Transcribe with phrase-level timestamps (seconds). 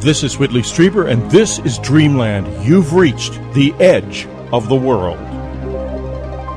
[0.00, 2.64] This is Whitley Strieber, and this is Dreamland.
[2.64, 5.18] You've reached the edge of the world.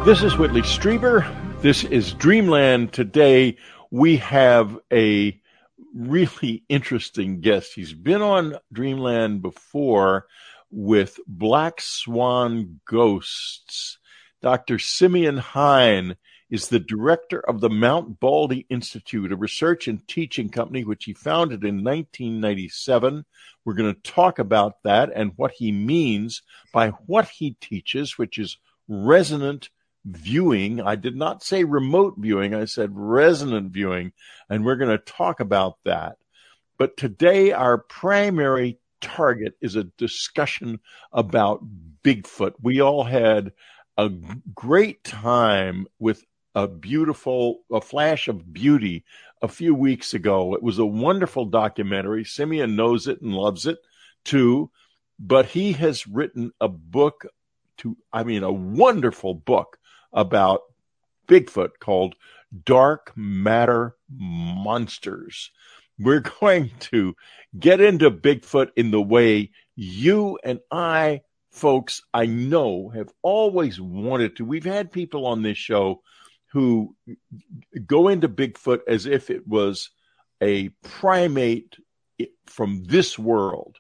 [0.06, 1.26] This is Whitley Strieber.
[1.60, 2.94] This is Dreamland.
[2.94, 3.58] Today
[3.90, 5.42] we have a
[5.92, 7.72] really interesting guest.
[7.74, 10.28] He's been on Dreamland before
[10.70, 13.98] with Black Swan Ghosts.
[14.44, 14.78] Dr.
[14.78, 16.16] Simeon Hein
[16.52, 21.14] is the director of the Mount Baldy Institute, a research and teaching company which he
[21.14, 23.26] founded in 1997.
[23.64, 26.42] We're going to talk about that and what he means
[26.74, 28.58] by what he teaches, which is
[28.90, 29.70] resonant
[30.04, 30.82] viewing.
[30.82, 34.12] I did not say remote viewing, I said resonant viewing,
[34.50, 36.18] and we're going to talk about that.
[36.78, 40.82] But today, our primary target is a discussion
[41.14, 41.64] about
[42.04, 42.56] Bigfoot.
[42.62, 43.54] We all had
[43.98, 44.10] a
[44.54, 49.06] great time with a beautiful, a flash of beauty
[49.42, 50.54] a few weeks ago.
[50.56, 52.24] It was a wonderful documentary.
[52.24, 53.80] Simeon knows it and loves it
[54.24, 54.70] too,
[55.20, 57.26] but he has written a book
[57.78, 59.78] to, I mean, a wonderful book
[60.14, 60.62] about
[61.28, 62.16] Bigfoot called
[62.66, 65.52] Dark Matter Monsters.
[65.98, 67.16] We're going to
[67.58, 74.36] get into Bigfoot in the way you and I, folks, I know have always wanted
[74.36, 74.46] to.
[74.46, 76.02] We've had people on this show
[76.52, 76.96] who
[77.86, 79.90] go into Bigfoot as if it was
[80.42, 81.78] a primate
[82.46, 83.78] from this world.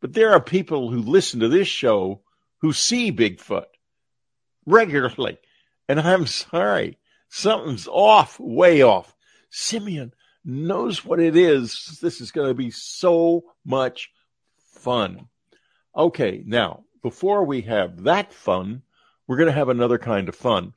[0.00, 2.22] But there are people who listen to this show
[2.58, 3.66] who see Bigfoot
[4.66, 5.38] regularly.
[5.88, 9.14] And I'm sorry, something's off, way off.
[9.50, 11.98] Simeon knows what it is.
[12.00, 14.10] This is going to be so much
[14.74, 15.26] fun.
[15.96, 18.82] Okay, now, before we have that fun,
[19.26, 20.72] we're going to have another kind of fun.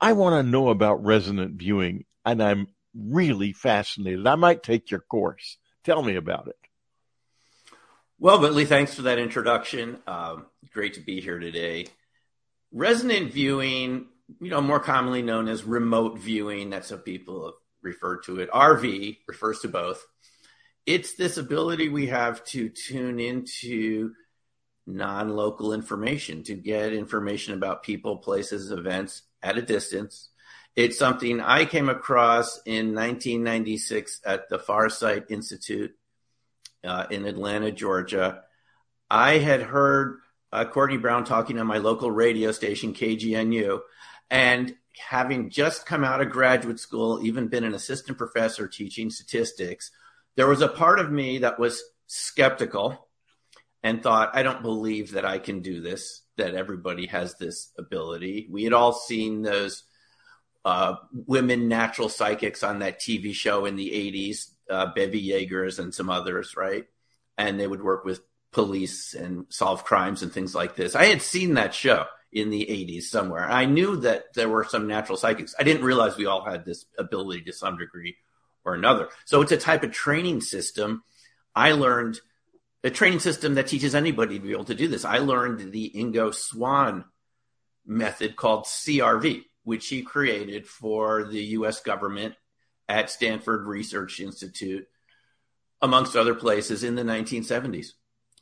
[0.00, 4.26] I want to know about resonant viewing, and I'm really fascinated.
[4.26, 5.58] I might take your course.
[5.84, 6.56] Tell me about it.
[8.18, 9.98] Well, Whitley, thanks for that introduction.
[10.06, 11.86] Um, great to be here today.
[12.72, 14.06] Resonant viewing,
[14.40, 18.50] you know, more commonly known as remote viewing, that's how people have referred to it.
[18.50, 20.04] RV refers to both.
[20.84, 24.12] It's this ability we have to tune into
[24.86, 30.28] non local information, to get information about people, places, events at a distance.
[30.76, 35.94] It's something I came across in 1996 at the Farsight Institute
[36.84, 38.44] uh, in Atlanta, Georgia.
[39.10, 40.18] I had heard
[40.52, 43.80] uh, Courtney Brown talking on my local radio station, KGNU,
[44.30, 49.90] and having just come out of graduate school, even been an assistant professor teaching statistics,
[50.36, 53.08] there was a part of me that was skeptical
[53.82, 58.48] and thought, I don't believe that I can do this that everybody has this ability.
[58.50, 59.84] We had all seen those
[60.64, 65.94] uh, women natural psychics on that TV show in the 80s, uh, Bevy Jaegers and
[65.94, 66.86] some others, right?
[67.36, 68.20] And they would work with
[68.52, 70.94] police and solve crimes and things like this.
[70.94, 73.48] I had seen that show in the 80s somewhere.
[73.48, 75.54] I knew that there were some natural psychics.
[75.58, 78.16] I didn't realize we all had this ability to some degree
[78.64, 79.08] or another.
[79.24, 81.02] So it's a type of training system.
[81.54, 82.20] I learned
[82.84, 85.04] a training system that teaches anybody to be able to do this.
[85.04, 87.04] I learned the Ingo Swann
[87.84, 92.34] method called CRV, which he created for the US government
[92.88, 94.86] at Stanford Research Institute,
[95.82, 97.88] amongst other places in the 1970s.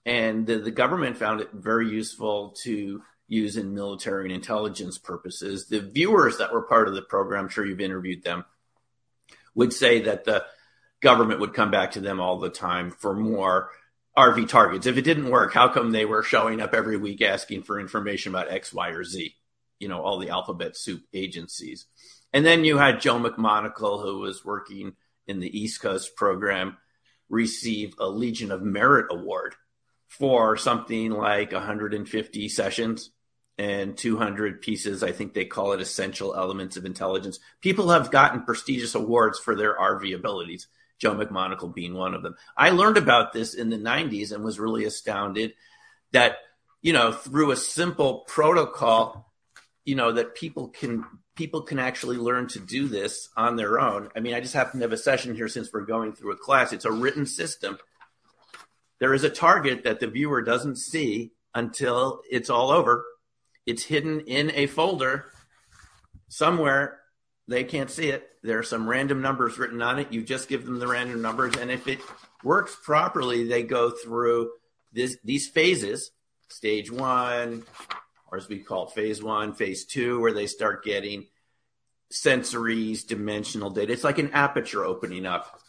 [0.04, 5.66] And the, the government found it very useful to use in military and intelligence purposes.
[5.66, 8.44] The viewers that were part of the program, I'm sure you've interviewed them,
[9.54, 10.44] would say that the
[11.00, 13.70] government would come back to them all the time for more
[14.16, 14.86] RV targets.
[14.86, 18.34] If it didn't work, how come they were showing up every week asking for information
[18.34, 19.34] about X, Y, or Z?
[19.78, 21.86] You know, all the alphabet soup agencies.
[22.32, 24.94] And then you had Joe McMoneagle, who was working
[25.26, 26.76] in the East Coast program,
[27.28, 29.54] receive a Legion of Merit Award
[30.08, 33.10] for something like 150 sessions
[33.58, 35.02] and 200 pieces.
[35.02, 37.38] I think they call it essential elements of intelligence.
[37.60, 40.68] People have gotten prestigious awards for their RV abilities.
[40.98, 42.36] Joe McMoneagle being one of them.
[42.56, 45.52] I learned about this in the 90s and was really astounded
[46.12, 46.36] that,
[46.82, 49.32] you know, through a simple protocol,
[49.84, 51.04] you know, that people can
[51.36, 54.08] people can actually learn to do this on their own.
[54.16, 56.36] I mean, I just happen to have a session here since we're going through a
[56.36, 56.72] class.
[56.72, 57.78] It's a written system.
[58.98, 63.04] There is a target that the viewer doesn't see until it's all over.
[63.66, 65.26] It's hidden in a folder
[66.28, 67.00] somewhere.
[67.48, 70.12] They can't see it there are some random numbers written on it.
[70.12, 71.56] You just give them the random numbers.
[71.56, 72.00] And if it
[72.42, 74.50] works properly, they go through
[74.92, 76.10] this, these phases
[76.48, 77.64] stage one,
[78.30, 81.26] or as we call it, phase one, phase two, where they start getting
[82.12, 83.92] sensories, dimensional data.
[83.92, 85.60] It's like an aperture opening up.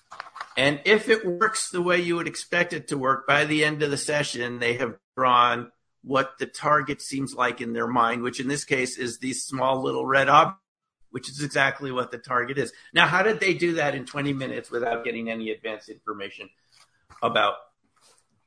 [0.55, 3.83] And if it works the way you would expect it to work, by the end
[3.83, 5.71] of the session, they have drawn
[6.03, 9.81] what the target seems like in their mind, which in this case is these small
[9.83, 10.61] little red objects,
[11.17, 12.71] which is exactly what the target is.
[12.93, 16.47] Now, how did they do that in 20 minutes without getting any advanced information
[17.23, 17.55] about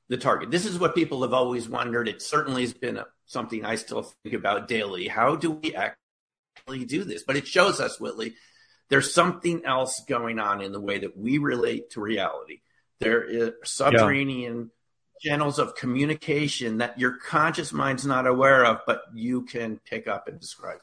[0.09, 0.53] the target?
[0.53, 2.07] This is what people have always wondered.
[2.07, 5.09] It certainly has been a, something I still think about daily.
[5.09, 7.25] How do we actually do this?
[7.25, 8.37] But it shows us, Whitley,
[8.89, 12.61] there's something else going on in the way that we relate to reality.
[13.01, 14.71] There is subterranean
[15.21, 15.33] yeah.
[15.33, 20.29] channels of communication that your conscious mind's not aware of, but you can pick up
[20.29, 20.79] and describe.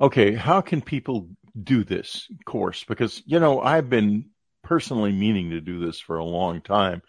[0.00, 1.28] Okay, how can people
[1.62, 2.84] do this course?
[2.84, 4.26] Because you know, I've been
[4.62, 7.02] personally meaning to do this for a long time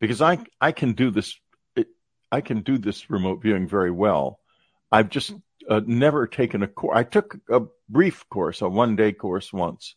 [0.00, 1.38] because I I can do this
[2.30, 4.40] I can do this remote viewing very well.
[4.92, 5.32] I've just
[5.68, 6.96] uh, never taken a course.
[6.96, 9.94] I took a brief course, a one day course once.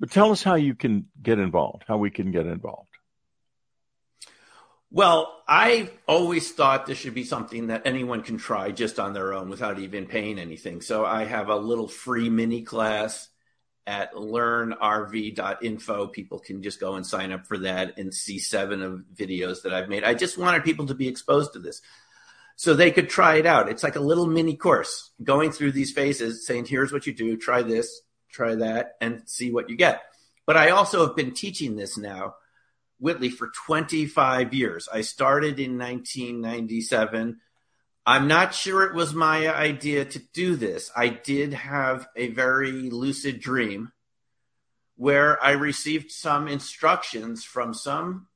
[0.00, 2.91] But tell us how you can get involved, how we can get involved.
[4.94, 9.32] Well, I always thought this should be something that anyone can try just on their
[9.32, 10.82] own without even paying anything.
[10.82, 13.30] So I have a little free mini class
[13.86, 16.08] at learnrv.info.
[16.08, 19.72] People can just go and sign up for that and see seven of videos that
[19.72, 20.04] I've made.
[20.04, 21.80] I just wanted people to be exposed to this
[22.56, 23.70] so they could try it out.
[23.70, 27.38] It's like a little mini course going through these phases, saying, here's what you do,
[27.38, 30.02] try this, try that, and see what you get.
[30.44, 32.34] But I also have been teaching this now,
[33.02, 34.88] Whitley, for 25 years.
[34.92, 37.40] I started in 1997.
[38.06, 40.90] I'm not sure it was my idea to do this.
[40.96, 43.92] I did have a very lucid dream
[44.96, 48.28] where I received some instructions from some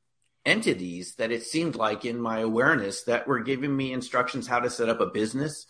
[0.45, 4.71] entities that it seemed like in my awareness that were giving me instructions how to
[4.71, 5.67] set up a business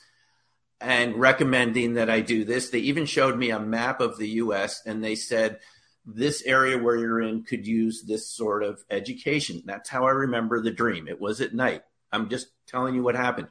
[0.80, 2.68] and recommending that I do this.
[2.70, 5.60] They even showed me a map of the US and they said,
[6.06, 9.62] this area where you're in could use this sort of education.
[9.64, 11.08] That's how I remember the dream.
[11.08, 11.82] It was at night.
[12.12, 13.48] I'm just telling you what happened.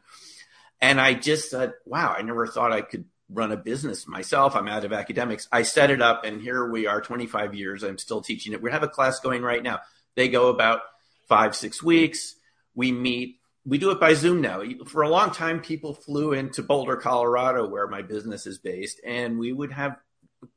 [0.81, 4.56] And I just said, wow, I never thought I could run a business myself.
[4.56, 5.48] I'm out of academics.
[5.52, 7.84] I set it up and here we are 25 years.
[7.84, 8.62] I'm still teaching it.
[8.62, 9.80] We have a class going right now.
[10.16, 10.81] They go about
[11.28, 12.36] five, six weeks.
[12.74, 13.40] We meet.
[13.66, 14.62] We do it by Zoom now.
[14.86, 19.40] For a long time, people flew into Boulder, Colorado, where my business is based, and
[19.40, 19.98] we would have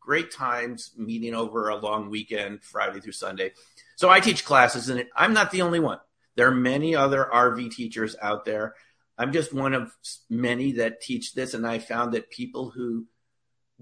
[0.00, 3.52] great times meeting over a long weekend, Friday through Sunday.
[3.96, 5.98] So I teach classes, and I'm not the only one.
[6.36, 8.74] There are many other RV teachers out there.
[9.16, 9.92] I'm just one of
[10.30, 13.06] many that teach this, and I found that people who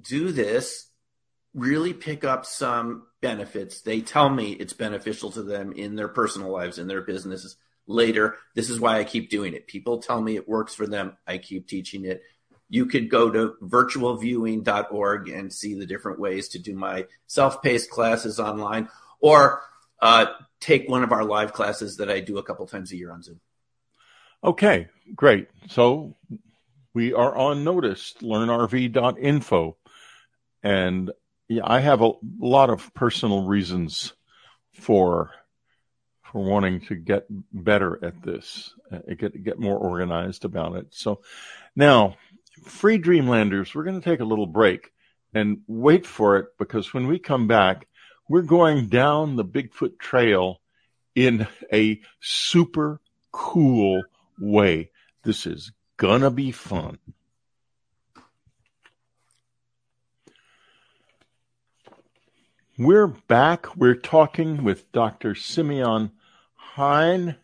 [0.00, 0.90] do this
[1.54, 3.80] really pick up some benefits.
[3.80, 7.56] They tell me it's beneficial to them in their personal lives, in their businesses
[7.86, 8.36] later.
[8.54, 9.66] This is why I keep doing it.
[9.66, 11.16] People tell me it works for them.
[11.26, 12.22] I keep teaching it.
[12.68, 17.90] You could go to virtualviewing.org and see the different ways to do my self paced
[17.90, 18.88] classes online
[19.20, 19.62] or
[20.00, 20.26] uh,
[20.60, 23.22] take one of our live classes that I do a couple times a year on
[23.22, 23.40] Zoom.
[24.42, 25.48] Okay, great.
[25.68, 26.16] So
[26.94, 29.76] we are on notice, learnrv.info.
[30.62, 31.10] And
[31.48, 34.12] yeah, I have a lot of personal reasons
[34.72, 35.30] for
[36.32, 40.86] for wanting to get better at this, uh, get get more organized about it.
[40.90, 41.22] So
[41.74, 42.16] now,
[42.64, 44.92] free Dreamlanders, we're going to take a little break
[45.34, 47.86] and wait for it because when we come back,
[48.28, 50.60] we're going down the Bigfoot Trail
[51.14, 53.00] in a super
[53.32, 54.02] cool
[54.38, 54.90] way.
[55.24, 56.98] This is gonna be fun.
[62.78, 63.74] We're back.
[63.76, 65.34] We're talking with Dr.
[65.34, 66.10] Simeon
[66.54, 67.36] Hein.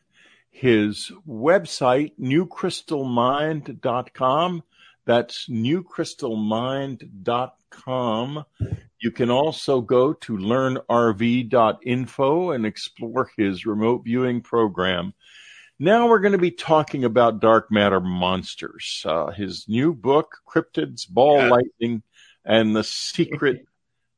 [0.50, 4.62] His website, newcrystalmind.com.
[5.04, 8.44] That's newcrystalmind.com.
[9.00, 15.12] You can also go to learnrv.info and explore his remote viewing program.
[15.80, 19.02] Now we're going to be talking about dark matter monsters.
[19.04, 21.49] Uh, his new book, Cryptids, Ball yeah.
[21.49, 22.04] Lightning,
[22.44, 23.66] and the Secret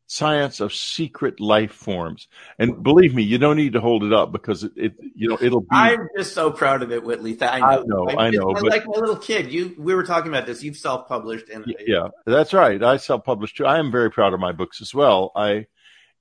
[0.07, 2.29] science of secret life forms.
[2.59, 5.39] And believe me, you don't need to hold it up because it, it you know,
[5.41, 5.69] it'll be.
[5.73, 7.37] I'm just so proud of it, Whitley.
[7.41, 8.53] I know, I know, I, know.
[8.53, 10.63] But, like my little kid, you we were talking about this.
[10.63, 12.83] You've self-published, and yeah, that's right.
[12.83, 13.67] I self-published too.
[13.67, 15.33] I am very proud of my books as well.
[15.35, 15.67] I,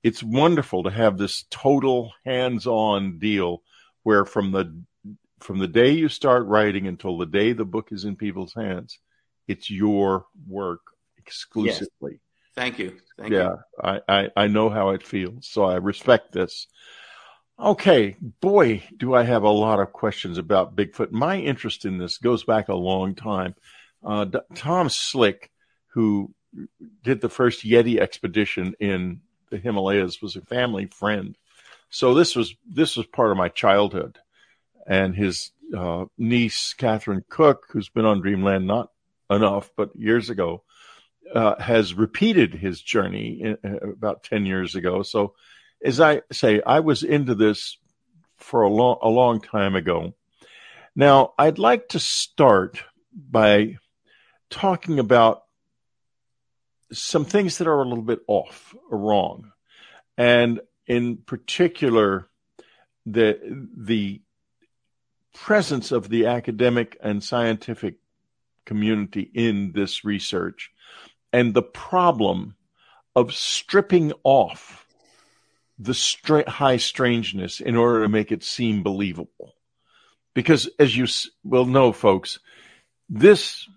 [0.02, 3.62] it's wonderful to have this total hands-on deal
[4.02, 4.82] where from the
[5.40, 8.98] from the day you start writing until the day the book is in people's hands,
[9.46, 10.80] it's your work
[11.18, 12.12] exclusively.
[12.12, 12.20] Yes.
[12.56, 12.96] Thank you.
[13.18, 13.58] Thank yeah, you.
[13.82, 16.66] I, I, I know how it feels, so I respect this.
[17.58, 21.12] Okay, boy, do I have a lot of questions about Bigfoot.
[21.12, 23.54] My interest in this goes back a long time.
[24.04, 25.50] Uh, Tom Slick,
[25.88, 26.34] who
[27.04, 29.20] did the first Yeti expedition in
[29.50, 31.36] the Himalayas, was a family friend
[31.90, 34.18] So this was this was part of my childhood,
[34.88, 38.90] and his uh, niece Catherine Cook, who's been on Dreamland not
[39.30, 40.63] enough, but years ago,
[41.32, 45.02] uh, has repeated his journey in, uh, about ten years ago.
[45.02, 45.34] So,
[45.82, 47.78] as I say, I was into this
[48.36, 50.14] for a long a long time ago.
[50.96, 53.78] Now, I'd like to start by
[54.50, 55.42] talking about
[56.92, 59.52] some things that are a little bit off or wrong,
[60.16, 62.28] and in particular,
[63.06, 63.38] the
[63.76, 64.20] the
[65.34, 67.96] presence of the academic and scientific
[68.64, 70.70] community in this research
[71.34, 72.54] and the problem
[73.16, 74.86] of stripping off
[75.80, 79.56] the stra- high strangeness in order to make it seem believable.
[80.32, 81.08] Because as you
[81.42, 82.38] will know, folks,
[83.08, 83.68] this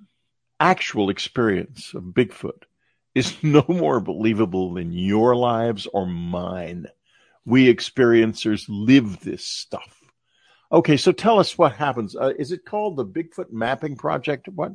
[0.59, 2.61] actual experience of Bigfoot
[3.15, 6.85] is no more believable than your lives or mine.
[7.43, 9.99] We experiencers live this stuff.
[10.71, 12.15] Okay, so tell us what happens.
[12.15, 14.47] Uh, is it called the Bigfoot Mapping Project?
[14.47, 14.73] What?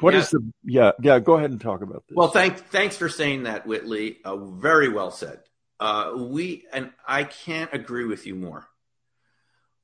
[0.00, 0.20] What yeah.
[0.20, 0.52] is the?
[0.64, 1.18] Yeah, yeah.
[1.18, 2.16] Go ahead and talk about this.
[2.16, 4.18] Well, thanks, thanks for saying that, Whitley.
[4.24, 5.40] Uh, very well said.
[5.78, 8.66] Uh, we and I can't agree with you more.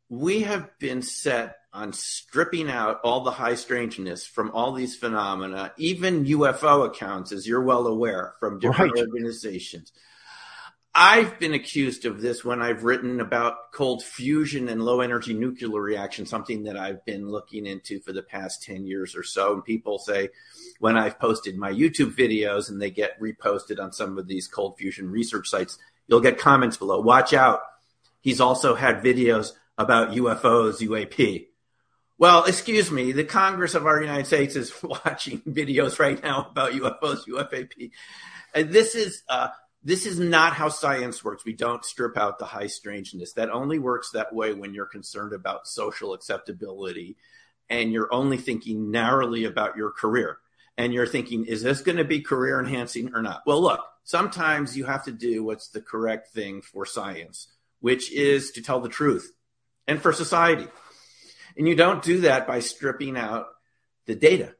[0.08, 5.72] We have been set on stripping out all the high strangeness from all these phenomena,
[5.76, 9.06] even UFO accounts, as you're well aware, from different right.
[9.06, 9.92] organizations.
[10.98, 15.78] I've been accused of this when I've written about cold fusion and low energy nuclear
[15.78, 19.52] reaction, something that I've been looking into for the past 10 years or so.
[19.52, 20.30] And people say
[20.80, 24.78] when I've posted my YouTube videos and they get reposted on some of these cold
[24.78, 25.76] fusion research sites,
[26.08, 26.98] you'll get comments below.
[27.02, 27.60] Watch out.
[28.22, 31.48] He's also had videos about UFOs, UAP.
[32.16, 36.72] Well, excuse me, the Congress of our United States is watching videos right now about
[36.72, 37.90] UFOs, UFAP.
[38.54, 39.48] And this is, uh,
[39.86, 41.44] this is not how science works.
[41.44, 43.34] We don't strip out the high strangeness.
[43.34, 47.16] That only works that way when you're concerned about social acceptability
[47.70, 50.38] and you're only thinking narrowly about your career.
[50.76, 53.42] And you're thinking, is this going to be career enhancing or not?
[53.46, 57.46] Well, look, sometimes you have to do what's the correct thing for science,
[57.78, 59.32] which is to tell the truth
[59.86, 60.66] and for society.
[61.56, 63.46] And you don't do that by stripping out
[64.06, 64.56] the data.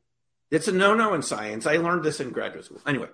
[0.52, 1.66] It's a no no in science.
[1.66, 2.80] I learned this in graduate school.
[2.86, 3.08] Anyway,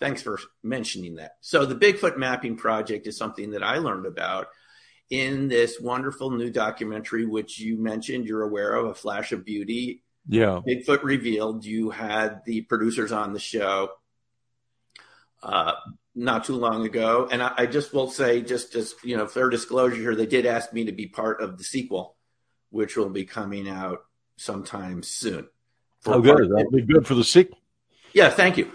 [0.00, 1.36] Thanks for mentioning that.
[1.40, 4.48] So, the Bigfoot Mapping Project is something that I learned about
[5.10, 10.02] in this wonderful new documentary, which you mentioned you're aware of, A Flash of Beauty.
[10.28, 10.60] Yeah.
[10.66, 11.64] Bigfoot Revealed.
[11.64, 13.90] You had the producers on the show
[15.42, 15.74] uh,
[16.14, 17.28] not too long ago.
[17.30, 20.46] And I, I, just will say, just as, you know, fair disclosure here, they did
[20.46, 22.16] ask me to be part of the sequel,
[22.70, 24.04] which will be coming out
[24.36, 25.46] sometime soon.
[26.06, 26.50] Oh, good.
[26.50, 27.58] That'll be good for the sequel.
[28.14, 28.70] Yeah, thank you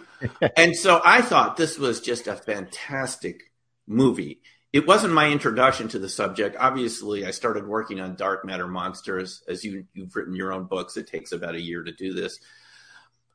[0.55, 3.51] and so I thought this was just a fantastic
[3.87, 4.41] movie.
[4.71, 6.55] It wasn't my introduction to the subject.
[6.59, 9.41] Obviously, I started working on Dark Matter Monsters.
[9.47, 12.39] As you, you've written your own books, it takes about a year to do this.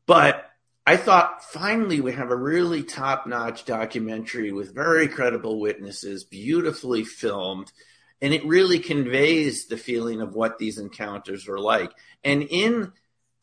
[0.06, 0.48] But
[0.86, 7.04] I thought finally we have a really top notch documentary with very credible witnesses, beautifully
[7.04, 7.72] filmed,
[8.20, 11.90] and it really conveys the feeling of what these encounters are like.
[12.22, 12.92] And in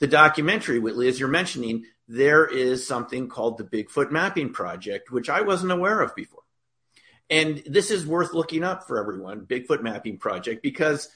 [0.01, 5.29] the documentary, Whitley, as you're mentioning, there is something called the Bigfoot Mapping Project, which
[5.29, 6.41] I wasn't aware of before.
[7.29, 11.07] And this is worth looking up for everyone, Bigfoot Mapping Project, because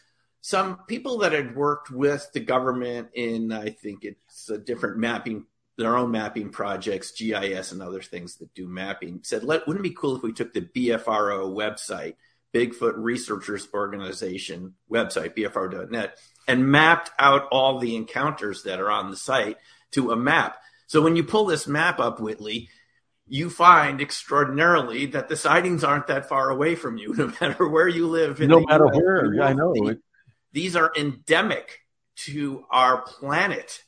[0.41, 5.47] some people that had worked with the government in, I think it's a different mapping,
[5.79, 9.89] their own mapping projects, GIS and other things that do mapping, said, Let, wouldn't it
[9.89, 12.17] be cool if we took the BFRO website,
[12.53, 19.17] Bigfoot Researchers Organization website, BFRO.net, and mapped out all the encounters that are on the
[19.17, 19.57] site
[19.91, 20.57] to a map.
[20.87, 22.69] So when you pull this map up, Whitley,
[23.27, 27.87] you find extraordinarily that the sightings aren't that far away from you, no matter where
[27.87, 28.39] you live.
[28.39, 29.95] no matter US, where, I know.
[30.51, 31.79] These are endemic
[32.17, 33.83] to our planet.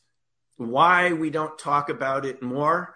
[0.57, 2.95] Why we don't talk about it more?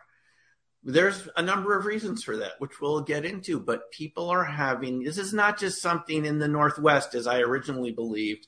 [0.83, 5.03] There's a number of reasons for that, which we'll get into, but people are having
[5.03, 8.47] this is not just something in the Northwest, as I originally believed.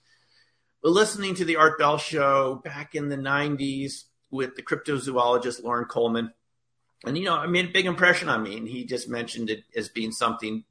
[0.83, 6.33] Listening to the Art Bell show back in the 90s, with the cryptozoologist Loren Coleman.
[7.05, 8.57] And, you know, I made a big impression on me.
[8.57, 10.63] And he just mentioned it as being something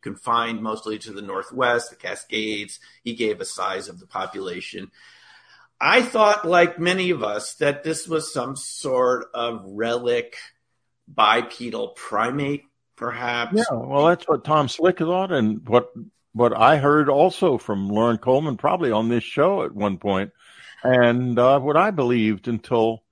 [0.00, 2.78] confined mostly to the Northwest, the Cascades.
[3.02, 4.92] He gave a size of the population.
[5.80, 10.36] I thought, like many of us, that this was some sort of relic
[11.08, 12.64] bipedal primate,
[12.96, 13.56] perhaps.
[13.56, 15.90] Yeah, well, that's what Tom Slick thought, and what
[16.32, 20.32] what I heard also from Loren Coleman, probably on this show at one point
[20.82, 23.02] and uh, what I believed until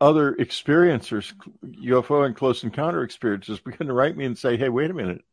[0.00, 1.32] other experiencers,
[1.64, 5.24] UFO and close encounter experiencers, began to write me and say, "Hey, wait a minute,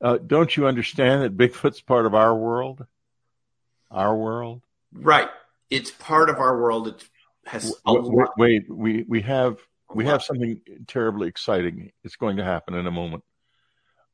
[0.00, 2.86] Uh, don't you understand that Bigfoot's part of our world?
[3.90, 4.62] Our world?
[4.92, 5.28] Right.
[5.70, 6.88] It's part of our world.
[6.88, 7.04] It
[7.46, 9.58] has wait, wait, we we have
[9.92, 11.92] we have something terribly exciting.
[12.04, 13.24] It's going to happen in a moment,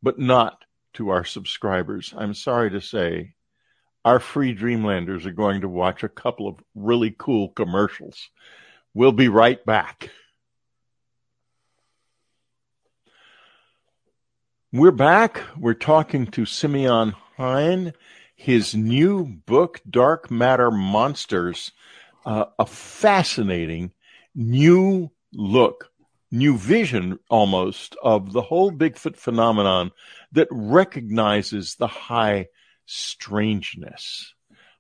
[0.03, 0.63] but not
[0.95, 2.13] to our subscribers.
[2.17, 3.35] I'm sorry to say,
[4.05, 8.31] our free Dreamlanders are going to watch a couple of really cool commercials.
[8.95, 10.11] We'll be right back.
[14.73, 15.43] We're back.
[15.57, 17.93] We're talking to Simeon Hein.
[18.35, 21.71] His new book, Dark Matter Monsters,
[22.27, 23.93] uh, a fascinating
[24.35, 25.92] new look,
[26.33, 29.93] new vision almost of the whole Bigfoot phenomenon
[30.33, 32.49] that recognizes the high
[32.87, 34.35] strangeness.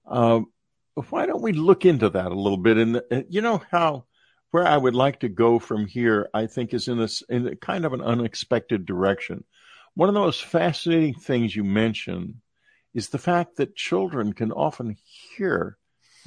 [0.06, 0.40] Uh,
[1.11, 2.78] why don't we look into that a little bit?
[2.78, 4.06] And uh, you know how
[4.50, 7.56] where I would like to go from here, I think, is in this in a
[7.56, 9.44] kind of an unexpected direction.
[9.94, 12.40] One of the most fascinating things you mention
[12.94, 14.97] is the fact that children can often
[15.37, 15.76] hear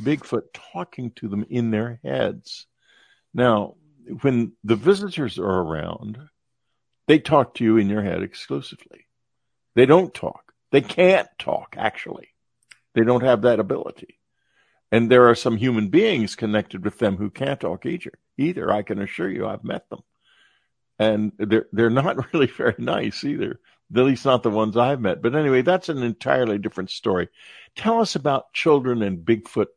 [0.01, 2.67] Bigfoot talking to them in their heads.
[3.34, 3.75] Now,
[4.22, 6.20] when the visitors are around,
[7.08, 9.06] they talk to you in your head exclusively.
[9.76, 10.54] They don't talk.
[10.72, 12.30] They can't talk, actually.
[12.94, 14.20] They don't have that ability.
[14.92, 18.12] And there are some human beings connected with them who can't talk either.
[18.38, 20.02] Either I can assure you, I've met them
[21.00, 23.60] and they're they're not really very nice either.
[23.96, 25.22] At least not the ones I've met.
[25.22, 27.30] But anyway, that's an entirely different story.
[27.76, 29.68] Tell us about children and Bigfoot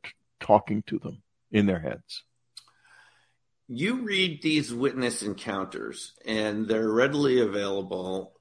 [0.40, 2.24] talking to them in their heads.
[3.68, 8.32] You read these witness encounters, and they're readily available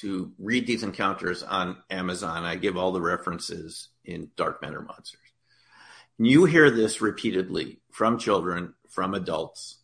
[0.00, 2.44] to read these encounters on Amazon.
[2.44, 5.20] I give all the references in Dark Matter Monsters.
[6.18, 9.78] You hear this repeatedly from children, from adults,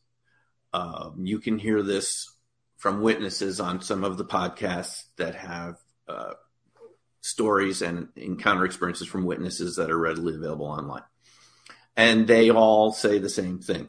[0.73, 2.35] um, you can hear this
[2.77, 5.77] from witnesses on some of the podcasts that have
[6.09, 6.33] uh,
[7.21, 11.05] stories and encounter experiences from witnesses that are readily available online.
[11.97, 13.89] And they all say the same thing.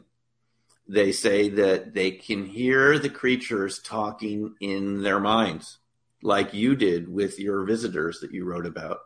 [0.86, 5.78] They say that they can hear the creatures talking in their minds,
[6.22, 8.98] like you did with your visitors that you wrote about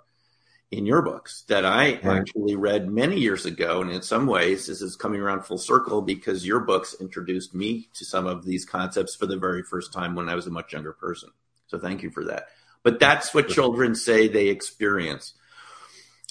[0.70, 2.04] in your books that I right.
[2.04, 3.80] actually read many years ago.
[3.80, 7.88] And in some ways, this is coming around full circle because your books introduced me
[7.94, 10.72] to some of these concepts for the very first time when I was a much
[10.72, 11.30] younger person.
[11.68, 12.48] So thank you for that.
[12.82, 15.34] But that's what children say they experience.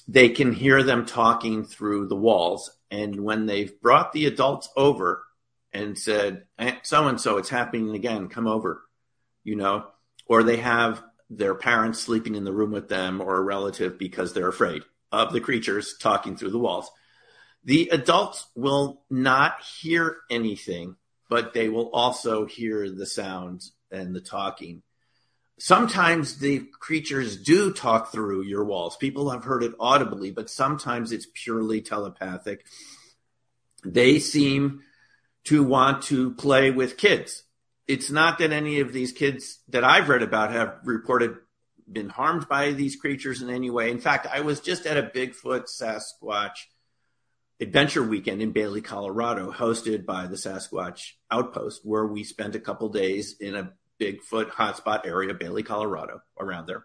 [0.08, 2.72] They can hear them talking through the walls.
[2.90, 5.24] And when they've brought the adults over
[5.78, 6.44] and said,
[6.84, 8.82] so and so, it's happening again, come over,
[9.44, 9.86] you know,
[10.26, 14.34] or they have their parents sleeping in the room with them or a relative because
[14.34, 16.90] they're afraid of the creatures talking through the walls.
[17.64, 20.96] The adults will not hear anything,
[21.30, 24.82] but they will also hear the sounds and the talking.
[25.60, 28.98] Sometimes the creatures do talk through your walls.
[28.98, 32.66] People have heard it audibly, but sometimes it's purely telepathic.
[33.84, 34.82] They seem
[35.48, 37.44] to want to play with kids
[37.88, 41.38] it's not that any of these kids that I've read about have reported
[41.90, 43.90] been harmed by these creatures in any way.
[43.92, 46.66] In fact, I was just at a Bigfoot Sasquatch
[47.62, 52.90] adventure weekend in Bailey, Colorado, hosted by the Sasquatch Outpost, where we spent a couple
[52.90, 56.84] days in a Bigfoot hotspot area, Bailey, Colorado, around there.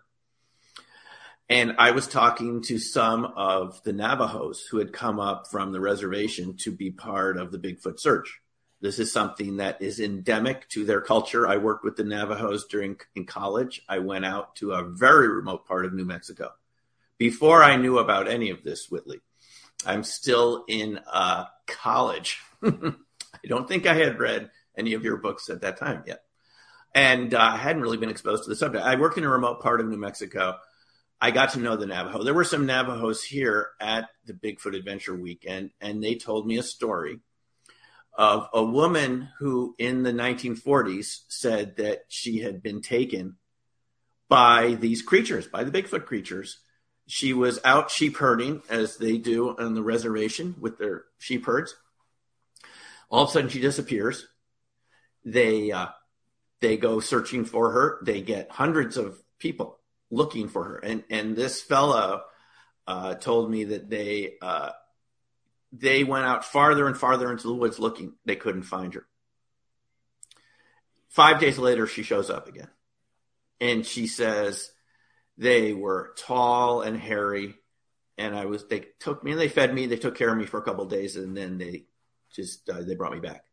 [1.49, 5.81] And I was talking to some of the Navajos who had come up from the
[5.81, 8.41] reservation to be part of the Bigfoot search.
[8.83, 11.47] This is something that is endemic to their culture.
[11.47, 13.81] I worked with the Navajos during in college.
[13.89, 16.51] I went out to a very remote part of New Mexico
[17.17, 19.21] before I knew about any of this, Whitley.
[19.87, 22.41] I'm still in uh, college.
[22.65, 26.25] I don't think I had read any of your books at that time yet.
[26.93, 28.85] And uh, I hadn't really been exposed to the subject.
[28.85, 30.57] I work in a remote part of New Mexico.
[31.21, 32.25] I got to know the Navajo.
[32.25, 36.65] There were some Navajos here at the Bigfoot Adventure Weekend, and they told me a
[36.65, 37.21] story
[38.15, 43.37] of a woman who in the 1940s said that she had been taken
[44.29, 46.59] by these creatures, by the Bigfoot creatures.
[47.07, 51.75] She was out sheep herding, as they do on the reservation with their sheep herds.
[53.11, 54.27] All of a sudden, she disappears.
[55.25, 55.89] They uh,
[56.61, 57.99] they go searching for her.
[58.05, 59.79] They get hundreds of people
[60.11, 62.23] looking for her, and and this fellow
[62.87, 64.71] uh, told me that they uh,
[65.73, 68.13] they went out farther and farther into the woods looking.
[68.25, 69.07] They couldn't find her.
[71.09, 72.69] Five days later, she shows up again.
[73.61, 74.71] And she says
[75.39, 77.55] they were tall and hairy.
[78.19, 79.87] And I was, they took me and they fed me.
[79.87, 81.85] They took care of me for a couple days and then they
[82.35, 83.45] just, uh, they brought me back.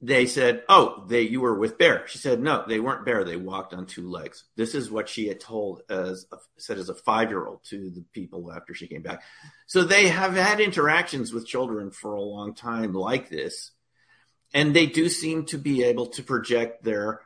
[0.00, 3.24] They said, "Oh, they you were with bear." She said, "No, they weren't bear.
[3.24, 6.88] They walked on two legs." This is what she had told as a, said as
[6.88, 9.22] a five year old to the people after she came back.
[9.66, 13.72] So they have had interactions with children for a long time like this,
[14.54, 17.22] and they do seem to be able to project their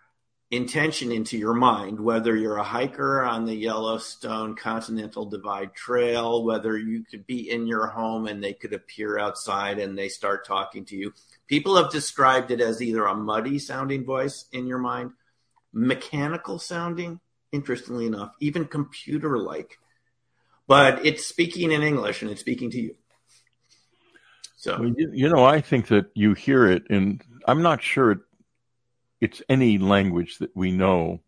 [0.52, 6.76] intention into your mind, whether you're a hiker on the Yellowstone Continental Divide Trail, whether
[6.76, 10.84] you could be in your home and they could appear outside and they start talking
[10.84, 11.14] to you.
[11.52, 15.10] People have described it as either a muddy sounding voice in your mind,
[15.70, 17.20] mechanical sounding,
[17.52, 19.78] interestingly enough, even computer like,
[20.66, 22.94] but it's speaking in English and it's speaking to you.
[24.56, 28.12] So, well, you, you know, I think that you hear it, and I'm not sure
[28.12, 28.20] it
[29.20, 31.20] it's any language that we know.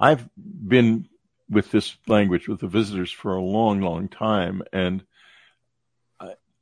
[0.00, 1.06] I've been
[1.50, 5.04] with this language with the visitors for a long, long time, and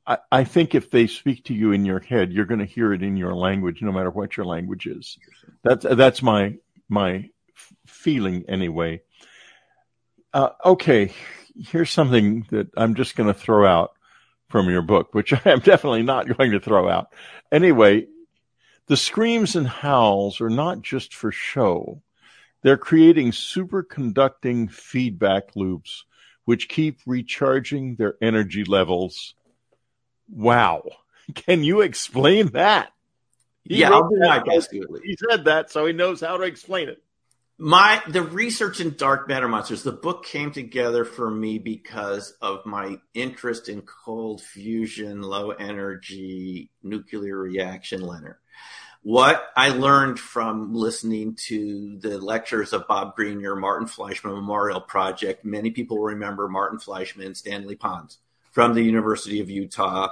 [0.07, 2.93] I, I think if they speak to you in your head, you're going to hear
[2.93, 5.19] it in your language, no matter what your language is.
[5.63, 6.57] That's that's my
[6.89, 7.31] my
[7.87, 9.03] feeling anyway.
[10.33, 11.13] Uh, okay,
[11.57, 13.93] here's something that I'm just going to throw out
[14.49, 17.09] from your book, which I am definitely not going to throw out.
[17.51, 18.07] Anyway,
[18.87, 22.03] the screams and howls are not just for show.
[22.63, 26.05] They're creating superconducting feedback loops
[26.45, 29.35] which keep recharging their energy levels.
[30.29, 30.85] Wow.
[31.35, 32.93] Can you explain that?
[33.65, 34.71] He yeah, I'll do my best.
[34.73, 37.03] He said that, so he knows how to explain it.
[37.57, 42.67] My the research in dark matter monsters, the book came together for me because of
[42.67, 48.37] my interest in cold fusion, low energy nuclear reaction, LENR.
[49.03, 55.45] What I learned from listening to the lectures of Bob Greenyer, Martin Fleischmann Memorial Project,
[55.45, 58.19] many people remember Martin Fleischmann and Stanley Pons
[58.55, 60.09] from the University of Utah.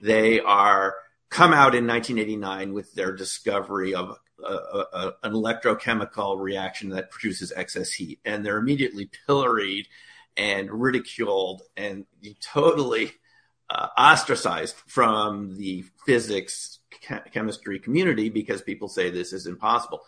[0.00, 0.94] They are
[1.28, 7.52] come out in 1989 with their discovery of a, a, an electrochemical reaction that produces
[7.54, 9.86] excess heat, and they're immediately pilloried
[10.36, 12.06] and ridiculed and
[12.40, 13.12] totally
[13.68, 16.78] uh, ostracized from the physics
[17.32, 20.00] chemistry community because people say this is impossible.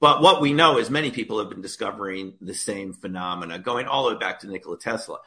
[0.00, 4.04] But what we know is many people have been discovering the same phenomena, going all
[4.04, 5.18] the way back to Nikola Tesla.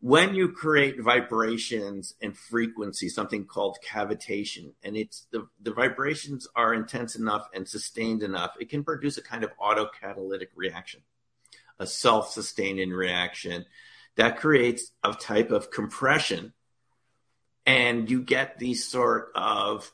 [0.00, 6.74] When you create vibrations and frequency, something called cavitation, and it's the, the vibrations are
[6.74, 11.00] intense enough and sustained enough, it can produce a kind of autocatalytic reaction,
[11.78, 13.64] a self-sustaining reaction
[14.16, 16.52] that creates a type of compression.
[17.64, 19.90] And you get these sort of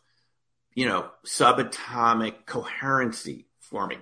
[0.75, 3.99] you know, subatomic coherency forming.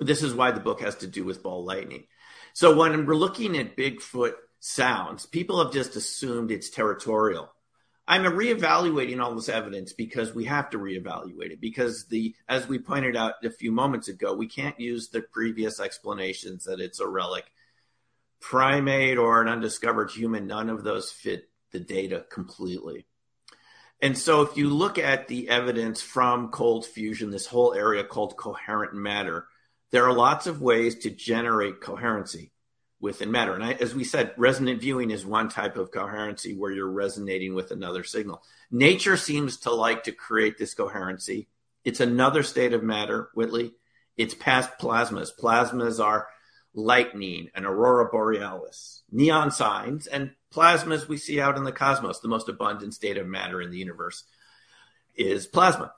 [0.00, 2.04] This is why the book has to do with ball lightning.
[2.52, 4.32] So when we're looking at Bigfoot
[4.66, 7.52] sounds, people have just assumed it's territorial.
[8.08, 12.78] I'm reevaluating all this evidence because we have to reevaluate it because the, as we
[12.78, 17.06] pointed out a few moments ago, we can't use the previous explanations that it's a
[17.06, 17.44] relic
[18.40, 20.46] primate or an undiscovered human.
[20.46, 23.06] None of those fit the data completely.
[24.02, 28.36] And so if you look at the evidence from cold fusion, this whole area called
[28.36, 29.46] coherent matter,
[29.90, 32.52] there are lots of ways to generate coherency
[33.00, 33.54] within matter.
[33.54, 37.54] And I, as we said, resonant viewing is one type of coherency where you're resonating
[37.54, 38.42] with another signal.
[38.70, 41.48] Nature seems to like to create this coherency.
[41.84, 43.72] It's another state of matter, Whitley.
[44.16, 45.30] It's past plasmas.
[45.38, 46.28] Plasmas are
[46.74, 52.20] lightning and aurora borealis, neon signs, and plasmas we see out in the cosmos.
[52.20, 54.24] The most abundant state of matter in the universe
[55.14, 55.92] is plasma.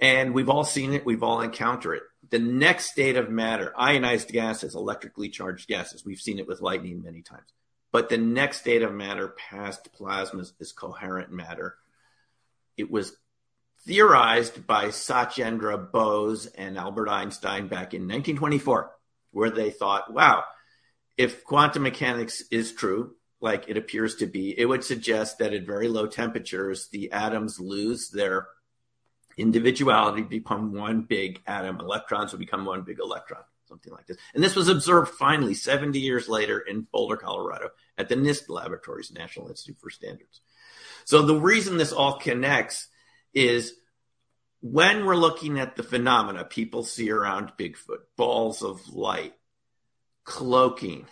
[0.00, 2.02] And we've all seen it, we've all encountered it.
[2.30, 7.02] The next state of matter, ionized gases, electrically charged gases, we've seen it with lightning
[7.02, 7.48] many times.
[7.90, 11.76] But the next state of matter past plasmas is coherent matter.
[12.76, 13.16] It was
[13.86, 18.90] theorized by Satyendra Bose and Albert Einstein back in 1924
[19.30, 20.44] where they thought, wow,
[21.16, 25.66] if quantum mechanics is true, like it appears to be, it would suggest that at
[25.66, 28.48] very low temperatures, the atoms lose their
[29.38, 31.80] individuality, become one big atom.
[31.80, 34.18] Electrons will become one big electron, something like this.
[34.34, 39.12] And this was observed finally 70 years later in Boulder, Colorado at the NIST laboratories,
[39.12, 40.40] National Institute for Standards.
[41.04, 42.88] So the reason this all connects
[43.32, 43.74] is
[44.60, 49.34] when we're looking at the phenomena people see around Bigfoot, balls of light,
[50.24, 51.06] cloaking,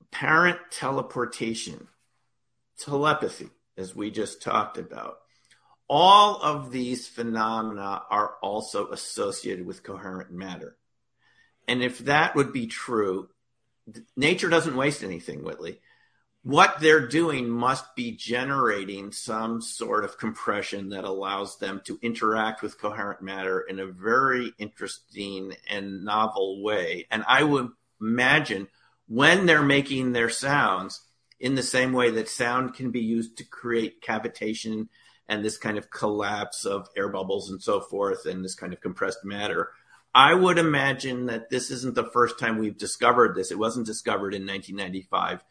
[0.00, 1.88] apparent teleportation,
[2.78, 5.18] telepathy, as we just talked about,
[5.88, 10.76] all of these phenomena are also associated with coherent matter.
[11.66, 13.28] And if that would be true,
[14.16, 15.80] nature doesn't waste anything, Whitley
[16.42, 22.62] what they're doing must be generating some sort of compression that allows them to interact
[22.62, 27.06] with coherent matter in a very interesting and novel way.
[27.10, 27.68] And I would
[28.00, 28.68] imagine
[29.08, 31.02] when they're making their sounds
[31.40, 34.88] in the same way that sound can be used to create cavitation
[35.28, 38.80] and this kind of collapse of air bubbles and so forth and this kind of
[38.80, 39.70] compressed matter.
[40.14, 43.50] I would imagine that this isn't the first time we've discovered this.
[43.50, 45.44] It wasn't discovered in 1995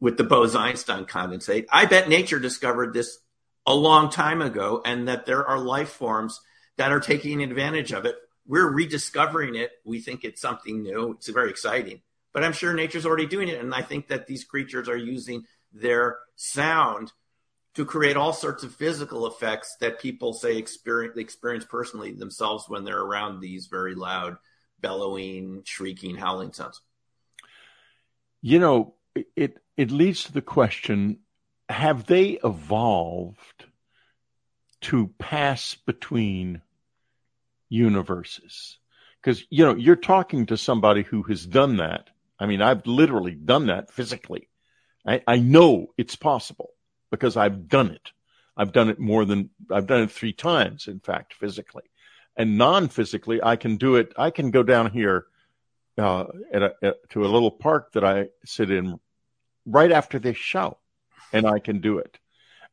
[0.00, 1.66] with the Bose-Einstein condensate.
[1.70, 3.18] I bet nature discovered this
[3.66, 6.40] a long time ago and that there are life forms
[6.78, 8.16] that are taking advantage of it.
[8.46, 9.70] We're rediscovering it.
[9.84, 11.12] We think it's something new.
[11.12, 12.00] It's very exciting.
[12.32, 13.60] But I'm sure nature's already doing it.
[13.60, 17.12] And I think that these creatures are using their sound
[17.74, 22.84] to create all sorts of physical effects that people say experience, experience personally themselves when
[22.84, 24.36] they're around these very loud,
[24.80, 26.80] bellowing, shrieking, howling sounds.
[28.42, 28.94] You know,
[29.36, 31.20] it it leads to the question
[31.68, 33.64] have they evolved
[34.82, 36.60] to pass between
[37.68, 38.78] universes?
[39.22, 42.10] Because you know you're talking to somebody who has done that.
[42.38, 44.48] I mean i've literally done that physically.
[45.06, 46.71] I, I know it's possible
[47.12, 48.10] because i've done it
[48.56, 51.84] i've done it more than i've done it three times in fact physically
[52.36, 55.26] and non-physically i can do it i can go down here
[55.98, 58.98] uh, at a, at, to a little park that i sit in
[59.66, 60.78] right after this show,
[61.32, 62.18] and I can do it.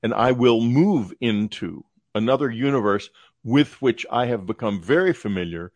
[0.04, 1.84] And I will move into
[2.16, 3.10] another universe
[3.44, 5.72] with which I have become very familiar.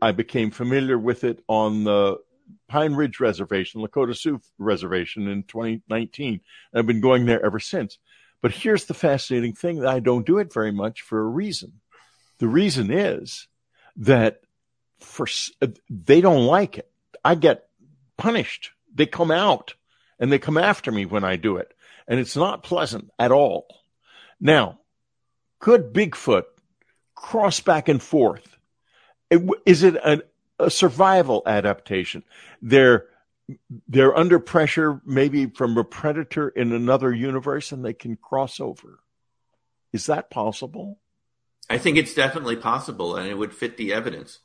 [0.00, 2.18] I became familiar with it on the
[2.68, 6.40] Pine Ridge Reservation, Lakota Sioux Reservation in 2019.
[6.72, 7.98] And I've been going there ever since.
[8.40, 11.80] But here's the fascinating thing that I don't do it very much for a reason.
[12.38, 13.46] The reason is
[13.96, 14.40] that
[14.98, 15.26] for
[15.60, 16.90] uh, they don't like it.
[17.24, 17.68] I get
[18.16, 18.70] punished.
[18.94, 19.74] They come out
[20.18, 21.72] and they come after me when I do it.
[22.08, 23.66] And it's not pleasant at all.
[24.40, 24.80] Now,
[25.60, 26.44] could Bigfoot
[27.14, 28.56] cross back and forth?
[29.64, 30.22] Is it a,
[30.58, 32.22] a survival adaptation?
[32.60, 33.06] They're
[33.88, 39.00] they're under pressure, maybe from a predator in another universe, and they can cross over.
[39.92, 40.98] Is that possible?
[41.68, 44.38] I think it's definitely possible, and it would fit the evidence.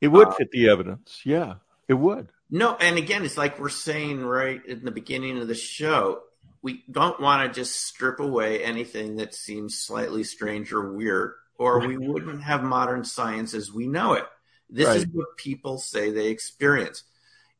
[0.00, 1.20] It would uh, fit the evidence.
[1.24, 1.54] Yeah,
[1.88, 2.28] it would.
[2.50, 6.20] No, and again, it's like we're saying right in the beginning of the show,
[6.62, 11.86] we don't want to just strip away anything that seems slightly strange or weird, or
[11.86, 14.24] we wouldn't have modern science as we know it.
[14.70, 14.96] This right.
[14.98, 17.04] is what people say they experience.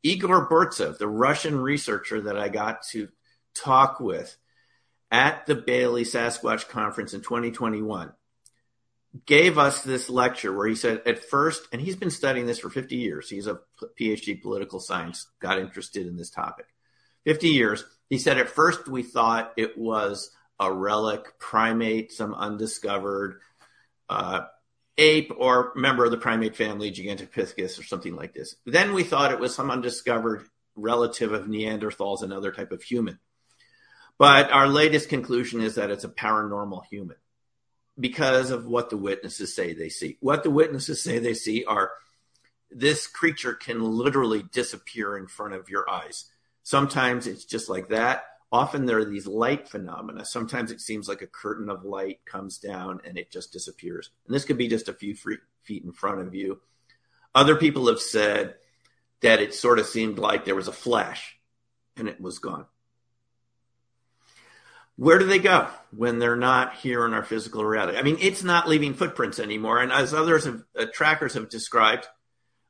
[0.02, 3.08] Igor Burtsev, the Russian researcher that I got to
[3.54, 4.36] talk with
[5.10, 8.12] at the Bailey Sasquatch Conference in 2021,
[9.26, 12.70] gave us this lecture where he said at first, and he's been studying this for
[12.70, 13.28] 50 years.
[13.28, 13.60] He's a
[13.98, 16.66] PhD political science, got interested in this topic.
[17.24, 17.84] 50 years.
[18.08, 23.40] He said at first we thought it was a relic primate, some undiscovered
[24.08, 24.42] uh,
[25.00, 28.56] ape or member of the primate family, Gigantopithecus or something like this.
[28.66, 30.44] Then we thought it was some undiscovered
[30.76, 33.18] relative of Neanderthals, another type of human.
[34.18, 37.16] But our latest conclusion is that it's a paranormal human
[37.98, 40.18] because of what the witnesses say they see.
[40.20, 41.92] What the witnesses say they see are
[42.70, 46.26] this creature can literally disappear in front of your eyes.
[46.62, 48.24] Sometimes it's just like that.
[48.52, 50.24] Often there are these light phenomena.
[50.24, 54.10] Sometimes it seems like a curtain of light comes down and it just disappears.
[54.26, 56.60] And this could be just a few feet in front of you.
[57.34, 58.56] Other people have said
[59.20, 61.38] that it sort of seemed like there was a flash
[61.96, 62.66] and it was gone
[65.00, 67.96] where do they go when they're not here in our physical reality?
[67.96, 69.80] I mean, it's not leaving footprints anymore.
[69.80, 72.06] And as others have, uh, trackers have described,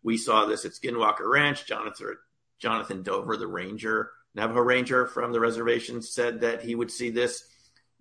[0.05, 1.67] we saw this at Skinwalker Ranch.
[1.67, 2.19] Jonathan,
[2.61, 7.45] Jonathan Dover, the ranger, Navajo ranger from the reservation, said that he would see this.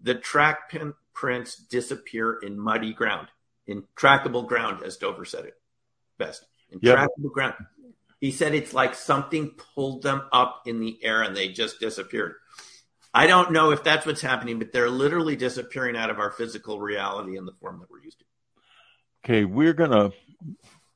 [0.02, 0.74] The track
[1.14, 3.28] prints disappear in muddy ground,
[3.68, 5.56] in trackable ground, as Dover said it
[6.18, 6.46] best.
[6.72, 6.98] In yep.
[6.98, 7.56] trackable ground.
[8.22, 12.36] He said it's like something pulled them up in the air and they just disappeared.
[13.14, 16.80] I don't know if that's what's happening, but they're literally disappearing out of our physical
[16.80, 18.26] reality in the form that we're used to.
[19.26, 20.12] Okay, we're going to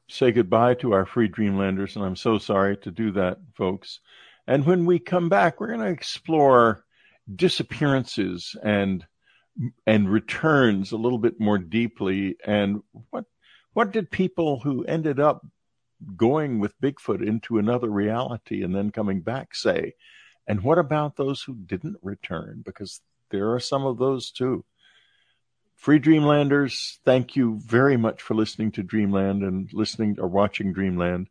[0.10, 4.00] say goodbye to our free Dreamlanders, and I'm so sorry to do that, folks.
[4.48, 6.84] And when we come back, we're going to explore
[7.34, 9.06] disappearances and
[9.86, 13.26] and returns a little bit more deeply and what
[13.74, 15.46] what did people who ended up
[16.18, 19.94] going with Bigfoot into another reality and then coming back say
[20.48, 22.64] and what about those who didn't return?
[22.66, 24.66] Because there are some of those too.
[25.76, 31.28] Free Dreamlanders, thank you very much for listening to Dreamland and listening or watching Dreamland.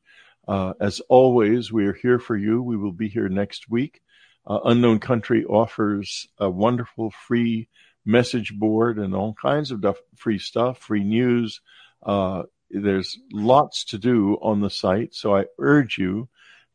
[0.47, 2.63] Uh, as always, we are here for you.
[2.63, 4.01] We will be here next week.
[4.47, 7.69] Uh, Unknown Country offers a wonderful free
[8.05, 9.85] message board and all kinds of
[10.17, 11.61] free stuff, free news.
[12.05, 16.29] Uh, there's lots to do on the site, so I urge you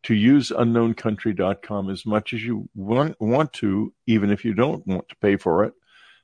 [0.03, 5.09] to use unknowncountry.com as much as you want, want to, even if you don't want
[5.09, 5.73] to pay for it.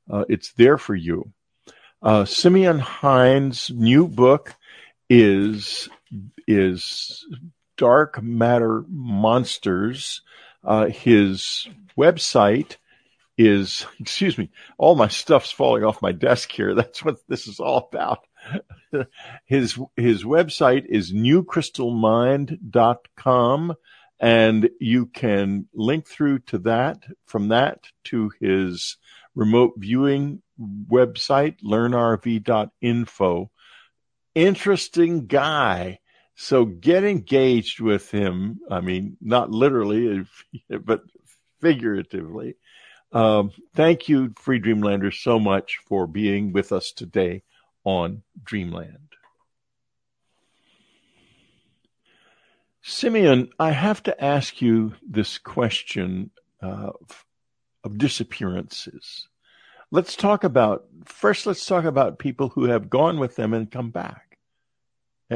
[0.09, 1.31] Uh, it's there for you.
[2.01, 4.55] Uh, Simeon Hein's new book
[5.09, 5.89] is
[6.47, 7.25] is
[7.77, 10.21] Dark Matter Monsters.
[10.63, 12.77] Uh, his website
[13.37, 16.75] is excuse me all my stuff's falling off my desk here.
[16.81, 18.19] That's what this is all about.
[19.45, 23.75] His his website is newcrystalmind.com
[24.19, 28.95] and you can link through to that from that to his
[29.35, 33.51] remote viewing website learnrv.info
[34.35, 35.99] interesting guy
[36.35, 40.25] so get engaged with him i mean not literally
[40.83, 41.01] but
[41.61, 42.55] figuratively
[43.13, 47.43] um, thank you, Free Dreamlanders, so much for being with us today
[47.83, 48.97] on Dreamland.
[52.81, 56.91] Simeon, I have to ask you this question uh,
[57.83, 59.27] of disappearances.
[59.91, 61.45] Let's talk about first.
[61.45, 64.32] Let's talk about people who have gone with them and come back.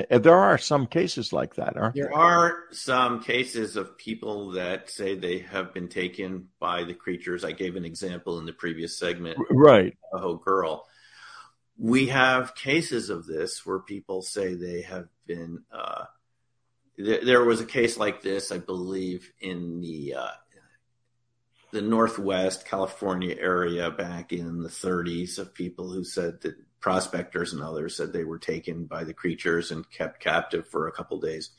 [0.09, 2.05] There are some cases like that, aren't there?
[2.05, 7.43] There are some cases of people that say they have been taken by the creatures.
[7.43, 9.37] I gave an example in the previous segment.
[9.49, 9.97] Right.
[10.11, 10.85] Whole girl.
[11.77, 15.63] We have cases of this where people say they have been.
[15.71, 16.05] Uh,
[16.97, 20.31] th- there was a case like this, I believe, in the uh,
[21.71, 27.61] the Northwest California area back in the 30s of people who said that prospectors and
[27.61, 31.49] others said they were taken by the creatures and kept captive for a couple days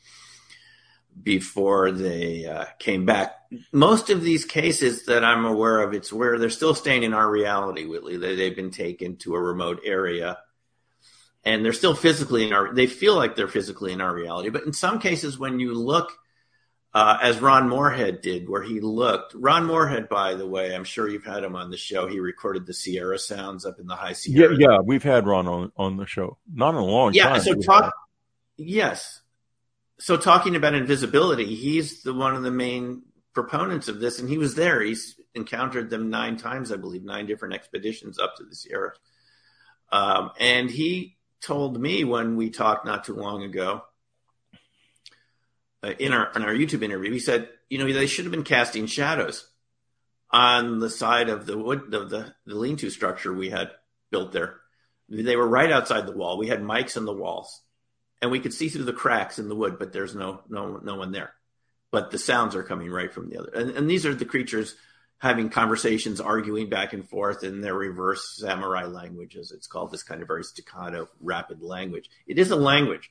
[1.23, 3.37] before they uh, came back.
[3.73, 7.29] Most of these cases that I'm aware of, it's where they're still staying in our
[7.29, 8.17] reality, Whitley.
[8.17, 10.39] They, they've been taken to a remote area
[11.45, 14.51] and they're still physically in our, they feel like they're physically in our reality.
[14.51, 16.13] But in some cases, when you look
[16.99, 19.33] uh, as Ron Morehead did, where he looked.
[19.33, 22.09] Ron Morehead, by the way, I'm sure you've had him on the show.
[22.09, 24.57] He recorded the Sierra sounds up in the high Sierra.
[24.59, 26.39] Yeah, yeah, we've had Ron on on the show.
[26.53, 27.35] Not in a long yeah, time.
[27.37, 27.95] Yeah, so talk.
[28.57, 29.23] Yes,
[30.01, 34.37] so talking about invisibility, he's the one of the main proponents of this, and he
[34.37, 34.83] was there.
[34.83, 38.91] He's encountered them nine times, I believe, nine different expeditions up to the Sierra.
[39.93, 43.83] Um, and he told me when we talked not too long ago
[45.83, 48.45] uh, in our in our YouTube interview, he said, you know, they should have been
[48.45, 49.49] casting shadows
[50.31, 53.71] on the side of the wood of the, the lean-to structure we had
[54.11, 54.57] built there.
[55.09, 56.37] They were right outside the wall.
[56.37, 57.63] We had mics in the walls,
[58.21, 60.97] and we could see through the cracks in the wood, but there's no no no
[60.97, 61.33] one there.
[61.91, 63.51] But the sounds are coming right from the other.
[63.55, 64.75] And, and these are the creatures
[65.19, 70.03] having conversations, arguing back and forth in their reverse samurai language, as it's called, this
[70.03, 72.09] kind of very staccato, rapid language.
[72.27, 73.11] It is a language.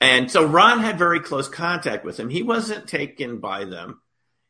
[0.00, 2.30] And so Ron had very close contact with him.
[2.30, 4.00] He wasn't taken by them.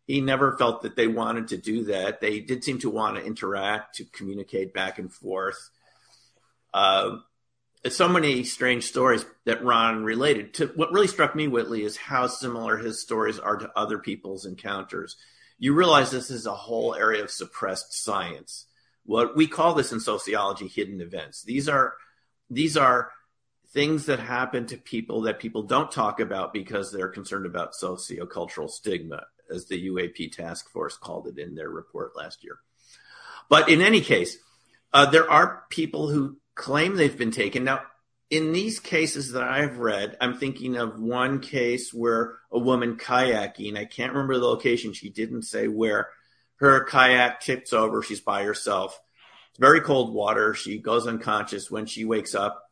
[0.07, 2.21] He never felt that they wanted to do that.
[2.21, 5.71] They did seem to want to interact, to communicate back and forth.
[6.73, 7.19] Uh,
[7.89, 10.67] so many strange stories that Ron related to.
[10.69, 15.17] What really struck me, Whitley, is how similar his stories are to other people's encounters.
[15.59, 18.67] You realize this is a whole area of suppressed science.
[19.05, 21.43] What we call this in sociology hidden events.
[21.43, 21.95] These are
[22.51, 23.11] these are
[23.73, 28.71] things that happen to people that people don't talk about because they're concerned about sociocultural
[28.71, 32.59] stigma, as the UAP task force called it in their report last year.
[33.49, 34.37] But in any case,
[34.93, 37.65] uh, there are people who claim they've been taken.
[37.65, 37.83] Now,
[38.31, 43.79] in these cases that I've read, I'm thinking of one case where a woman kayaking,
[43.79, 46.09] I can't remember the location, she didn't say where,
[46.57, 48.99] her kayak tips over, she's by herself.
[49.51, 50.55] It's very cold water.
[50.55, 51.71] She goes unconscious.
[51.71, 52.68] When she wakes up,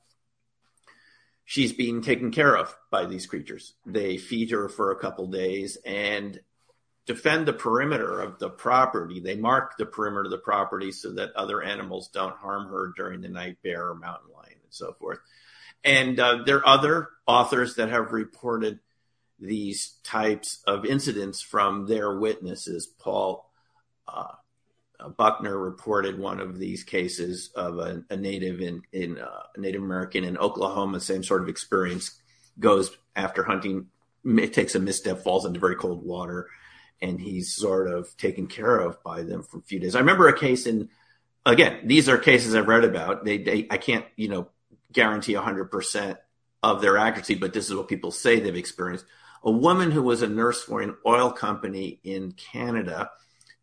[1.46, 3.74] she's being taken care of by these creatures.
[3.87, 6.38] They feed her for a couple days and
[7.06, 9.20] defend the perimeter of the property.
[9.20, 13.20] They mark the perimeter of the property so that other animals don't harm her during
[13.20, 15.18] the night, bear or mountain lion and so forth.
[15.84, 18.80] And uh, there are other authors that have reported
[19.38, 22.86] these types of incidents from their witnesses.
[22.86, 23.49] Paul
[24.09, 24.32] uh,
[25.16, 30.24] Buckner reported one of these cases of a, a native in, in uh, Native American
[30.24, 32.20] in Oklahoma, same sort of experience,
[32.59, 33.86] goes after hunting,
[34.24, 36.49] It takes a misstep, falls into very cold water,
[37.01, 39.94] and he's sort of taken care of by them for a few days.
[39.94, 40.88] I remember a case in,
[41.44, 43.24] again, these are cases I've read about.
[43.24, 44.49] They, they I can't, you know,
[44.92, 46.16] guarantee 100%
[46.62, 49.05] of their accuracy, but this is what people say they've experienced.
[49.44, 53.11] A woman who was a nurse for an oil company in Canada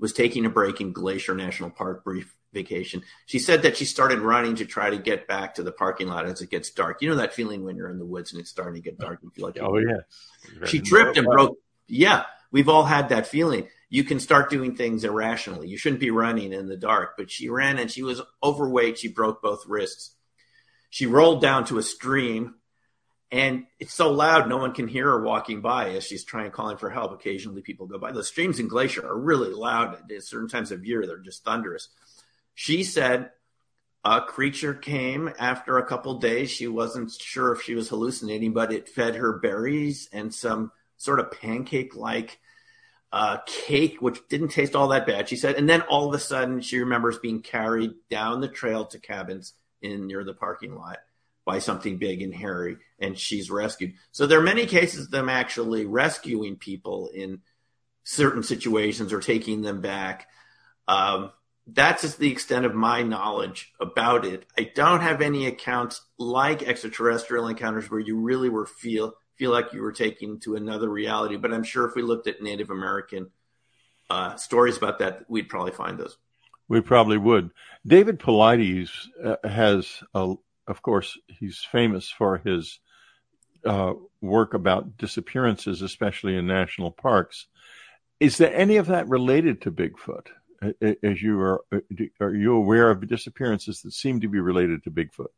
[0.04, 3.04] was taking a break in Glacier National Park brief vacation.
[3.26, 6.26] She said that she started running to try to get back to the parking lot
[6.26, 7.02] as it gets dark.
[7.02, 9.20] You know that feeling when you're in the woods and it's starting to get dark
[9.24, 10.66] and feel like oh yeah.
[10.66, 11.58] She tripped and broke.
[11.88, 13.70] Yeah, we've all had that feeling.
[13.90, 15.70] You can start doing things irrationally.
[15.70, 19.00] You shouldn't be running in the dark, but she ran and she was overweight.
[19.00, 20.18] She broke both wrists.
[20.90, 22.56] She rolled down to a stream
[23.32, 26.78] and it's so loud no one can hear her walking by as she's trying calling
[26.78, 27.12] for help.
[27.12, 28.12] Occasionally people go by.
[28.12, 31.08] The streams in Glacier are really loud at certain times of year.
[31.08, 31.90] They're just thunderous.
[32.54, 33.32] She said
[34.04, 36.52] a creature came after a couple days.
[36.52, 41.20] She wasn't sure if she was hallucinating, but it fed her berries and some sort
[41.20, 42.40] of pancake like
[43.12, 45.56] uh, cake, which didn't taste all that bad, she said.
[45.56, 49.54] And then all of a sudden, she remembers being carried down the trail to cabins
[49.82, 50.98] in near the parking lot
[51.46, 53.94] by something big and hairy, and she's rescued.
[54.12, 57.42] So there are many cases of them actually rescuing people in
[58.04, 60.28] certain situations or taking them back.
[60.88, 61.32] Um,
[61.68, 64.46] that's just the extent of my knowledge about it.
[64.58, 69.74] I don't have any accounts like extraterrestrial encounters where you really were feel feel like
[69.74, 71.38] you were taken to another reality.
[71.38, 73.32] But I'm sure if we looked at Native American
[74.10, 76.18] uh, stories about that, we'd probably find those.
[76.68, 77.52] We probably would.
[77.86, 78.90] David Paulides
[79.24, 80.36] uh, has a
[80.68, 82.80] of course, he's famous for his
[83.66, 87.48] uh, work about disappearances, especially in national parks.
[88.20, 90.28] Is there any of that related to Bigfoot?
[90.82, 91.66] As you are,
[92.22, 95.32] are you aware of disappearances that seem to be related to Bigfoot?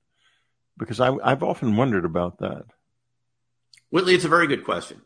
[0.78, 2.66] Because I, I've often wondered about that.
[3.90, 5.02] Whitley, it's a very good question.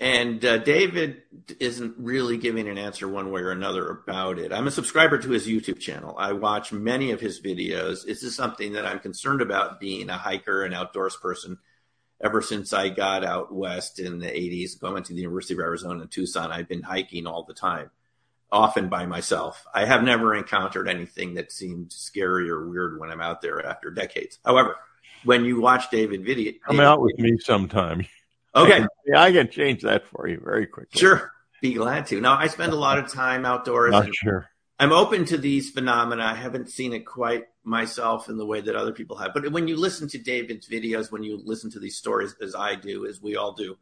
[0.00, 1.22] And uh, David
[1.60, 4.52] isn't really giving an answer one way or another about it.
[4.52, 6.16] I'm a subscriber to his YouTube channel.
[6.18, 8.04] I watch many of his videos.
[8.04, 11.58] This is something that I'm concerned about being a hiker and outdoors person
[12.20, 16.02] ever since I got out west in the 80s, going to the University of Arizona
[16.02, 16.50] in Tucson.
[16.50, 17.90] I've been hiking all the time,
[18.50, 19.64] often by myself.
[19.72, 23.90] I have never encountered anything that seemed scary or weird when I'm out there after
[23.90, 24.38] decades.
[24.44, 24.76] However,
[25.24, 28.06] when you watch David video, come David, out with me sometime.
[28.56, 28.86] Okay.
[29.06, 30.98] Yeah, I can change that for you very quickly.
[30.98, 31.32] Sure.
[31.60, 32.20] Be glad to.
[32.20, 33.92] Now, I spend a lot of time outdoors.
[33.92, 34.48] Not sure.
[34.78, 36.24] I'm open to these phenomena.
[36.24, 39.32] I haven't seen it quite myself in the way that other people have.
[39.32, 42.74] But when you listen to David's videos, when you listen to these stories, as I
[42.74, 43.76] do, as we all do,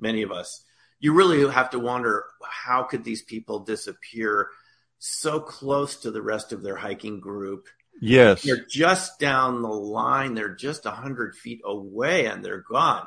[0.00, 0.64] many of us,
[1.00, 4.48] you really have to wonder how could these people disappear
[4.98, 7.68] so close to the rest of their hiking group?
[8.00, 8.42] Yes.
[8.42, 10.34] They're just down the line.
[10.34, 13.06] They're just 100 feet away and they're gone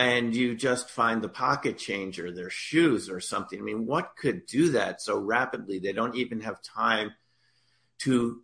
[0.00, 3.58] and you just find the pocket change or their shoes or something.
[3.58, 5.78] I mean, what could do that so rapidly?
[5.78, 7.12] They don't even have time
[8.00, 8.42] to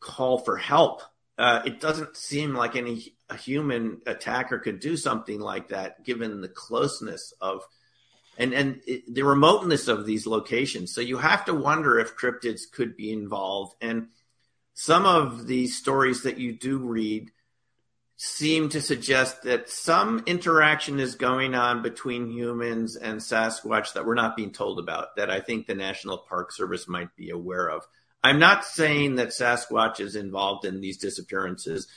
[0.00, 1.02] call for help.
[1.38, 6.40] Uh, it doesn't seem like any a human attacker could do something like that, given
[6.40, 7.62] the closeness of
[8.36, 10.94] and and it, the remoteness of these locations.
[10.94, 13.74] So you have to wonder if cryptids could be involved.
[13.80, 14.08] And
[14.74, 17.30] some of these stories that you do read
[18.24, 24.14] seem to suggest that some interaction is going on between humans and Sasquatch that we're
[24.14, 27.84] not being told about, that I think the National Park Service might be aware of.
[28.22, 31.88] I'm not saying that Sasquatch is involved in these disappearances,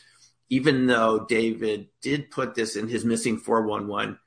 [0.50, 4.18] even though David did put this in his Missing 411,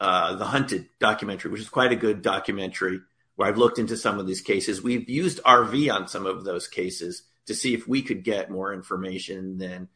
[0.00, 3.00] uh, The Hunted documentary, which is quite a good documentary
[3.36, 4.82] where I've looked into some of these cases.
[4.82, 8.72] We've used RV on some of those cases to see if we could get more
[8.72, 9.88] information than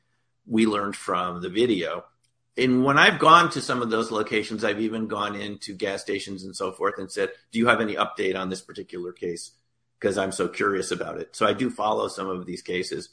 [0.46, 2.04] we learned from the video.
[2.56, 6.44] And when I've gone to some of those locations, I've even gone into gas stations
[6.44, 9.52] and so forth and said, Do you have any update on this particular case?
[9.98, 11.34] Because I'm so curious about it.
[11.34, 13.08] So I do follow some of these cases.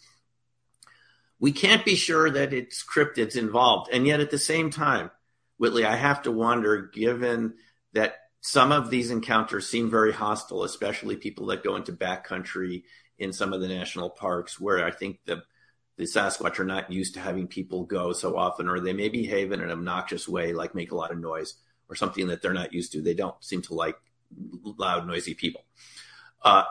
[1.40, 3.90] We can't be sure that it's cryptids involved.
[3.94, 5.10] And yet at the same time,
[5.58, 7.54] Whitley, I have to wonder, given
[7.94, 12.84] that some of these encounters seem very hostile, especially people that go into backcountry
[13.18, 15.44] in some of the national parks, where I think the
[16.00, 19.52] the Sasquatch are not used to having people go so often, or they may behave
[19.52, 21.56] in an obnoxious way, like make a lot of noise
[21.90, 23.02] or something that they're not used to.
[23.02, 23.98] They don't seem to like
[24.64, 25.66] loud, noisy people.
[26.42, 26.64] Uh,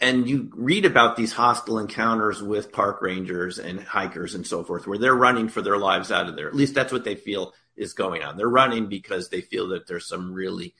[0.00, 4.86] and you read about these hostile encounters with park rangers and hikers and so forth,
[4.86, 6.48] where they're running for their lives out of there.
[6.48, 8.36] At least that's what they feel is going on.
[8.36, 10.74] They're running because they feel that there's some really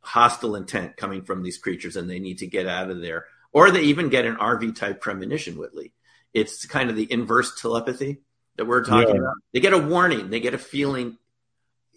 [0.00, 3.24] hostile intent coming from these creatures and they need to get out of there.
[3.52, 5.94] Or they even get an RV type premonition, Whitley
[6.32, 8.18] it's kind of the inverse telepathy
[8.56, 9.20] that we're talking yeah.
[9.20, 9.34] about.
[9.52, 11.18] They get a warning, they get a feeling.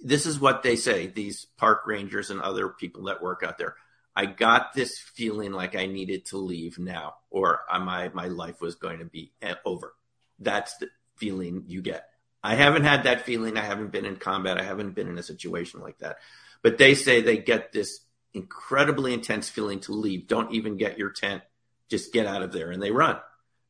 [0.03, 3.75] This is what they say, these park rangers and other people that work out there.
[4.15, 8.75] I got this feeling like I needed to leave now, or my my life was
[8.75, 9.93] going to be eh, over.
[10.39, 12.09] That's the feeling you get.
[12.43, 13.57] I haven't had that feeling.
[13.57, 14.59] I haven't been in combat.
[14.59, 16.17] I haven't been in a situation like that.
[16.61, 18.01] But they say they get this
[18.33, 20.27] incredibly intense feeling to leave.
[20.27, 21.41] Don't even get your tent.
[21.89, 22.71] Just get out of there.
[22.71, 23.17] And they run.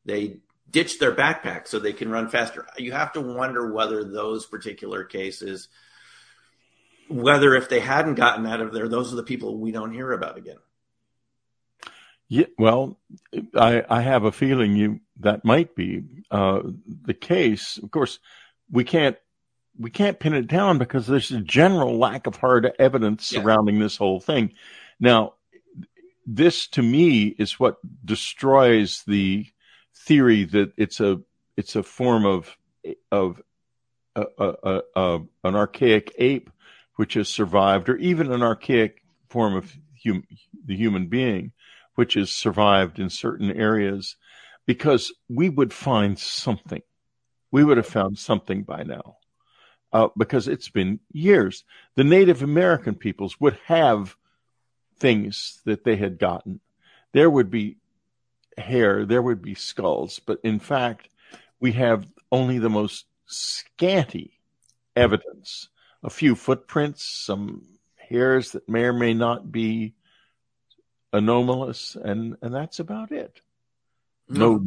[0.04, 0.38] They
[0.74, 2.66] ditch their backpack so they can run faster.
[2.76, 5.68] You have to wonder whether those particular cases,
[7.08, 10.10] whether if they hadn't gotten out of there, those are the people we don't hear
[10.10, 10.56] about again.
[12.28, 12.98] Yeah, well,
[13.54, 16.02] I, I have a feeling you that might be
[16.32, 16.62] uh,
[17.02, 17.78] the case.
[17.80, 18.18] Of course,
[18.68, 19.16] we can't
[19.78, 23.40] we can't pin it down because there's a general lack of hard evidence yeah.
[23.40, 24.54] surrounding this whole thing.
[24.98, 25.34] Now,
[26.26, 29.46] this to me is what destroys the
[30.06, 31.20] theory that it's a
[31.56, 32.56] it's a form of
[33.10, 33.40] of
[34.16, 36.50] a, a, a, an archaic ape
[36.96, 39.72] which has survived, or even an archaic form of
[40.04, 40.22] hum,
[40.64, 41.52] the human being
[41.96, 44.16] which has survived in certain areas,
[44.66, 46.82] because we would find something
[47.54, 49.16] we would have found something by now
[49.92, 51.62] uh, because it's been years.
[51.94, 54.16] The Native American peoples would have
[54.98, 56.58] things that they had gotten.
[57.12, 57.76] There would be
[58.58, 61.08] hair, there would be skulls, but in fact,
[61.60, 64.40] we have only the most scanty
[64.96, 65.68] evidence
[66.02, 67.62] a few footprints, some
[67.96, 69.94] hairs that may or may not be
[71.12, 73.40] anomalous, and, and that's about it.
[74.28, 74.62] No,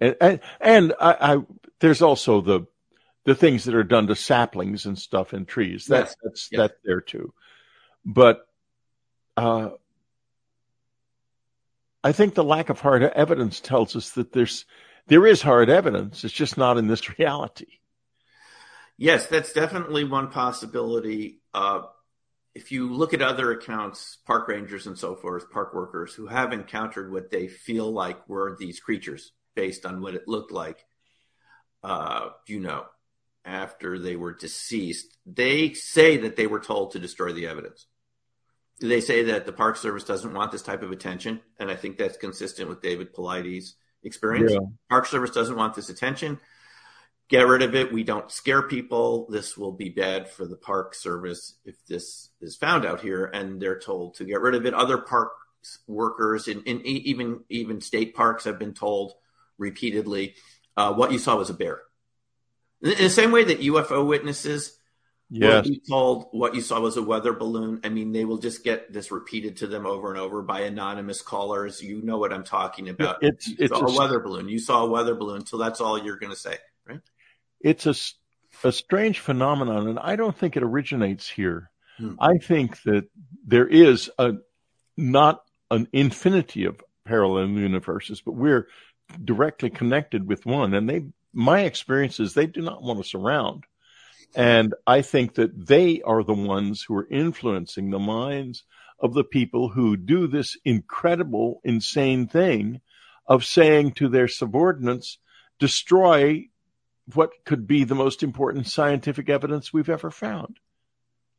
[0.00, 1.38] and, and I, I,
[1.80, 2.66] there's also the
[3.24, 5.86] the things that are done to saplings and stuff in trees.
[5.86, 6.16] That's yes.
[6.22, 6.58] that's yes.
[6.58, 7.32] that's there too.
[8.04, 8.46] But
[9.36, 9.70] uh,
[12.06, 14.64] I think the lack of hard evidence tells us that there's
[15.08, 16.22] there is hard evidence.
[16.22, 17.66] It's just not in this reality.
[18.96, 21.40] Yes, that's definitely one possibility.
[21.52, 21.82] Uh,
[22.54, 26.52] if you look at other accounts, park rangers and so forth, park workers who have
[26.52, 30.84] encountered what they feel like were these creatures based on what it looked like,
[31.82, 32.84] uh, you know,
[33.44, 37.84] after they were deceased, they say that they were told to destroy the evidence.
[38.80, 41.96] They say that the Park Service doesn't want this type of attention, and I think
[41.96, 43.72] that's consistent with David Paulides'
[44.02, 44.52] experience.
[44.52, 44.60] Yeah.
[44.90, 46.38] Park Service doesn't want this attention
[47.28, 47.92] get rid of it.
[47.92, 49.26] We don't scare people.
[49.30, 53.60] This will be bad for the park service if this is found out here, and
[53.60, 54.74] they're told to get rid of it.
[54.74, 55.32] Other park
[55.86, 59.14] workers in, in even even state parks have been told
[59.58, 60.34] repeatedly,
[60.76, 61.80] uh, what you saw was a bear.
[62.82, 64.75] In the same way that UFO witnesses
[65.30, 65.64] yes.
[65.64, 67.80] will be told what you saw was a weather balloon.
[67.84, 71.22] I mean, they will just get this repeated to them over and over by anonymous
[71.22, 71.82] callers.
[71.82, 73.18] You know what I'm talking about.
[73.22, 74.48] It's, it's a, a weather balloon.
[74.48, 76.56] You saw a weather balloon, so that's all you're going to say,
[76.86, 77.00] right?
[77.60, 77.94] it's a,
[78.66, 81.70] a strange phenomenon, and I don't think it originates here.
[81.98, 82.14] Hmm.
[82.18, 83.08] I think that
[83.46, 84.34] there is a
[84.96, 88.68] not an infinity of parallel universes, but we're
[89.24, 90.74] directly connected with one.
[90.74, 93.64] And they, my experience is they do not want us around.
[94.34, 98.64] And I think that they are the ones who are influencing the minds
[98.98, 102.80] of the people who do this incredible, insane thing
[103.26, 105.18] of saying to their subordinates,
[105.58, 106.48] destroy
[107.14, 110.58] what could be the most important scientific evidence we've ever found.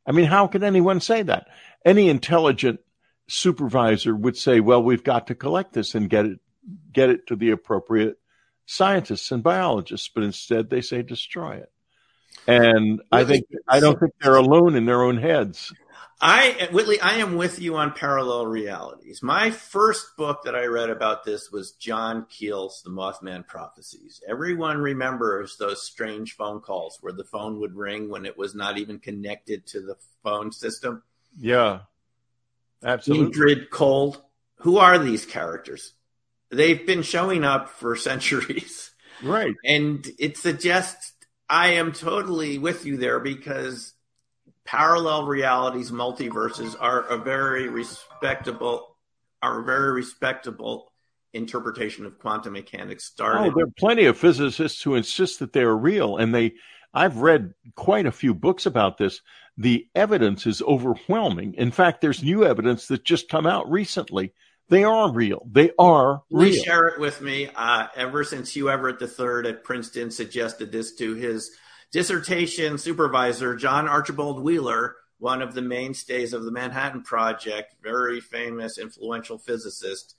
[0.06, 1.48] I mean, how can anyone say that?
[1.84, 2.80] Any intelligent
[3.28, 6.40] supervisor would say, well, we've got to collect this and get it,
[6.92, 8.18] get it to the appropriate
[8.64, 11.70] scientists and biologists, but instead they say destroy it.
[12.46, 15.72] And I think, I don't think they're alone in their own heads.
[16.20, 19.22] I Whitley, I am with you on parallel realities.
[19.22, 24.20] My first book that I read about this was John Keel's The Mothman Prophecies.
[24.28, 28.78] Everyone remembers those strange phone calls where the phone would ring when it was not
[28.78, 31.04] even connected to the phone system.
[31.38, 31.80] Yeah.
[32.82, 33.32] Absolutely.
[33.32, 34.20] Indrid Cold.
[34.62, 35.92] Who are these characters?
[36.50, 38.90] They've been showing up for centuries.
[39.22, 39.54] Right.
[39.64, 41.12] And it suggests
[41.48, 43.94] I am totally with you there because
[44.64, 48.96] parallel realities, multiverses are a very respectable,
[49.40, 50.92] are a very respectable
[51.32, 53.04] interpretation of quantum mechanics.
[53.04, 53.50] Started.
[53.50, 56.54] Oh, there are plenty of physicists who insist that they are real, and they.
[56.94, 59.20] I've read quite a few books about this.
[59.58, 61.54] The evidence is overwhelming.
[61.54, 64.32] In fact, there's new evidence that just come out recently.
[64.68, 65.46] They are real.
[65.50, 66.50] They are real.
[66.50, 67.48] Please share it with me.
[67.54, 71.50] Uh, ever since Hugh Everett III at Princeton suggested this to his
[71.90, 78.78] dissertation supervisor, John Archibald Wheeler, one of the mainstays of the Manhattan Project, very famous,
[78.78, 80.14] influential physicist.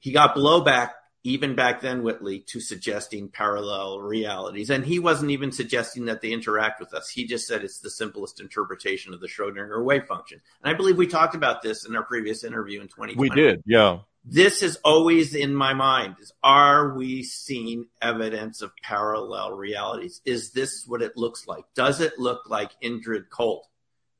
[0.00, 0.90] He got blowback
[1.24, 4.70] even back then, Whitley, to suggesting parallel realities.
[4.70, 7.08] And he wasn't even suggesting that they interact with us.
[7.08, 10.40] He just said it's the simplest interpretation of the Schrodinger wave function.
[10.62, 13.14] And I believe we talked about this in our previous interview in 2020.
[13.16, 13.98] We did, yeah.
[14.24, 20.52] this is always in my mind is are we seeing evidence of parallel realities is
[20.52, 23.64] this what it looks like does it look like indrid cold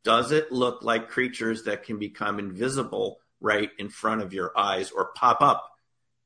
[0.03, 4.91] does it look like creatures that can become invisible right in front of your eyes
[4.91, 5.72] or pop up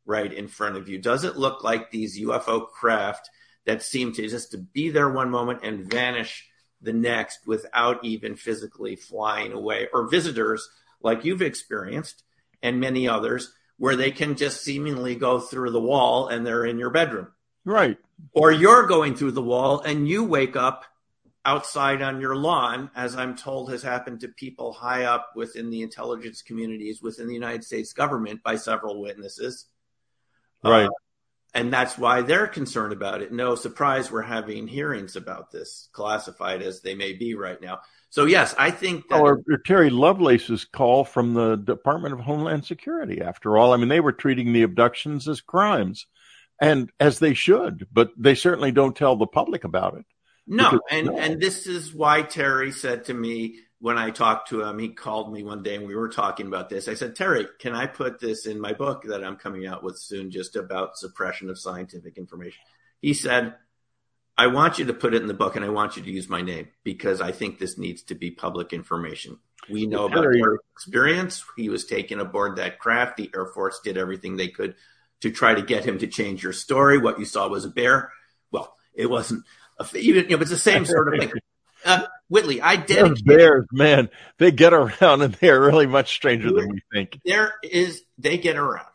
[0.07, 3.28] right in front of you does it look like these ufo craft
[3.66, 6.48] that seem to just to be there one moment and vanish
[6.80, 10.68] the next without even physically flying away or visitors
[11.02, 12.22] like you've experienced
[12.62, 16.78] and many others where they can just seemingly go through the wall and they're in
[16.78, 17.28] your bedroom.
[17.64, 17.98] Right.
[18.32, 20.84] Or you're going through the wall and you wake up
[21.44, 25.82] outside on your lawn, as I'm told has happened to people high up within the
[25.82, 29.66] intelligence communities within the United States government by several witnesses.
[30.68, 30.86] Right.
[30.86, 30.90] Uh,
[31.54, 33.32] and that's why they're concerned about it.
[33.32, 37.80] No surprise we're having hearings about this, classified as they may be right now.
[38.10, 42.64] So yes, I think that or, or Terry Lovelace's call from the Department of Homeland
[42.64, 43.20] Security.
[43.20, 46.06] After all, I mean, they were treating the abductions as crimes,
[46.60, 50.04] and as they should, but they certainly don't tell the public about it.
[50.46, 51.18] No, because, and no.
[51.18, 55.32] and this is why Terry said to me when I talked to him, he called
[55.32, 56.89] me one day and we were talking about this.
[56.89, 59.97] I said, Terry, can I put this in my book that I'm coming out with
[59.97, 62.59] soon, just about suppression of scientific information?
[63.01, 63.55] He said,
[64.37, 66.28] I want you to put it in the book and I want you to use
[66.28, 69.39] my name because I think this needs to be public information.
[69.70, 71.45] We know about Terry's experience.
[71.57, 73.18] He was taken aboard that craft.
[73.18, 74.74] The Air Force did everything they could
[75.20, 76.99] to try to get him to change your story.
[76.99, 78.11] What you saw was a bear.
[78.51, 79.45] Well, it wasn't
[79.78, 81.30] a, even, you know, it's the same sort of thing.
[81.87, 83.24] Uh, Whitley, I dedicated.
[83.24, 87.20] bears, man, they get around and they're really much stranger than we think.
[87.24, 88.87] There is, they get around.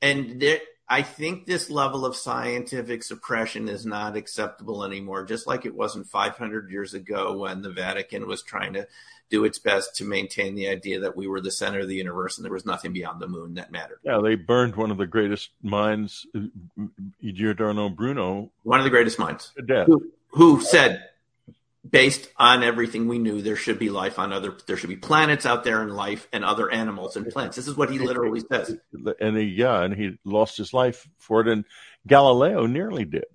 [0.00, 5.66] And there, I think this level of scientific suppression is not acceptable anymore, just like
[5.66, 8.86] it wasn't 500 years ago when the Vatican was trying to
[9.28, 12.38] do its best to maintain the idea that we were the center of the universe
[12.38, 13.98] and there was nothing beyond the moon that mattered.
[14.02, 16.26] Yeah, they burned one of the greatest minds,
[17.22, 18.50] Giordano Bruno.
[18.62, 19.52] One of the greatest minds.
[19.56, 21.04] Who, who said
[21.88, 25.46] based on everything we knew, there should be life on other, there should be planets
[25.46, 27.56] out there and life and other animals and plants.
[27.56, 28.76] This is what he literally says.
[29.20, 31.48] And he, yeah, and he lost his life for it.
[31.48, 31.64] And
[32.06, 33.26] Galileo nearly did.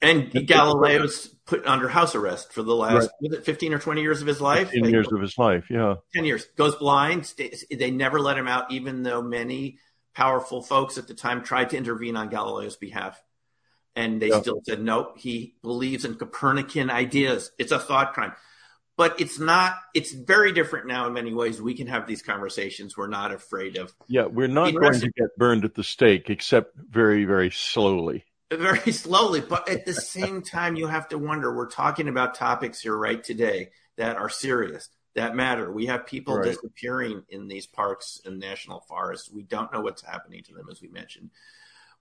[0.00, 3.44] And Galileo's put under house arrest for the last right.
[3.44, 4.72] 15 or 20 years of his life.
[4.72, 5.94] 10 years of his life, yeah.
[6.14, 6.44] 10 years.
[6.56, 7.32] Goes blind.
[7.70, 9.78] They never let him out, even though many
[10.14, 13.22] powerful folks at the time tried to intervene on Galileo's behalf
[13.94, 14.40] and they yeah.
[14.40, 17.50] still said no he believes in copernican ideas.
[17.58, 18.32] It's a thought crime.
[18.96, 21.60] But it's not it's very different now in many ways.
[21.60, 22.96] We can have these conversations.
[22.96, 26.76] We're not afraid of yeah we're not going to get burned at the stake except
[26.76, 28.24] very very slowly.
[28.52, 29.40] Very slowly.
[29.40, 33.22] But at the same time you have to wonder we're talking about topics here right
[33.22, 35.70] today that are serious that matter.
[35.70, 36.44] We have people right.
[36.44, 39.30] disappearing in these parks and national forests.
[39.30, 41.30] We don't know what's happening to them as we mentioned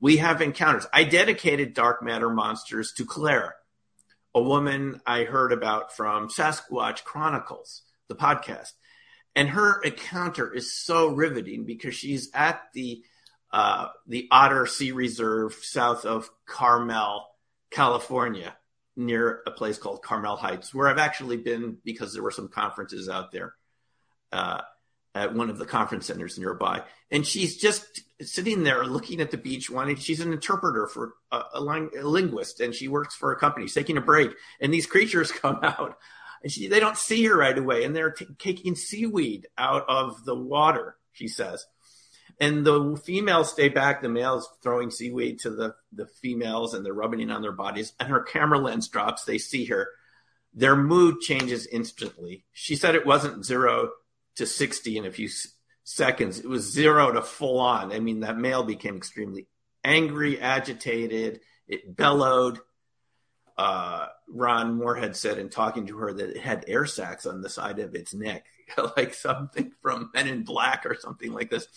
[0.02, 0.88] we have encounters.
[0.92, 3.56] I dedicated Dark Matter Monsters to Claire,
[4.34, 8.72] a woman I heard about from Sasquatch Chronicles, the podcast.
[9.36, 13.04] And her encounter is so riveting because she's at the
[13.54, 17.28] uh, the Otter Sea Reserve south of Carmel,
[17.70, 18.56] California,
[18.96, 23.10] near a place called Carmel Heights, where I've actually been because there were some conferences
[23.10, 23.54] out there.
[24.32, 24.62] Uh,
[25.14, 26.84] at one of the conference centers nearby.
[27.10, 31.38] And she's just sitting there looking at the beach, wanting, she's an interpreter for a,
[31.56, 34.32] a, a linguist and she works for a company, she's taking a break.
[34.62, 35.98] And these creatures come out
[36.44, 37.84] and she, they don't see her right away.
[37.84, 41.66] And they're t- taking seaweed out of the water, she says.
[42.40, 44.02] And the females stay back.
[44.02, 47.94] The males throwing seaweed to the, the females and they're rubbing it on their bodies.
[48.00, 49.26] And her camera lens drops.
[49.26, 49.90] They see her.
[50.54, 52.46] Their mood changes instantly.
[52.52, 53.92] She said it wasn't zero
[54.42, 55.30] to 60 in a few
[55.84, 56.40] seconds.
[56.40, 57.92] It was zero to full on.
[57.92, 59.48] I mean, that male became extremely
[59.84, 61.42] angry, agitated.
[61.68, 62.60] It bellowed.
[63.58, 67.50] Uh, Ron Morehead said in talking to her that it had air sacs on the
[67.50, 68.46] side of its neck,
[68.98, 71.68] like something from Men in Black or something like this.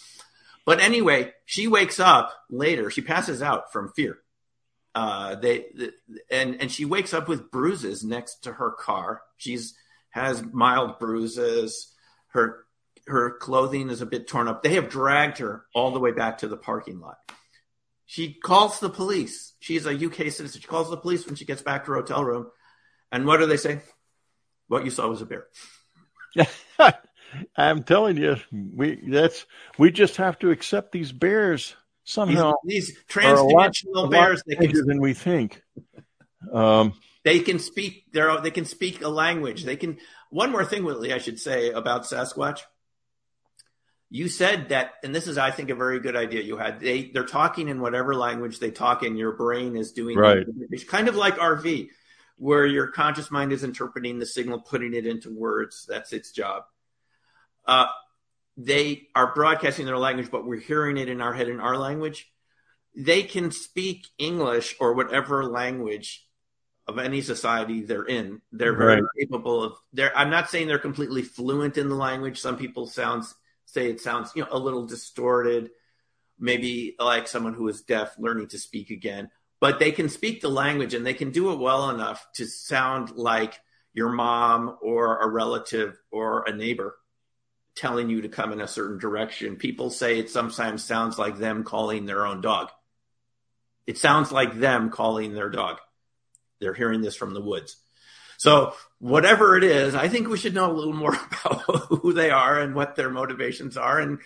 [0.64, 2.90] But anyway, she wakes up later.
[2.90, 4.18] She passes out from fear.
[4.94, 5.92] Uh, they the,
[6.30, 9.20] and and she wakes up with bruises next to her car.
[9.36, 9.74] She's
[10.10, 11.93] has mild bruises.
[12.34, 12.64] Her
[13.06, 14.62] her clothing is a bit torn up.
[14.62, 17.16] They have dragged her all the way back to the parking lot.
[18.06, 19.54] She calls the police.
[19.60, 20.60] She's a UK citizen.
[20.60, 22.46] She calls the police when she gets back to her hotel room.
[23.12, 23.80] And what do they say?
[24.68, 25.46] What you saw was a bear.
[27.56, 29.46] I'm telling you, we that's
[29.78, 32.54] we just have to accept these bears somehow.
[32.64, 35.62] These, these transdimensional lot, bears they can, than we think.
[36.52, 38.12] Um, they can speak.
[38.12, 39.64] they they can speak a language.
[39.64, 39.98] They can
[40.30, 42.60] one more thing, Whitley, I should say about Sasquatch.
[44.10, 46.80] You said that, and this is, I think, a very good idea you had.
[46.80, 49.16] They they're talking in whatever language they talk in.
[49.16, 50.46] Your brain is doing right.
[50.70, 51.88] It's kind of like RV,
[52.36, 55.86] where your conscious mind is interpreting the signal, putting it into words.
[55.88, 56.64] That's its job.
[57.66, 57.86] Uh,
[58.56, 62.30] they are broadcasting their language, but we're hearing it in our head in our language.
[62.94, 66.24] They can speak English or whatever language
[66.86, 68.40] of any society they're in.
[68.52, 69.10] They're very right.
[69.18, 69.72] capable of.
[69.92, 70.16] They're.
[70.16, 72.40] I'm not saying they're completely fluent in the language.
[72.40, 73.34] Some people sounds
[73.66, 75.70] say it sounds you know a little distorted,
[76.38, 79.30] maybe like someone who is deaf learning to speak again.
[79.60, 83.12] But they can speak the language and they can do it well enough to sound
[83.12, 83.58] like
[83.94, 86.96] your mom or a relative or a neighbor
[87.74, 89.56] telling you to come in a certain direction.
[89.56, 92.70] People say it sometimes sounds like them calling their own dog.
[93.86, 95.78] It sounds like them calling their dog.
[96.64, 97.76] They're hearing this from the woods.
[98.38, 102.30] So whatever it is, I think we should know a little more about who they
[102.30, 104.18] are and what their motivations are and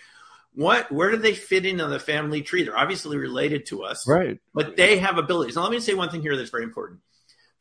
[0.53, 2.63] what where do they fit into the family tree?
[2.63, 4.07] They're obviously related to us.
[4.07, 4.39] Right.
[4.53, 5.55] But they have abilities.
[5.55, 7.01] Now let me say one thing here that's very important.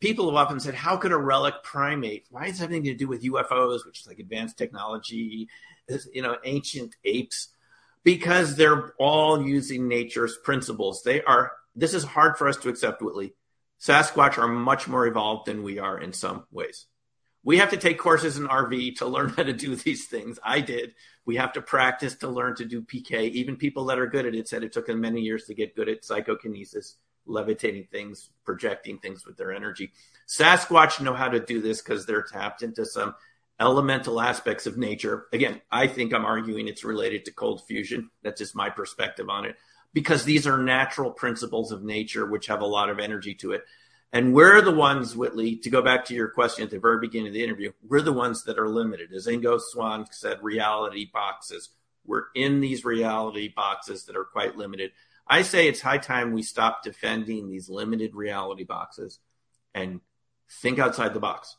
[0.00, 2.94] People have often said, how could a relic primate, why does it have anything to
[2.94, 5.48] do with UFOs, which is like advanced technology,
[6.12, 7.48] you know, ancient apes?
[8.04, 11.02] Because they're all using nature's principles.
[11.02, 13.34] They are this is hard for us to accept, Whitley.
[13.80, 16.86] Sasquatch are much more evolved than we are in some ways.
[17.44, 20.38] We have to take courses in RV to learn how to do these things.
[20.42, 20.94] I did.
[21.24, 23.30] We have to practice to learn to do PK.
[23.30, 25.76] Even people that are good at it said it took them many years to get
[25.76, 29.92] good at psychokinesis, levitating things, projecting things with their energy.
[30.26, 33.14] Sasquatch know how to do this because they're tapped into some
[33.60, 35.26] elemental aspects of nature.
[35.32, 38.10] Again, I think I'm arguing it's related to cold fusion.
[38.22, 39.56] That's just my perspective on it
[39.92, 43.64] because these are natural principles of nature which have a lot of energy to it.
[44.12, 47.28] And we're the ones, Whitley, to go back to your question at the very beginning
[47.28, 49.12] of the interview, we're the ones that are limited.
[49.12, 51.70] As Ingo Swann said, reality boxes.
[52.06, 54.92] We're in these reality boxes that are quite limited.
[55.26, 59.18] I say it's high time we stop defending these limited reality boxes
[59.74, 60.00] and
[60.62, 61.56] think outside the box.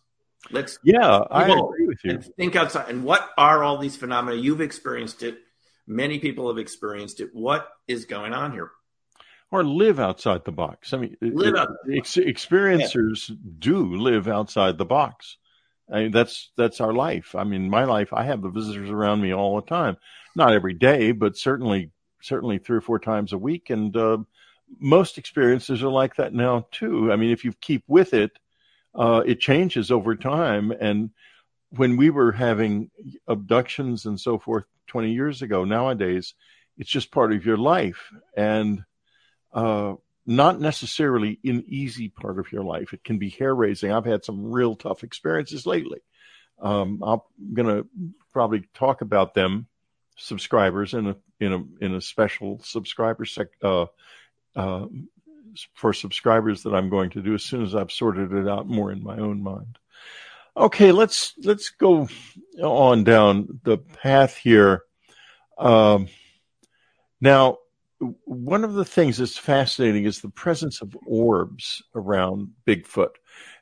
[0.49, 2.19] Let's yeah, I agree with you.
[2.37, 2.89] Think outside.
[2.89, 4.37] And what are all these phenomena?
[4.37, 5.37] You've experienced it.
[5.89, 7.31] Many people have experienced it.
[7.33, 8.69] What is going on here?
[9.49, 10.93] Or live outside the box.
[10.93, 11.69] I mean, live out.
[11.91, 13.35] Ex- experiencers yeah.
[13.57, 15.37] do live outside the box.
[15.91, 17.33] I mean, that's that's our life.
[17.33, 18.13] I mean, my life.
[18.13, 19.97] I have the visitors around me all the time.
[20.35, 21.89] Not every day, but certainly
[22.21, 23.71] certainly three or four times a week.
[23.71, 24.19] And uh,
[24.77, 27.11] most experiences are like that now too.
[27.11, 28.37] I mean, if you keep with it,
[28.93, 30.69] uh, it changes over time.
[30.69, 31.09] And
[31.71, 32.91] when we were having
[33.27, 35.63] abductions and so forth 20 years ago.
[35.63, 36.33] Nowadays,
[36.77, 38.83] it's just part of your life and
[39.53, 39.93] uh,
[40.25, 42.93] not necessarily an easy part of your life.
[42.93, 43.91] It can be hair raising.
[43.91, 45.99] I've had some real tough experiences lately.
[46.61, 47.21] Um, I'm
[47.53, 47.87] going to
[48.33, 49.67] probably talk about them,
[50.17, 53.85] subscribers, in a in a in a special subscriber sec, uh,
[54.55, 54.85] uh,
[55.73, 58.91] for subscribers that I'm going to do as soon as I've sorted it out more
[58.91, 59.77] in my own mind.
[60.57, 62.07] Okay, let's let's go
[62.61, 64.83] on down the path here.
[65.57, 66.07] Um,
[67.21, 67.57] now,
[67.99, 73.15] one of the things that's fascinating is the presence of orbs around Bigfoot.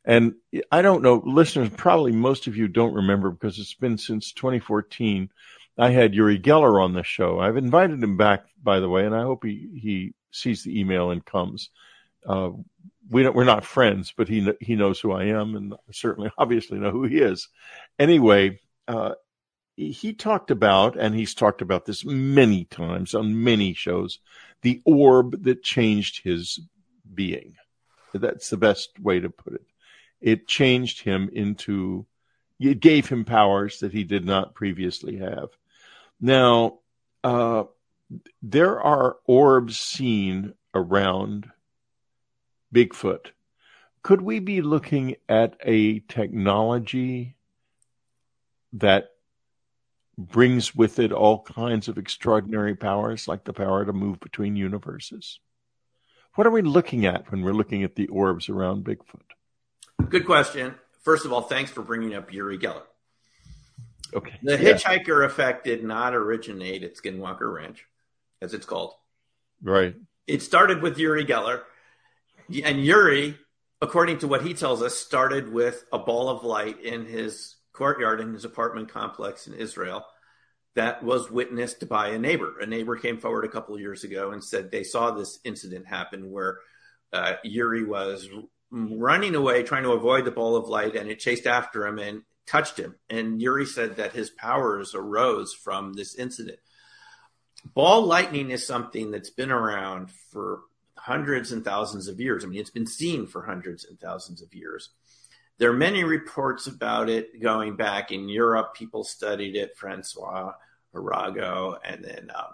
[0.06, 0.36] And
[0.72, 5.30] I don't know, listeners, probably most of you don't remember because it's been since 2014.
[5.80, 7.40] I had Uri Geller on the show.
[7.40, 11.12] I've invited him back, by the way, and I hope he, he sees the email
[11.12, 11.70] and comes.
[12.28, 12.52] Uh,
[13.10, 16.78] we don't, we're not friends, but he he knows who I am, and certainly, obviously,
[16.78, 17.48] know who he is.
[17.98, 19.14] Anyway, uh,
[19.78, 24.20] he talked about, and he's talked about this many times on many shows,
[24.62, 26.60] the orb that changed his
[27.14, 27.56] being.
[28.14, 29.66] That's the best way to put it.
[30.20, 32.08] It changed him into,
[32.60, 35.50] it gave him powers that he did not previously have.
[36.20, 36.80] Now,
[37.24, 37.66] uh,
[38.42, 41.52] there are orbs seen around
[42.74, 43.28] Bigfoot.
[44.04, 47.36] Could we be looking at a technology
[48.74, 49.10] that
[50.18, 55.40] brings with it all kinds of extraordinary powers, like the power to move between universes?
[56.36, 59.22] What are we looking at when we're looking at the orbs around Bigfoot?
[60.10, 60.76] Good question.
[61.04, 62.84] First of all, thanks for bringing up Uri Geller.
[64.14, 64.40] Okay.
[64.44, 64.74] The yeah.
[64.74, 67.86] hitchhiker effect did not originate at Skinwalker Ranch,
[68.42, 68.94] as it's called.
[69.62, 69.96] Right.
[70.28, 71.62] It started with Uri Geller
[72.64, 73.38] and Uri,
[73.82, 78.20] according to what he tells us, started with a ball of light in his courtyard
[78.20, 80.06] in his apartment complex in Israel
[80.76, 82.60] that was witnessed by a neighbor.
[82.60, 85.88] A neighbor came forward a couple of years ago and said they saw this incident
[85.88, 86.60] happen where
[87.12, 88.28] uh, Uri was
[88.70, 92.22] running away, trying to avoid the ball of light, and it chased after him and
[92.46, 92.96] touched him.
[93.10, 96.60] And Uri said that his powers arose from this incident.
[97.74, 100.62] ball lightning is something that's been around for
[101.08, 102.44] hundreds and thousands of years.
[102.44, 104.90] I mean, it's been seen for hundreds and thousands of years.
[105.58, 108.76] There are many reports about it going back in Europe.
[108.76, 110.52] People studied it, Francois
[110.94, 112.52] Arago, and then uh,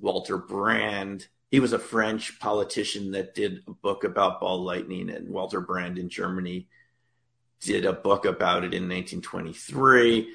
[0.00, 1.28] Walter Brand.
[1.52, 5.96] He was a French politician that did a book about ball lightning, and Walter Brand
[5.96, 6.66] in Germany
[7.60, 10.28] did a book about it in 1923.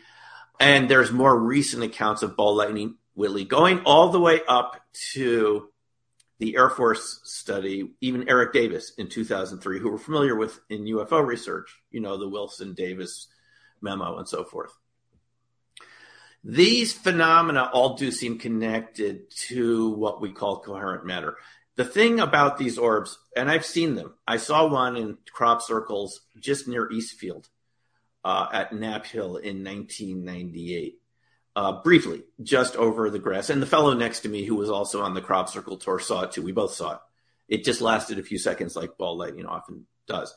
[0.62, 4.82] And there's more recent accounts of ball lightning, Whitley, going all the way up
[5.12, 5.71] to
[6.42, 11.24] the Air Force study, even Eric Davis in 2003, who were familiar with in UFO
[11.24, 13.28] research, you know, the Wilson Davis
[13.80, 14.76] memo and so forth.
[16.44, 21.38] These phenomena all do seem connected to what we call coherent matter.
[21.76, 26.22] The thing about these orbs, and I've seen them, I saw one in crop circles
[26.40, 27.50] just near Eastfield
[28.26, 31.01] uh, at Knapp Hill in 1998
[31.56, 33.50] uh, briefly just over the grass.
[33.50, 36.24] And the fellow next to me, who was also on the crop circle tour, saw
[36.24, 36.42] it too.
[36.42, 37.00] We both saw it.
[37.48, 40.34] It just lasted a few seconds, like ball lightning often does.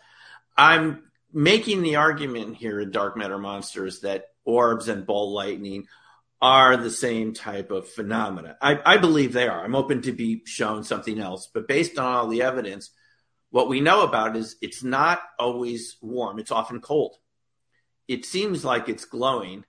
[0.56, 5.86] I'm making the argument here in Dark Matter Monsters that orbs and ball lightning
[6.42, 8.56] are the same type of phenomena.
[8.60, 9.64] I, I believe they are.
[9.64, 12.90] I'm open to be shown something else, but based on all the evidence,
[13.50, 16.38] what we know about is it's not always warm.
[16.38, 17.16] It's often cold.
[18.08, 19.64] It seems like it's glowing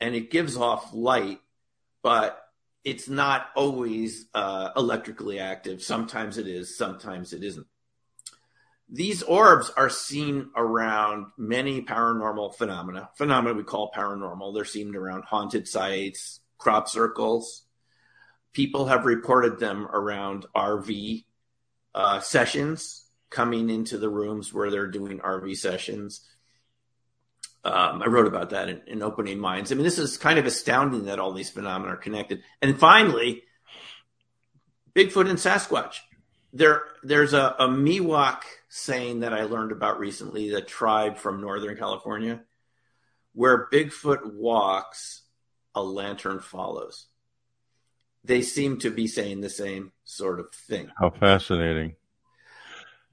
[0.00, 1.40] and it gives off light,
[2.02, 2.38] but
[2.84, 5.82] it's not always uh, electrically active.
[5.82, 7.66] Sometimes it is, sometimes it isn't.
[8.88, 14.54] These orbs are seen around many paranormal phenomena, phenomena we call paranormal.
[14.54, 17.62] They're seen around haunted sites, crop circles.
[18.52, 21.24] People have reported them around RV
[21.94, 26.28] uh, sessions, coming into the rooms where they're doing RV sessions.
[27.64, 29.70] Um, I wrote about that in, in, Opening Minds.
[29.70, 32.42] I mean, this is kind of astounding that all these phenomena are connected.
[32.60, 33.44] And finally,
[34.94, 35.98] Bigfoot and Sasquatch.
[36.52, 41.76] There, there's a, a Miwok saying that I learned about recently, the tribe from Northern
[41.76, 42.40] California,
[43.32, 45.22] where Bigfoot walks,
[45.74, 47.06] a lantern follows.
[48.24, 50.90] They seem to be saying the same sort of thing.
[50.98, 51.94] How fascinating.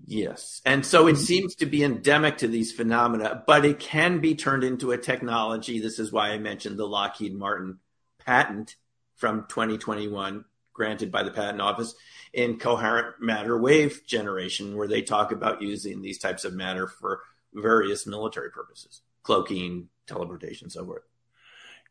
[0.05, 0.61] Yes.
[0.65, 4.63] And so it seems to be endemic to these phenomena, but it can be turned
[4.63, 5.79] into a technology.
[5.79, 7.79] This is why I mentioned the Lockheed Martin
[8.25, 8.75] patent
[9.15, 11.93] from 2021 granted by the patent office
[12.33, 17.21] in coherent matter wave generation, where they talk about using these types of matter for
[17.53, 21.03] various military purposes, cloaking, teleportation, so forth.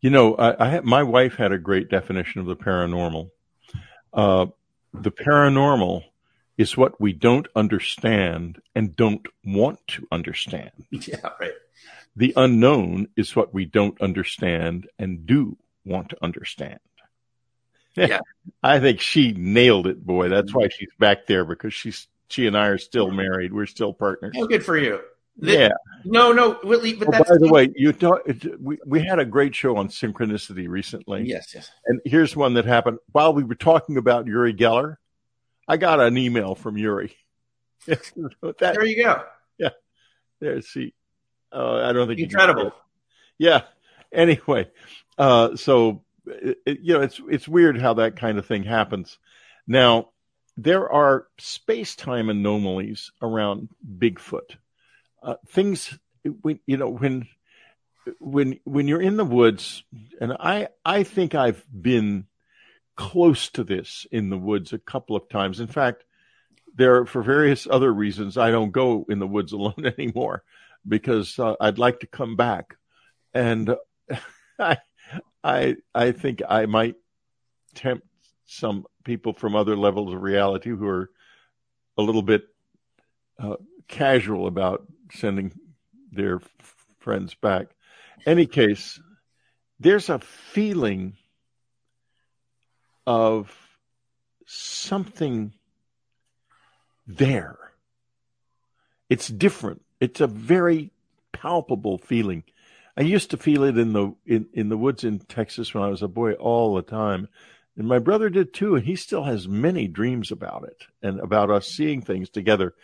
[0.00, 3.30] You know, I, I my wife had a great definition of the paranormal.
[4.12, 4.46] Uh,
[4.94, 6.04] the paranormal
[6.59, 10.72] is what we don't understand and don't want to understand.
[10.90, 11.52] Yeah, right.
[12.16, 16.80] The unknown is what we don't understand and do want to understand.
[17.96, 18.20] Yeah.
[18.62, 20.28] I think she nailed it, boy.
[20.28, 20.76] That's why mm-hmm.
[20.78, 23.52] she's back there because she's she and I are still married.
[23.52, 24.34] We're still partners.
[24.36, 25.00] Oh, good for you.
[25.38, 25.68] The, yeah.
[26.04, 26.94] No, no, Whitley.
[26.94, 28.20] But oh, by the way, you talk,
[28.61, 31.24] we we had a great show on synchronicity recently.
[31.24, 31.70] Yes, yes.
[31.86, 34.96] And here's one that happened while we were talking about Uri Geller.
[35.68, 37.14] I got an email from Uri.
[37.86, 39.22] that, there you go.
[39.58, 39.70] Yeah.
[40.40, 40.94] There, see.
[41.52, 42.72] Uh, I don't think incredible.
[43.38, 43.62] Yeah.
[44.12, 44.68] Anyway,
[45.18, 49.18] uh, so it, it, you know, it's it's weird how that kind of thing happens.
[49.66, 50.10] Now,
[50.56, 54.56] there are space-time anomalies around Bigfoot.
[55.22, 55.96] Uh, things,
[56.42, 57.28] when, you know, when
[58.18, 59.84] when when you're in the woods,
[60.20, 62.26] and I I think I've been
[62.99, 65.61] close to this in the woods a couple of times.
[65.61, 66.05] In fact,
[66.74, 70.42] there for various other reasons I don't go in the woods alone anymore
[70.86, 72.76] because uh, I'd like to come back,
[73.32, 73.74] and
[74.59, 74.78] I
[75.42, 76.96] I I think I might
[77.74, 78.07] tempt
[78.46, 81.11] some people from other levels of reality who are
[81.96, 82.49] a little bit
[83.38, 85.53] uh, casual about sending
[86.11, 87.68] their f- friends back.
[88.26, 89.01] Any case,
[89.78, 91.16] there's a feeling
[93.09, 93.50] of
[94.44, 95.54] something
[97.06, 97.56] there.
[99.09, 99.80] It's different.
[99.98, 100.90] It's a very
[101.32, 102.44] palpable feeling.
[102.98, 105.88] I used to feel it in the in, in the woods in Texas when I
[105.88, 107.28] was a boy all the time.
[107.78, 111.50] And my brother did too, and he still has many dreams about it and about
[111.50, 112.74] us seeing things together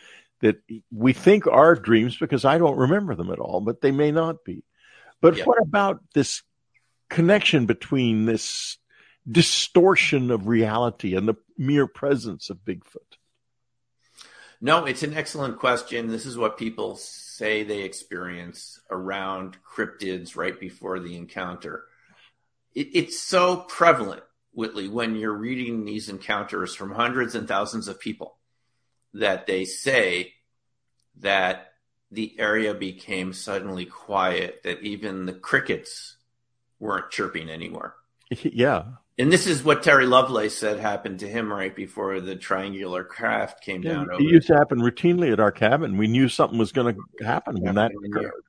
[0.40, 4.10] that we think are dreams because I don't remember them at all, but they may
[4.10, 4.64] not be.
[5.20, 5.44] But yeah.
[5.44, 6.42] what about this
[7.10, 8.78] connection between this
[9.30, 13.18] distortion of reality and the mere presence of Bigfoot?
[14.60, 16.08] No, it's an excellent question.
[16.08, 21.84] This is what people say they experience around cryptids right before the encounter.
[22.74, 24.22] It, it's so prevalent.
[24.52, 28.38] Whitley, when you're reading these encounters from hundreds and thousands of people,
[29.12, 30.32] that they say
[31.20, 31.72] that
[32.10, 36.16] the area became suddenly quiet, that even the crickets
[36.78, 37.96] weren't chirping anymore.
[38.42, 38.84] Yeah.
[39.16, 43.62] And this is what Terry Lovelace said happened to him right before the triangular craft
[43.62, 44.08] came yeah, down.
[44.14, 45.96] It used to happen routinely at our cabin.
[45.96, 48.42] We knew something was going to happen when that occurred.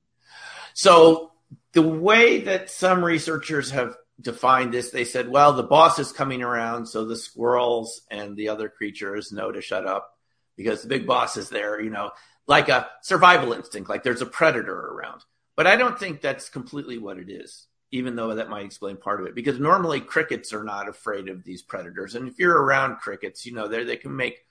[0.73, 1.31] So
[1.73, 6.41] the way that some researchers have defined this, they said, well, the boss is coming
[6.41, 10.09] around, so the squirrels and the other creatures know to shut up
[10.57, 12.11] because the big boss is there, you know,
[12.47, 15.21] like a survival instinct, like there's a predator around.
[15.55, 19.21] But I don't think that's completely what it is, even though that might explain part
[19.21, 19.35] of it.
[19.35, 22.15] Because normally crickets are not afraid of these predators.
[22.15, 24.45] And if you're around crickets, you know, they can make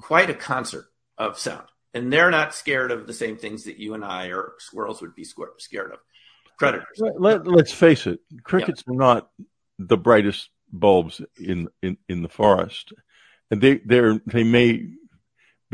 [0.00, 1.66] quite a concert of sound.
[1.94, 5.14] And they're not scared of the same things that you and I or squirrels would
[5.14, 6.00] be scared of
[6.58, 7.00] predators.
[7.16, 8.94] Let, us face it, crickets yeah.
[8.94, 9.30] are not
[9.78, 12.92] the brightest bulbs in, in, in the forest.
[13.52, 14.88] And they, they're, they may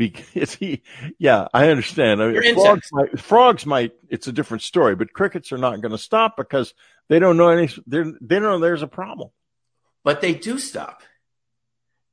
[0.09, 0.81] because he,
[1.19, 2.21] yeah, I understand.
[2.21, 5.91] I mean, frogs, might, frogs might, it's a different story, but crickets are not going
[5.91, 6.73] to stop because
[7.07, 9.29] they don't know any, they don't know there's a problem.
[10.03, 11.03] But they do stop.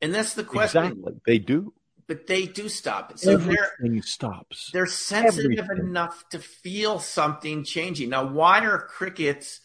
[0.02, 0.84] And that's the question.
[0.84, 1.14] Exactly.
[1.26, 1.72] They do.
[2.06, 3.18] But they do stop.
[3.18, 4.70] So Everything stops.
[4.72, 5.88] They're sensitive Everything.
[5.88, 8.10] enough to feel something changing.
[8.10, 9.60] Now, why are crickets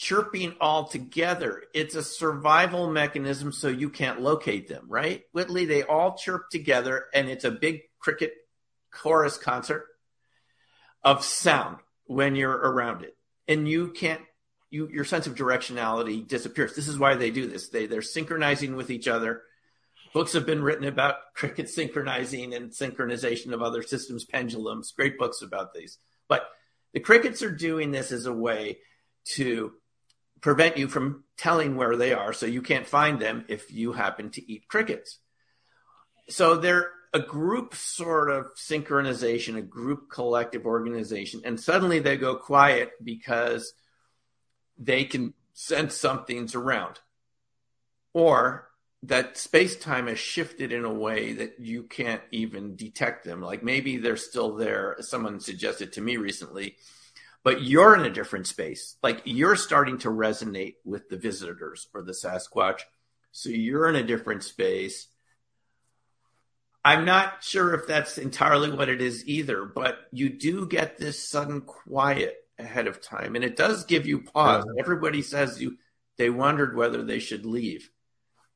[0.00, 1.62] chirping all together.
[1.74, 5.24] It's a survival mechanism so you can't locate them, right?
[5.32, 8.32] Whitley, they all chirp together and it's a big cricket
[8.90, 9.84] chorus concert
[11.04, 13.14] of sound when you're around it.
[13.46, 14.22] And you can't
[14.70, 16.74] you your sense of directionality disappears.
[16.74, 17.68] This is why they do this.
[17.68, 19.42] They they're synchronizing with each other.
[20.14, 25.42] Books have been written about cricket synchronizing and synchronization of other systems, pendulums, great books
[25.42, 25.98] about these.
[26.26, 26.48] But
[26.94, 28.78] the crickets are doing this as a way
[29.34, 29.74] to
[30.40, 34.30] prevent you from telling where they are so you can't find them if you happen
[34.30, 35.18] to eat crickets.
[36.28, 42.36] So they're a group sort of synchronization, a group collective organization, and suddenly they go
[42.36, 43.72] quiet because
[44.78, 47.00] they can sense something's around.
[48.14, 48.68] Or
[49.04, 53.40] that space time has shifted in a way that you can't even detect them.
[53.40, 54.96] Like maybe they're still there.
[55.00, 56.76] Someone suggested to me recently
[57.42, 58.96] but you're in a different space.
[59.02, 62.80] Like you're starting to resonate with the visitors or the Sasquatch.
[63.32, 65.08] So you're in a different space.
[66.84, 71.22] I'm not sure if that's entirely what it is either, but you do get this
[71.22, 73.36] sudden quiet ahead of time.
[73.36, 74.64] And it does give you pause.
[74.66, 74.80] Yeah.
[74.80, 75.76] Everybody says you
[76.16, 77.90] they wondered whether they should leave.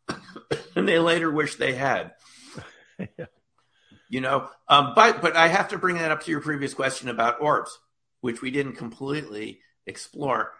[0.77, 2.13] and they later wish they had.
[2.99, 3.27] yeah.
[4.11, 7.09] You know, um, but but I have to bring that up to your previous question
[7.09, 7.79] about orbs
[8.25, 10.55] which we didn't completely explore.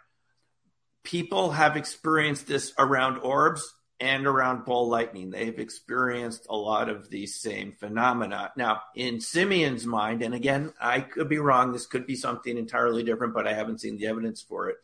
[1.03, 5.31] People have experienced this around orbs and around ball lightning.
[5.31, 8.53] They've experienced a lot of these same phenomena.
[8.55, 13.03] Now, in Simeon's mind, and again, I could be wrong, this could be something entirely
[13.03, 14.77] different, but I haven't seen the evidence for it.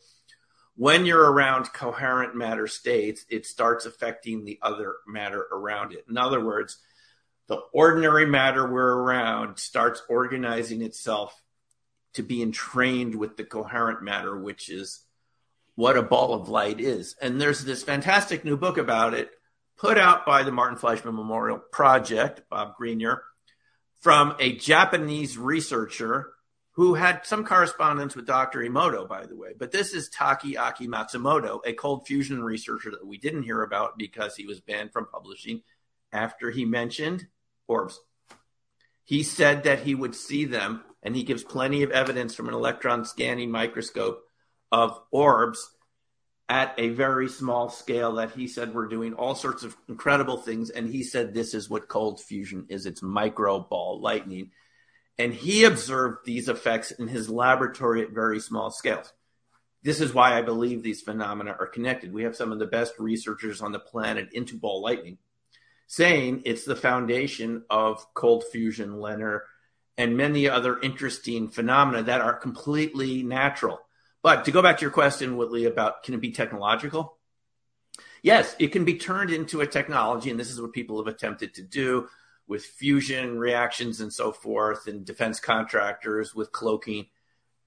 [0.75, 6.05] When you're around coherent matter states, it starts affecting the other matter around it.
[6.09, 6.79] In other words,
[7.45, 11.39] the ordinary matter we're around starts organizing itself
[12.13, 15.03] to be entrained with the coherent matter, which is
[15.75, 17.15] what a ball of light is.
[17.21, 19.31] And there's this fantastic new book about it
[19.77, 23.19] put out by the Martin Fleischmann Memorial Project, Bob Greenyer,
[23.99, 26.33] from a Japanese researcher
[26.73, 28.59] who had some correspondence with Dr.
[28.59, 29.53] Emoto, by the way.
[29.57, 34.35] But this is Takaaki Matsumoto, a cold fusion researcher that we didn't hear about because
[34.35, 35.63] he was banned from publishing
[36.13, 37.27] after he mentioned
[37.67, 37.99] orbs.
[39.03, 42.53] He said that he would see them and he gives plenty of evidence from an
[42.53, 44.23] electron scanning microscope
[44.71, 45.71] of orbs
[46.47, 50.69] at a very small scale that he said we're doing all sorts of incredible things.
[50.69, 54.51] And he said this is what cold fusion is it's micro ball lightning.
[55.17, 59.13] And he observed these effects in his laboratory at very small scales.
[59.83, 62.13] This is why I believe these phenomena are connected.
[62.13, 65.17] We have some of the best researchers on the planet into ball lightning
[65.91, 69.41] saying it's the foundation of cold fusion, LENR,
[70.01, 73.79] and many other interesting phenomena that are completely natural.
[74.23, 77.19] But to go back to your question, Whitley, about can it be technological?
[78.23, 81.53] Yes, it can be turned into a technology, and this is what people have attempted
[81.53, 82.07] to do
[82.47, 87.05] with fusion reactions and so forth, and defense contractors with cloaking.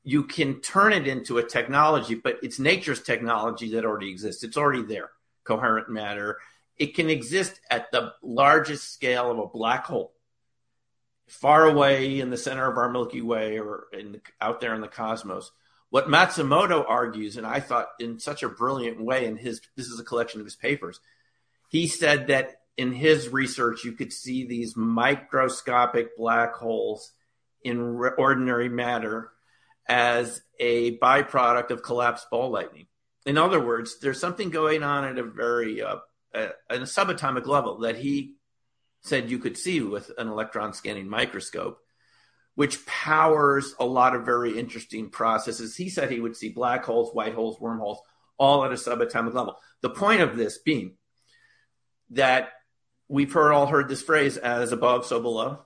[0.03, 4.43] You can turn it into a technology, but it's nature's technology that already exists.
[4.43, 5.11] It's already there,
[5.45, 6.39] coherent matter.
[6.78, 10.14] It can exist at the largest scale of a black hole
[11.29, 14.89] far away in the center of our Milky Way or in, out there in the
[14.89, 15.51] cosmos.
[15.91, 20.01] What Matsumoto argues, and I thought in such a brilliant way in his, this is
[20.01, 21.01] a collection of his papers.
[21.68, 27.12] He said that in his research, you could see these microscopic black holes
[27.62, 27.79] in
[28.18, 29.31] ordinary matter
[29.89, 32.87] as a byproduct of collapsed ball lightning.
[33.27, 35.97] In other words, there's something going on at a very uh,
[36.35, 38.35] at a subatomic level that he
[39.05, 41.79] said you could see with an electron scanning microscope,
[42.55, 45.77] which powers a lot of very interesting processes.
[45.77, 48.01] He said he would see black holes, white holes, wormholes,
[48.39, 49.57] all at a subatomic level.
[49.83, 50.97] The point of this being
[52.11, 52.49] that
[53.07, 55.61] we've heard all heard this phrase as above, so below.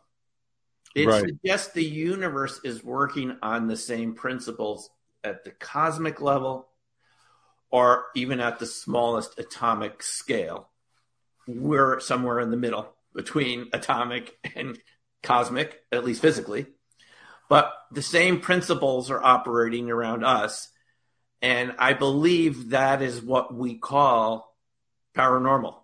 [0.97, 1.21] It right.
[1.21, 4.91] suggests the universe is working on the same principles
[5.23, 6.69] at the cosmic level
[7.71, 10.71] or even at the smallest atomic scale.
[11.47, 14.79] We're somewhere in the middle between atomic and
[15.25, 16.67] cosmic, at least physically.
[17.49, 20.69] But the same principles are operating around us.
[21.43, 24.55] And I believe that is what we call
[25.17, 25.75] paranormal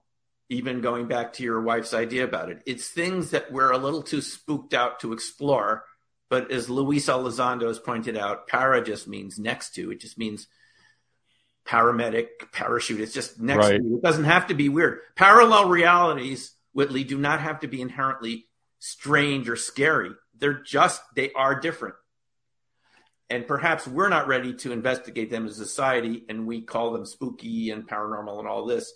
[0.49, 2.63] even going back to your wife's idea about it.
[2.67, 5.85] It's things that we're a little too spooked out to explore.
[6.31, 9.91] But as Luis Elizondo has pointed out, para just means next to.
[9.91, 10.47] It just means
[11.67, 13.01] paramedic, parachute.
[13.01, 13.81] It's just next right.
[13.81, 13.97] to.
[13.97, 15.01] It doesn't have to be weird.
[15.17, 18.47] Parallel realities, Whitley, do not have to be inherently
[18.79, 20.11] strange or scary.
[20.39, 21.95] They're just, they are different.
[23.31, 27.07] And perhaps we're not ready to investigate them as a society and we call them
[27.07, 28.93] spooky and paranormal and all this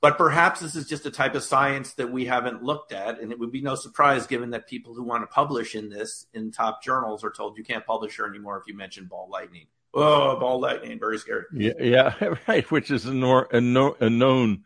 [0.00, 3.20] but perhaps this is just a type of science that we haven't looked at.
[3.20, 6.26] And it would be no surprise given that people who want to publish in this
[6.32, 9.66] in top journals are told you can't publish here anymore if you mention ball lightning.
[9.94, 11.44] Oh, ball lightning, very scary.
[11.52, 12.70] Yeah, yeah right.
[12.70, 14.64] Which is a, nor, a, no, a known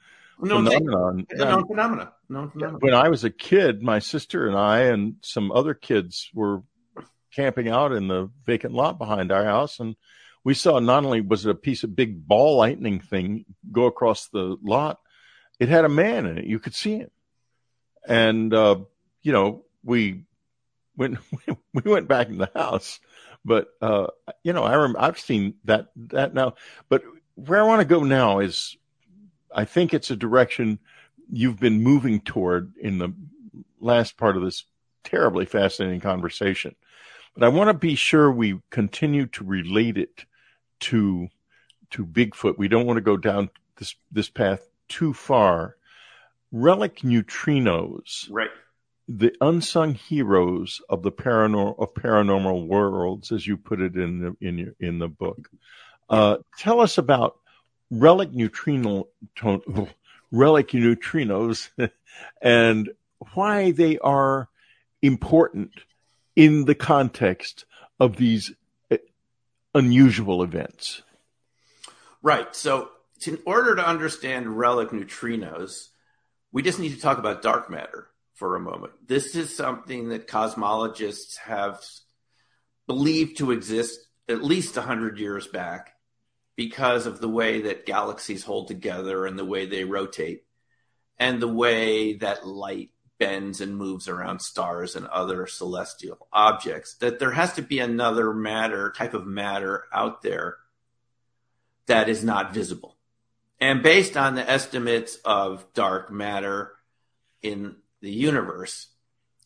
[0.48, 1.26] known phenomenon.
[1.30, 2.08] It's a known phenomenon.
[2.28, 2.80] known phenomenon.
[2.80, 6.62] When I was a kid, my sister and I and some other kids were
[7.34, 9.96] camping out in the vacant lot behind our house, and
[10.44, 14.28] we saw not only was it a piece of big ball lightning thing go across
[14.28, 14.98] the lot,
[15.60, 16.46] it had a man in it.
[16.46, 17.10] You could see him.
[18.06, 18.80] And, uh,
[19.22, 20.24] you know, we
[20.96, 21.18] went,
[21.72, 22.98] we went back in the house,
[23.44, 24.08] but, uh,
[24.42, 26.54] you know, I rem- I've seen that, that now,
[26.88, 27.02] but
[27.34, 28.76] where I want to go now is
[29.54, 30.78] I think it's a direction
[31.30, 33.14] you've been moving toward in the
[33.80, 34.64] last part of this
[35.04, 36.74] terribly fascinating conversation.
[37.34, 40.24] But I want to be sure we continue to relate it
[40.80, 41.28] to
[41.90, 42.58] to Bigfoot.
[42.58, 45.76] We don't want to go down this this path too far,
[46.50, 48.50] relic neutrinos, right?
[49.08, 54.36] The unsung heroes of the paranormal of paranormal worlds, as you put it in the
[54.46, 55.48] in your in the book.
[56.10, 57.36] Uh, tell us about
[57.92, 59.06] relic neutrino
[60.32, 61.68] relic neutrinos
[62.42, 62.90] and
[63.34, 64.48] why they are
[65.02, 65.70] important
[66.34, 67.66] in the context
[68.00, 68.52] of these
[68.90, 68.96] uh,
[69.74, 71.02] unusual events.
[72.22, 72.54] Right.
[72.56, 72.88] So
[73.26, 75.88] in order to understand relic neutrinos,
[76.50, 78.92] we just need to talk about dark matter for a moment.
[79.06, 81.80] This is something that cosmologists have
[82.86, 85.94] believed to exist at least 100 years back
[86.56, 90.44] because of the way that galaxies hold together and the way they rotate
[91.18, 97.18] and the way that light bends and moves around stars and other celestial objects that
[97.18, 100.56] there has to be another matter type of matter out there
[101.86, 102.96] that is not visible
[103.62, 106.72] and based on the estimates of dark matter
[107.42, 108.88] in the universe,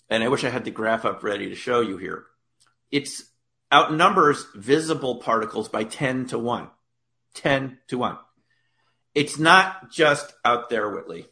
[0.09, 2.24] and I wish I had the graph up ready to show you here,
[2.90, 3.24] it's
[3.70, 6.70] outnumbers visible particles by 10 to 1.
[7.37, 8.18] 10 to 1.
[9.14, 11.27] It's not just out there, Whitley.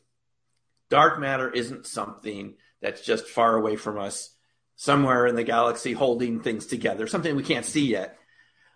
[0.90, 4.34] Dark matter isn't something that's just far away from us,
[4.76, 8.16] somewhere in the galaxy holding things together, something we can't see yet.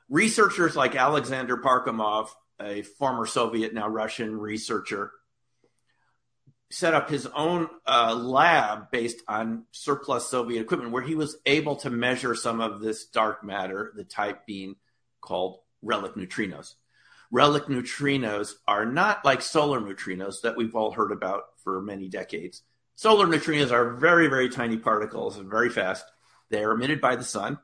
[0.09, 2.29] Researchers like Alexander Parkhomov
[2.61, 5.13] a former Soviet, now Russian researcher,
[6.71, 11.77] set up his own uh, lab based on surplus Soviet equipment where he was able
[11.77, 14.77] to measure some of this dark matter, the type being
[15.21, 16.75] called relic neutrinos.
[17.31, 22.63] Relic neutrinos are not like solar neutrinos that we've all heard about for many decades.
[22.97, 26.05] Solar neutrinos are very, very tiny particles and very fast.
[26.51, 27.59] They are emitted by the sun.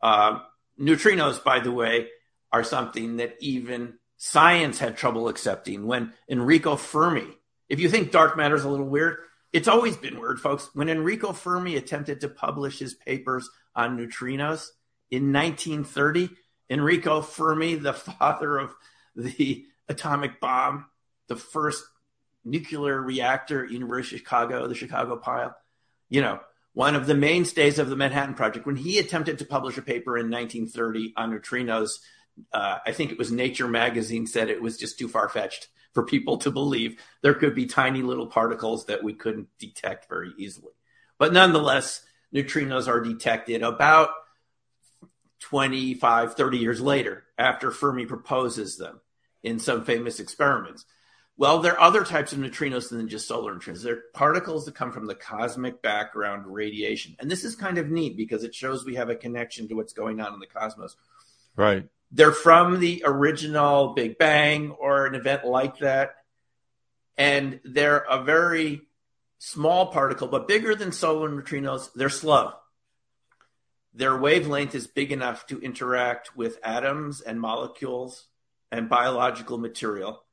[0.00, 0.40] Uh,
[0.80, 2.08] neutrinos, by the way,
[2.52, 5.86] are something that even science had trouble accepting.
[5.86, 7.26] When Enrico Fermi,
[7.68, 9.18] if you think dark matter is a little weird,
[9.52, 10.70] it's always been weird, folks.
[10.74, 14.68] When Enrico Fermi attempted to publish his papers on neutrinos
[15.10, 16.30] in 1930,
[16.70, 18.74] Enrico Fermi, the father of
[19.16, 20.86] the atomic bomb,
[21.28, 21.84] the first
[22.44, 25.56] nuclear reactor at University of Chicago, the Chicago pile,
[26.08, 26.40] you know,
[26.74, 30.18] one of the mainstays of the Manhattan Project, when he attempted to publish a paper
[30.18, 32.00] in 1930 on neutrinos,
[32.52, 36.04] uh, I think it was Nature magazine said it was just too far fetched for
[36.04, 37.00] people to believe.
[37.22, 40.72] There could be tiny little particles that we couldn't detect very easily.
[41.16, 42.04] But nonetheless,
[42.34, 44.10] neutrinos are detected about
[45.44, 49.00] 25, 30 years later after Fermi proposes them
[49.42, 50.86] in some famous experiments.
[51.36, 53.82] Well, there are other types of neutrinos than just solar neutrinos.
[53.82, 57.14] They're particles that come from the cosmic background radiation.
[57.18, 59.92] And this is kind of neat because it shows we have a connection to what's
[59.92, 60.96] going on in the cosmos.
[61.56, 61.86] Right.
[62.10, 66.14] They're from the original Big Bang or an event like that.
[67.18, 68.80] And they're a very
[69.38, 71.90] small particle, but bigger than solar neutrinos.
[71.94, 72.54] They're slow.
[73.94, 78.26] Their wavelength is big enough to interact with atoms and molecules
[78.72, 80.24] and biological material.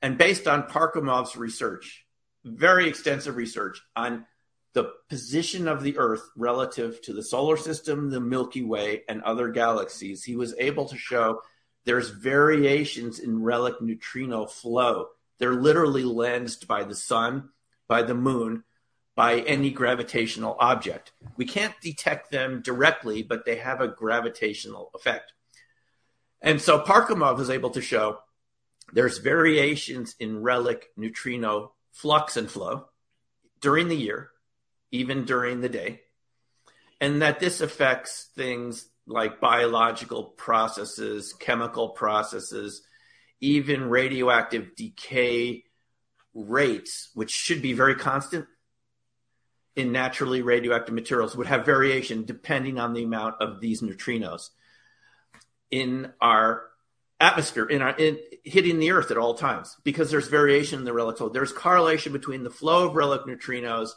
[0.00, 2.06] And based on Parkhomov's research,
[2.44, 4.24] very extensive research on
[4.72, 9.48] the position of the Earth relative to the solar system, the Milky Way, and other
[9.48, 11.40] galaxies, he was able to show
[11.84, 15.08] there's variations in relic neutrino flow.
[15.38, 17.48] They're literally lensed by the sun,
[17.88, 18.62] by the moon,
[19.18, 21.10] by any gravitational object.
[21.36, 25.32] We can't detect them directly, but they have a gravitational effect.
[26.40, 28.20] And so Parkhomov was able to show
[28.92, 32.90] there's variations in relic neutrino flux and flow
[33.60, 34.30] during the year
[34.92, 36.02] even during the day,
[37.00, 42.82] and that this affects things like biological processes, chemical processes,
[43.40, 45.64] even radioactive decay
[46.34, 48.46] rates, which should be very constant
[49.76, 54.50] in naturally radioactive materials, would have variation depending on the amount of these neutrinos
[55.70, 56.64] in our
[57.20, 60.92] atmosphere, in our in hitting the Earth at all times, because there's variation in the
[60.92, 61.16] relic.
[61.32, 63.90] There's correlation between the flow of relic neutrinos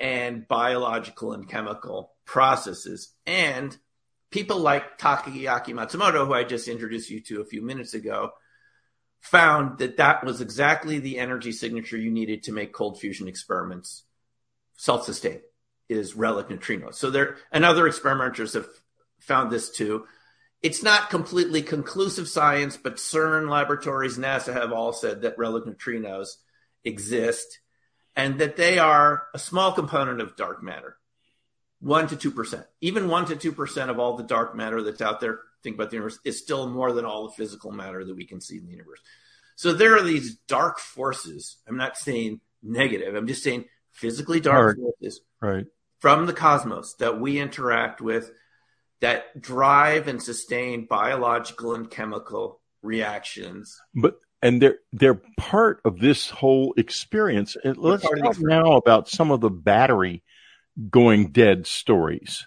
[0.00, 3.14] and biological and chemical processes.
[3.26, 3.76] And
[4.30, 8.30] people like Takaaki Matsumoto, who I just introduced you to a few minutes ago,
[9.20, 14.04] found that that was exactly the energy signature you needed to make cold fusion experiments
[14.78, 15.40] self-sustain
[15.90, 16.94] is relic neutrinos.
[16.94, 18.66] So there, and other experimenters have
[19.20, 20.06] found this too.
[20.62, 26.28] It's not completely conclusive science, but CERN laboratories, NASA have all said that relic neutrinos
[26.84, 27.60] exist
[28.16, 30.96] and that they are a small component of dark matter,
[31.80, 32.66] one to two percent.
[32.80, 35.90] Even one to two percent of all the dark matter that's out there, think about
[35.90, 38.66] the universe, is still more than all the physical matter that we can see in
[38.66, 39.00] the universe.
[39.54, 41.58] So there are these dark forces.
[41.68, 43.14] I'm not saying negative.
[43.14, 43.66] I'm just saying
[43.98, 44.82] physically dark right.
[45.00, 45.66] forces right.
[45.98, 48.30] from the cosmos that we interact with
[49.00, 53.80] that drive and sustain biological and chemical reactions.
[53.94, 57.56] But and they're they're part of this whole experience.
[57.62, 60.22] And let's talk now about some of the battery
[60.90, 62.46] going dead stories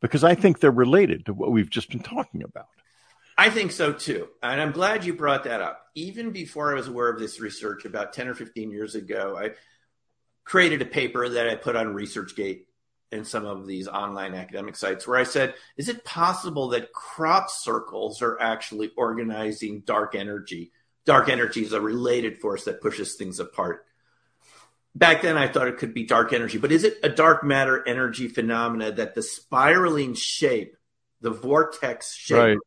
[0.00, 2.66] because I think they're related to what we've just been talking about.
[3.36, 4.28] I think so too.
[4.42, 5.86] And I'm glad you brought that up.
[5.94, 9.52] Even before I was aware of this research about 10 or 15 years ago, I
[10.44, 12.64] created a paper that I put on ResearchGate
[13.10, 17.50] and some of these online academic sites where I said, is it possible that crop
[17.50, 20.72] circles are actually organizing dark energy
[21.04, 23.86] dark energy is a related force that pushes things apart.
[24.94, 27.86] Back then, I thought it could be dark energy, but is it a dark matter
[27.86, 30.76] energy phenomena that the spiraling shape,
[31.20, 32.58] the vortex shape right.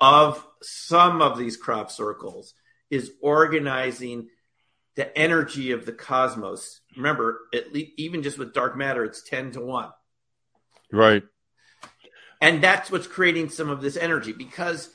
[0.00, 2.54] of some of these crop circles
[2.90, 4.28] is organizing
[4.96, 6.80] the energy of the cosmos?
[6.96, 9.90] Remember, at least, even just with dark matter, it's 10 to 1.
[10.92, 11.22] Right.
[12.40, 14.90] And that's what's creating some of this energy because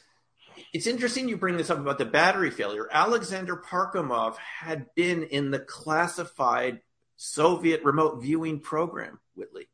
[0.74, 2.88] it's interesting you bring this up about the battery failure.
[2.92, 6.82] Alexander Parkhomov had been in the classified
[7.16, 9.70] Soviet remote viewing program, Whitley.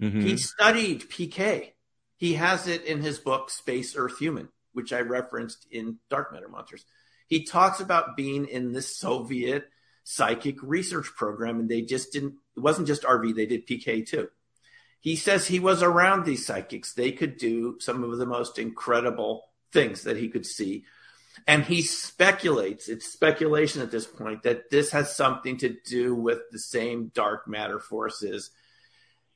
[0.00, 0.22] Mm-hmm.
[0.22, 1.72] He studied PK.
[2.16, 6.48] He has it in his book, Space Earth Human, which I referenced in Dark Matter
[6.48, 6.84] Monsters.
[7.28, 9.68] He talks about being in the Soviet
[10.04, 14.28] psychic research program, and they just didn't, it wasn't just RV, they did PK too.
[15.00, 16.94] He says he was around these psychics.
[16.94, 20.84] They could do some of the most incredible things that he could see.
[21.46, 26.38] And he speculates, it's speculation at this point, that this has something to do with
[26.52, 28.50] the same dark matter forces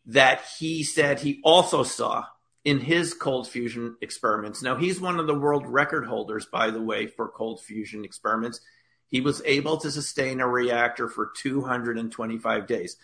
[0.07, 2.25] that he said he also saw
[2.65, 4.63] in his cold fusion experiments.
[4.63, 8.61] Now, he's one of the world record holders, by the way, for cold fusion experiments.
[9.09, 12.97] He was able to sustain a reactor for 225 days.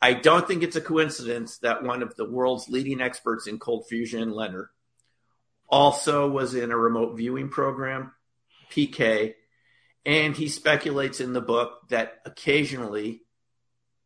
[0.00, 3.86] I don't think it's a coincidence that one of the world's leading experts in cold
[3.88, 4.66] fusion, LENR,
[5.68, 8.12] also was in a remote viewing program,
[8.70, 9.34] PK,
[10.04, 13.22] and he speculates in the book that occasionally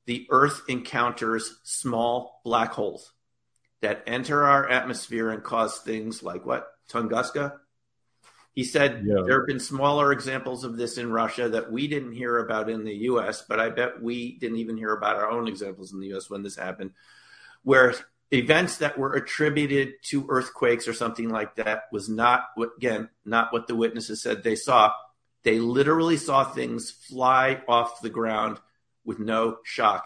[0.06, 3.12] the Earth encounters small black holes
[3.82, 6.66] that enter our atmosphere and cause things like what?
[6.90, 7.54] Tunguska?
[8.54, 9.22] He said yeah.
[9.24, 12.84] there have been smaller examples of this in Russia that we didn't hear about in
[12.84, 16.14] the US, but I bet we didn't even hear about our own examples in the
[16.14, 16.90] US when this happened,
[17.62, 17.94] where
[18.32, 23.52] events that were attributed to earthquakes or something like that was not what, again, not
[23.52, 24.92] what the witnesses said they saw.
[25.42, 28.58] They literally saw things fly off the ground
[29.04, 30.04] with no shock.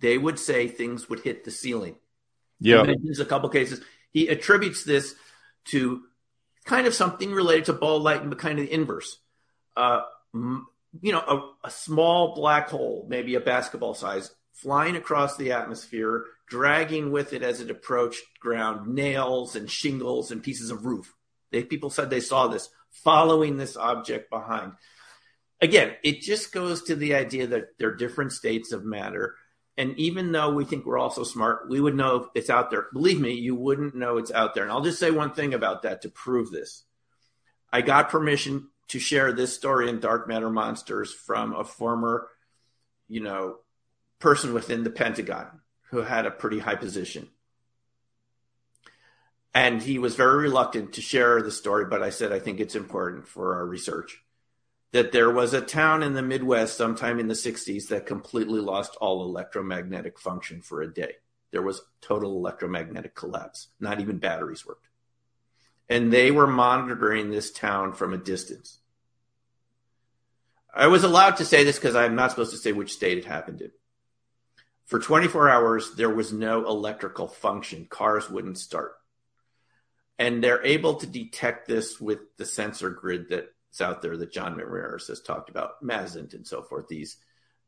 [0.00, 1.96] They would say things would hit the ceiling.
[2.60, 2.84] Yeah.
[3.02, 3.80] There's a couple cases.
[4.10, 5.14] He attributes this
[5.66, 6.02] to
[6.64, 9.18] kind of something related to ball lightning, but kind of the inverse.
[9.76, 10.02] Uh,
[10.34, 16.24] you know, a, a small black hole, maybe a basketball size, flying across the atmosphere,
[16.48, 21.14] dragging with it as it approached ground nails and shingles and pieces of roof.
[21.50, 24.72] They, people said they saw this following this object behind.
[25.60, 29.36] Again, it just goes to the idea that there are different states of matter.
[29.76, 32.88] And even though we think we're all so smart, we would know it's out there.
[32.92, 34.64] Believe me, you wouldn't know it's out there.
[34.64, 36.84] And I'll just say one thing about that to prove this.
[37.72, 42.28] I got permission to share this story in Dark Matter Monsters from a former,
[43.08, 43.56] you know,
[44.18, 47.28] person within the Pentagon who had a pretty high position.
[49.54, 52.74] And he was very reluctant to share the story, but I said, I think it's
[52.74, 54.22] important for our research
[54.92, 58.96] that there was a town in the Midwest sometime in the 60s that completely lost
[59.00, 61.14] all electromagnetic function for a day.
[61.50, 63.68] There was total electromagnetic collapse.
[63.80, 64.88] Not even batteries worked.
[65.88, 68.80] And they were monitoring this town from a distance.
[70.74, 73.24] I was allowed to say this because I'm not supposed to say which state it
[73.24, 73.72] happened in.
[74.86, 77.86] For 24 hours, there was no electrical function.
[77.88, 78.92] Cars wouldn't start.
[80.18, 84.56] And they're able to detect this with the sensor grid that out there that John
[84.56, 87.16] Ramirez has talked about, MASINT and so forth, these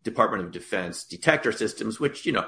[0.02, 2.46] Department of Defense detector systems, which, you know,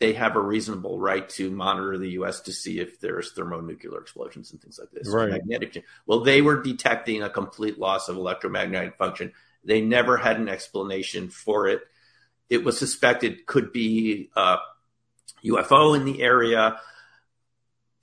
[0.00, 2.40] they have a reasonable right to monitor the U.S.
[2.42, 5.12] to see if there's thermonuclear explosions and things like this.
[5.12, 5.30] Right.
[5.30, 5.84] Magnetic.
[6.06, 9.32] Well, they were detecting a complete loss of electromagnetic function.
[9.62, 11.82] They never had an explanation for it.
[12.48, 14.56] It was suspected could be a
[15.44, 16.80] UFO in the area.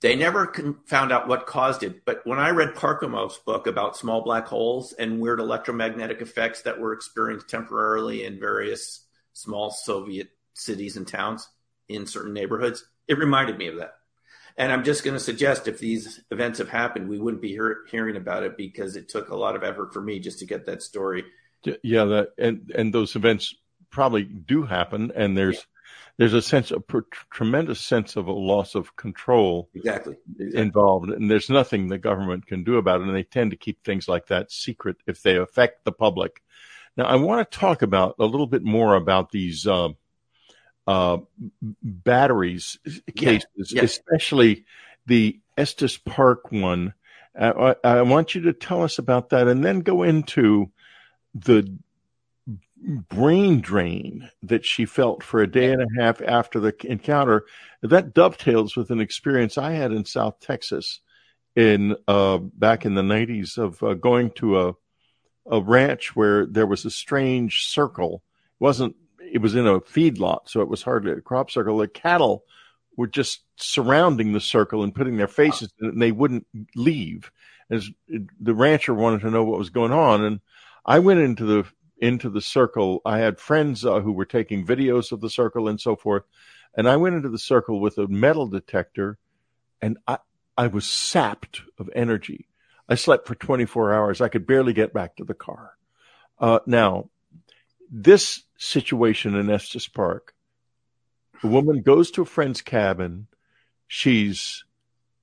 [0.00, 0.52] They never
[0.86, 2.04] found out what caused it.
[2.04, 6.78] But when I read Parkhomov's book about small black holes and weird electromagnetic effects that
[6.78, 11.48] were experienced temporarily in various small Soviet cities and towns
[11.88, 13.94] in certain neighborhoods, it reminded me of that.
[14.56, 17.84] And I'm just going to suggest if these events have happened, we wouldn't be hear-
[17.90, 20.66] hearing about it because it took a lot of effort for me just to get
[20.66, 21.24] that story.
[21.82, 23.54] Yeah, that and and those events
[23.90, 25.66] probably do happen, and there's
[26.16, 30.16] there's a sense of a tremendous sense of a loss of control exactly.
[30.38, 30.60] exactly.
[30.60, 33.82] involved and there's nothing the government can do about it and they tend to keep
[33.82, 36.42] things like that secret if they affect the public
[36.96, 39.88] now i want to talk about a little bit more about these uh,
[40.86, 41.18] uh,
[41.82, 42.78] batteries
[43.14, 44.64] cases especially
[45.06, 46.94] the estes park one
[47.40, 50.72] I, I want you to tell us about that and then go into
[51.34, 51.78] the
[53.08, 57.44] brain drain that she felt for a day and a half after the encounter.
[57.82, 61.00] That dovetails with an experience I had in South Texas
[61.56, 64.74] in uh, back in the 90s of uh, going to a
[65.50, 68.22] a ranch where there was a strange circle.
[68.60, 68.96] It wasn't
[69.32, 71.78] it was in a feedlot, so it was hardly a crop circle.
[71.78, 72.44] The cattle
[72.96, 77.30] were just surrounding the circle and putting their faces in it, and they wouldn't leave.
[77.70, 77.90] As
[78.40, 80.40] the rancher wanted to know what was going on, and
[80.86, 81.64] I went into the
[82.00, 83.00] into the circle.
[83.04, 86.24] I had friends uh, who were taking videos of the circle and so forth.
[86.74, 89.18] And I went into the circle with a metal detector
[89.80, 90.18] and I,
[90.56, 92.48] I was sapped of energy.
[92.88, 94.20] I slept for 24 hours.
[94.20, 95.72] I could barely get back to the car.
[96.38, 97.10] Uh, now,
[97.90, 100.34] this situation in Estes Park,
[101.42, 103.26] a woman goes to a friend's cabin.
[103.86, 104.64] She's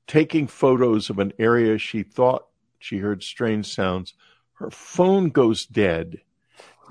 [0.08, 2.48] taking photos of an area she thought
[2.80, 4.14] she heard strange sounds.
[4.54, 6.22] Her phone goes dead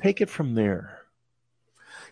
[0.02, 1.00] take it from there.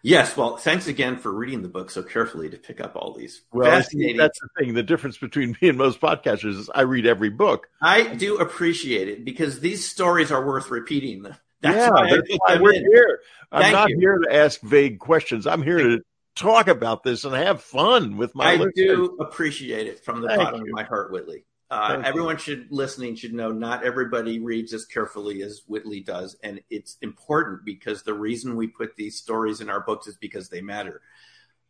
[0.04, 3.42] Yes, well, thanks again for reading the book so carefully to pick up all these
[3.52, 4.16] well, fascinating.
[4.16, 4.74] That's the thing.
[4.74, 7.68] The difference between me and most podcasters is I read every book.
[7.80, 11.22] I do appreciate it because these stories are worth repeating.
[11.22, 12.84] That's yeah, why, that's why we're in.
[12.84, 13.20] here.
[13.52, 13.98] I'm Thank not you.
[14.00, 15.46] here to ask vague questions.
[15.46, 16.00] I'm here to
[16.34, 18.52] talk about this and have fun with my.
[18.52, 18.72] I listeners.
[18.74, 20.66] do appreciate it from the Thank bottom you.
[20.66, 21.44] of my heart, Whitley.
[21.72, 26.60] Uh, everyone should listening should know not everybody reads as carefully as Whitley does, and
[26.68, 30.60] it's important because the reason we put these stories in our books is because they
[30.60, 31.00] matter.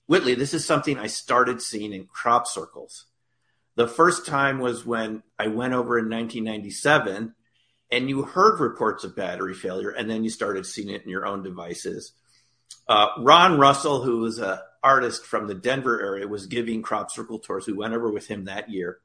[0.09, 3.05] Whitley, this is something I started seeing in crop circles.
[3.77, 7.37] The first time was when I went over in 1997,
[7.93, 11.27] and you heard reports of battery failure, and then you started seeing it in your
[11.27, 12.11] own devices.
[12.89, 17.39] uh, Ron Russell, who was an artist from the Denver area, was giving crop circle
[17.39, 17.69] tours.
[17.69, 18.99] We went over with him that year.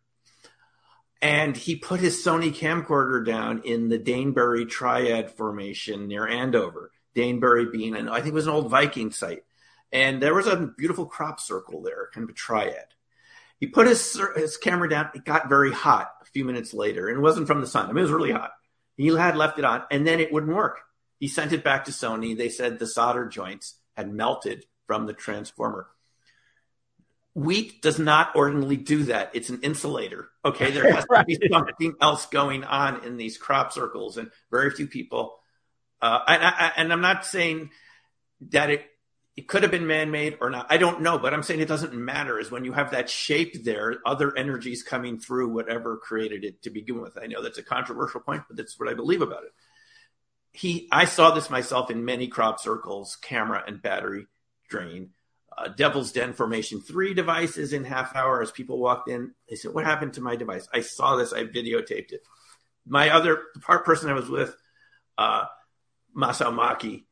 [1.21, 6.91] And he put his Sony camcorder down in the Danebury Triad Formation near Andover.
[7.15, 9.43] Danebury being, an, I think it was an old Viking site.
[9.91, 12.85] And there was a beautiful crop circle there, kind of a triad.
[13.59, 15.09] He put his, his camera down.
[15.15, 17.85] It got very hot a few minutes later, and it wasn't from the sun.
[17.85, 18.51] I mean, it was really hot.
[18.97, 20.81] He had left it on, and then it wouldn't work.
[21.19, 22.37] He sent it back to Sony.
[22.37, 25.87] They said the solder joints had melted from the transformer.
[27.37, 29.29] Wheat does not ordinarily do that.
[29.35, 30.29] It's an insulator.
[30.43, 30.71] Okay.
[30.71, 31.19] There has right.
[31.19, 35.37] to be something else going on in these crop circles, and very few people.
[36.01, 37.69] Uh, and, I, and I'm not saying
[38.49, 38.85] that it
[39.35, 40.65] it could have been man-made or not.
[40.71, 42.39] I don't know, but I'm saying it doesn't matter.
[42.39, 46.71] Is when you have that shape there, other energies coming through whatever created it to
[46.71, 47.19] begin with.
[47.21, 49.51] I know that's a controversial point, but that's what I believe about it.
[50.53, 54.25] He, I saw this myself in many crop circles, camera and battery
[54.69, 55.11] drain
[55.57, 59.33] uh, Devil's Den Formation, three devices in half hour as people walked in.
[59.49, 60.67] They said, What happened to my device?
[60.73, 62.21] I saw this, I videotaped it.
[62.85, 64.55] My other part person I was with,
[65.17, 65.45] uh,
[66.15, 67.05] Masao Maki,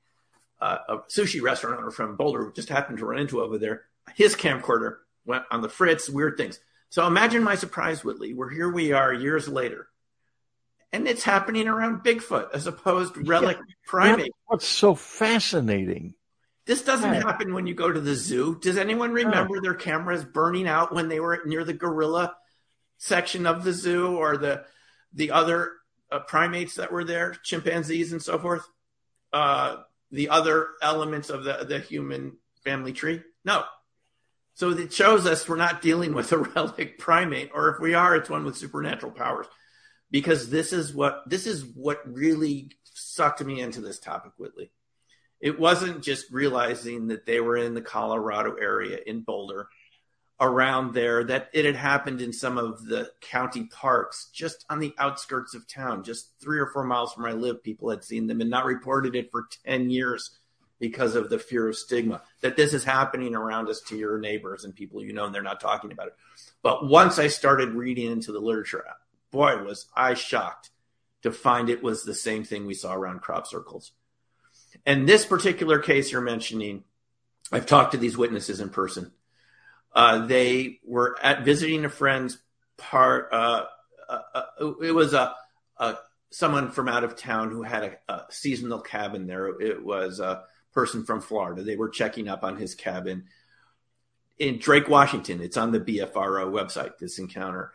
[0.62, 3.86] uh, a sushi restaurant owner from Boulder, just happened to run into over there.
[4.14, 6.60] His camcorder went on the fritz, weird things.
[6.90, 9.88] So imagine my surprise, Whitley, where here we are years later.
[10.94, 14.32] And it's happening around Bigfoot as opposed to relic yeah, primate.
[14.46, 16.14] What's so fascinating
[16.66, 17.24] this doesn't right.
[17.24, 18.58] happen when you go to the zoo.
[18.60, 22.36] Does anyone remember their cameras burning out when they were near the gorilla
[22.98, 24.66] section of the zoo or the
[25.14, 25.72] the other
[26.12, 28.68] uh, primates that were there, chimpanzees and so forth?
[29.32, 29.78] Uh,
[30.12, 33.22] the other elements of the the human family tree?
[33.44, 33.64] No.
[34.56, 38.16] So it shows us we're not dealing with a relic primate, or if we are,
[38.16, 39.46] it's one with supernatural powers.
[40.10, 44.72] Because this is what this is what really sucked me into this topic, Whitley
[45.46, 49.70] it wasn't just realizing that they were in the Colorado area in Boulder
[50.40, 54.94] around there that it had happened in some of the county parks just on the
[54.98, 58.28] outskirts of town just three or four miles from where i live people had seen
[58.28, 60.32] them and not reported it for 10 years
[60.78, 64.66] because of the fear of stigma that this is happening around us to your neighbors
[64.66, 66.16] and people you know and they're not talking about it.
[66.62, 68.84] But once i started reading into the literature
[69.32, 70.70] boy was i shocked
[71.22, 73.94] to find it was the same thing we saw around crop circles
[74.86, 76.84] and this particular case you're mentioning,
[77.52, 79.12] I've talked to these witnesses in person.
[79.94, 82.38] Uh, they were at visiting a friend's
[82.78, 83.30] part.
[83.32, 83.66] Uh,
[84.10, 84.42] uh,
[84.82, 85.34] it was a,
[85.78, 85.98] a,
[86.32, 89.48] someone from out of town who had a, a, seasonal cabin there.
[89.62, 90.44] It was a
[90.74, 91.64] person from Florida.
[91.64, 93.26] They were checking up on his cabin
[94.38, 95.42] in Drake, Washington.
[95.42, 96.98] It's on the BFRO website.
[96.98, 97.72] This encounter.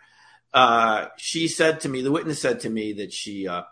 [0.53, 3.63] Uh, she said to me, the witness said to me that she uh,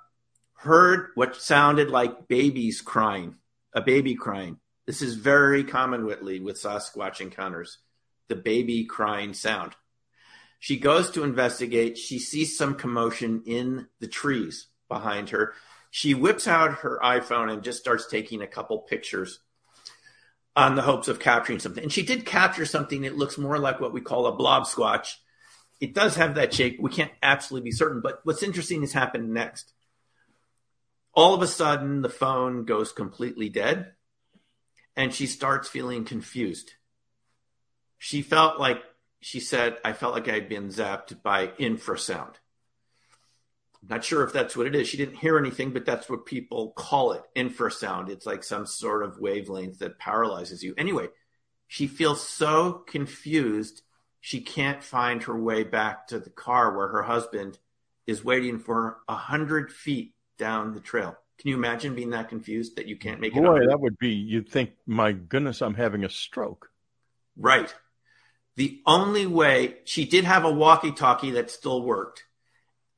[0.59, 3.37] heard what sounded like babies crying,
[3.73, 4.59] a baby crying.
[4.87, 7.79] This is very common, with Sasquatch encounters,
[8.27, 9.75] the baby crying sound.
[10.59, 11.97] She goes to investigate.
[11.97, 15.55] She sees some commotion in the trees behind her.
[15.93, 19.39] She whips out her iPhone and just starts taking a couple pictures
[20.57, 21.85] on the hopes of capturing something.
[21.85, 25.15] And she did capture something that looks more like what we call a blob squatch.
[25.81, 26.81] It does have that shape.
[26.81, 29.73] We can't absolutely be certain, but what's interesting has happened next
[31.19, 33.91] all of a sudden the phone goes completely dead
[34.95, 36.75] and she starts feeling confused.
[37.99, 38.81] She felt like,
[39.21, 42.35] she said, I felt like I'd been zapped by infrasound.
[43.83, 44.87] I'm not sure if that's what it is.
[44.87, 48.11] She didn't hear anything, but that's what people call it infrasound.
[48.11, 50.73] It's like some sort of wavelength that paralyzes you.
[50.79, 51.09] Anyway,
[51.67, 53.83] she feels so confused,
[54.21, 57.59] she can't find her way back to the car where her husband
[58.07, 61.17] is waiting for a hundred feet down the trail.
[61.39, 63.43] Can you imagine being that confused that you can't make it?
[63.43, 66.71] Boy, that would be, you'd think, my goodness, I'm having a stroke.
[67.37, 67.73] Right.
[68.57, 72.25] The only way, she did have a walkie talkie that still worked.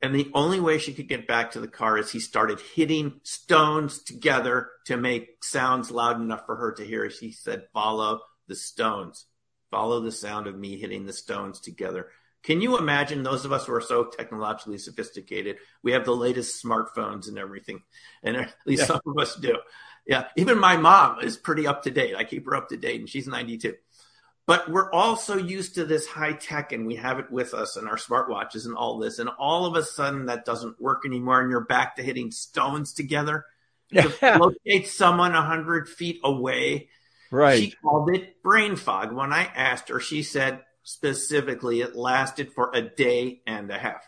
[0.01, 3.21] And the only way she could get back to the car is he started hitting
[3.21, 7.07] stones together to make sounds loud enough for her to hear.
[7.11, 9.27] She said, Follow the stones.
[9.69, 12.07] Follow the sound of me hitting the stones together.
[12.43, 15.57] Can you imagine those of us who are so technologically sophisticated?
[15.83, 17.83] We have the latest smartphones and everything,
[18.23, 18.85] and at least yeah.
[18.87, 19.57] some of us do.
[20.07, 22.15] Yeah, even my mom is pretty up to date.
[22.15, 23.75] I keep her up to date, and she's 92.
[24.47, 27.77] But we're all so used to this high tech, and we have it with us
[27.77, 31.41] and our smartwatches and all this, and all of a sudden that doesn't work anymore,
[31.41, 33.45] and you're back to hitting stones together
[33.93, 36.89] to locate someone a hundred feet away.
[37.31, 37.61] Right.
[37.61, 39.13] She called it brain fog.
[39.13, 44.07] When I asked her, she said specifically, it lasted for a day and a half.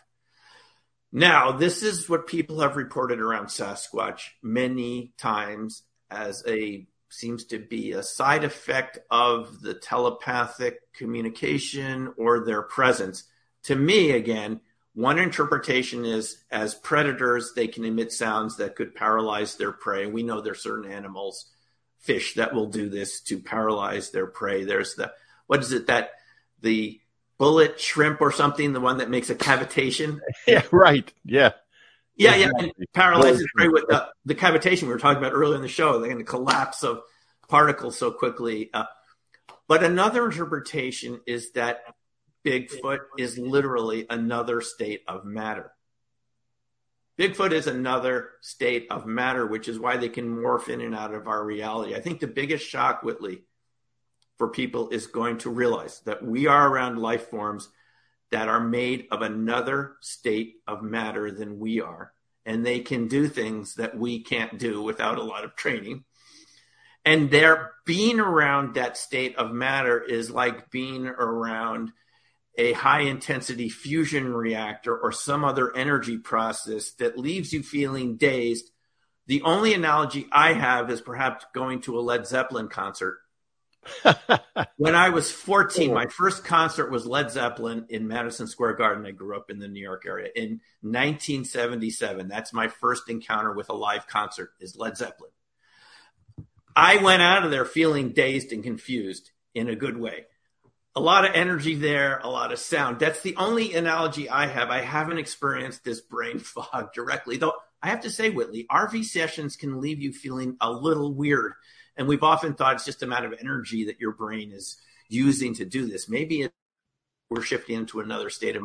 [1.12, 7.58] Now, this is what people have reported around Sasquatch many times as a seems to
[7.60, 13.24] be a side effect of the telepathic communication or their presence.
[13.64, 14.60] To me, again,
[14.94, 20.06] one interpretation is as predators, they can emit sounds that could paralyze their prey.
[20.06, 21.46] We know there's certain animals,
[22.00, 24.64] fish, that will do this to paralyze their prey.
[24.64, 25.12] There's the,
[25.46, 26.10] what is it that
[26.64, 27.00] the
[27.38, 30.18] bullet shrimp or something, the one that makes a cavitation?
[30.46, 31.12] Yeah, right.
[31.24, 31.52] Yeah.
[32.16, 35.62] Yeah, yeah, and paralyzes prey with the, the cavitation we were talking about earlier in
[35.62, 37.00] the show, the, the collapse of
[37.48, 38.70] particles so quickly.
[38.72, 38.84] Uh,
[39.66, 41.82] but another interpretation is that
[42.44, 45.72] Bigfoot is literally another state of matter.
[47.18, 51.14] Bigfoot is another state of matter, which is why they can morph in and out
[51.14, 51.94] of our reality.
[51.94, 53.42] I think the biggest shock, Whitley,
[54.38, 57.68] for people is going to realize that we are around life forms
[58.30, 62.12] that are made of another state of matter than we are.
[62.46, 66.04] And they can do things that we can't do without a lot of training.
[67.04, 71.92] And their being around that state of matter is like being around
[72.56, 78.70] a high intensity fusion reactor or some other energy process that leaves you feeling dazed.
[79.26, 83.18] The only analogy I have is perhaps going to a Led Zeppelin concert.
[84.76, 89.06] When I was 14, my first concert was Led Zeppelin in Madison Square Garden.
[89.06, 92.28] I grew up in the New York area in 1977.
[92.28, 95.30] That's my first encounter with a live concert is Led Zeppelin.
[96.76, 100.26] I went out of there feeling dazed and confused in a good way
[100.96, 103.00] a lot of energy there, a lot of sound.
[103.00, 104.70] That's the only analogy I have.
[104.70, 107.54] I haven't experienced this brain fog directly, though.
[107.82, 111.52] I have to say, Whitley, RV sessions can leave you feeling a little weird.
[111.96, 114.76] And we've often thought it's just a matter of energy that your brain is
[115.08, 116.08] using to do this.
[116.08, 116.52] Maybe it,
[117.30, 118.62] we're shifting into another state of.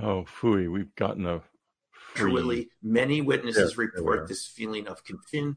[0.00, 1.42] Oh, fooey, we've gotten a.
[2.18, 5.56] Whitley, many witnesses yeah, report this feeling of confusion,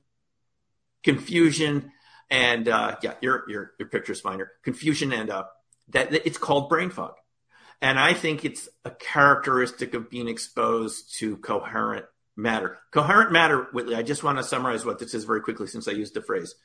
[1.03, 1.91] confusion
[2.29, 4.41] and uh, yeah, your your your picture's fine.
[4.63, 5.43] Confusion and uh,
[5.89, 7.13] that, that it's called brain fog,
[7.81, 12.05] and I think it's a characteristic of being exposed to coherent
[12.35, 12.79] matter.
[12.91, 13.95] Coherent matter, Whitley.
[13.95, 16.55] I just want to summarize what this is very quickly, since I used the phrase.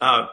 [0.00, 0.26] Uh,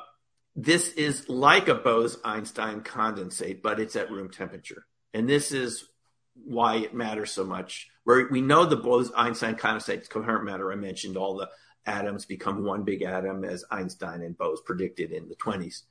[0.55, 5.87] this is like a Bose-Einstein condensate, but it's at room temperature, and this is
[6.33, 7.89] why it matters so much.
[8.03, 10.71] Where we know the Bose-Einstein condensate coherent matter.
[10.71, 11.49] I mentioned all the
[11.85, 15.83] atoms become one big atom, as Einstein and Bose predicted in the 20s.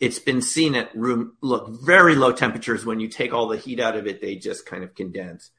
[0.00, 2.84] It's been seen at room, look, very low temperatures.
[2.84, 5.50] When you take all the heat out of it, they just kind of condense.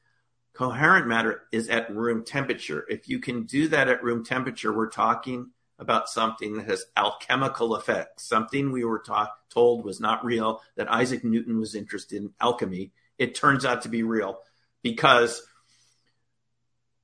[0.54, 2.86] Coherent matter is at room temperature.
[2.88, 5.50] If you can do that at room temperature, we're talking
[5.80, 9.02] about something that has alchemical effects, something we were
[9.50, 12.92] told was not real, that Isaac Newton was interested in alchemy.
[13.18, 14.38] It turns out to be real
[14.82, 15.42] because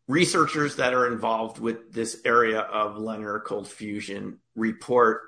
[0.07, 5.23] researchers that are involved with this area of LENR cold fusion report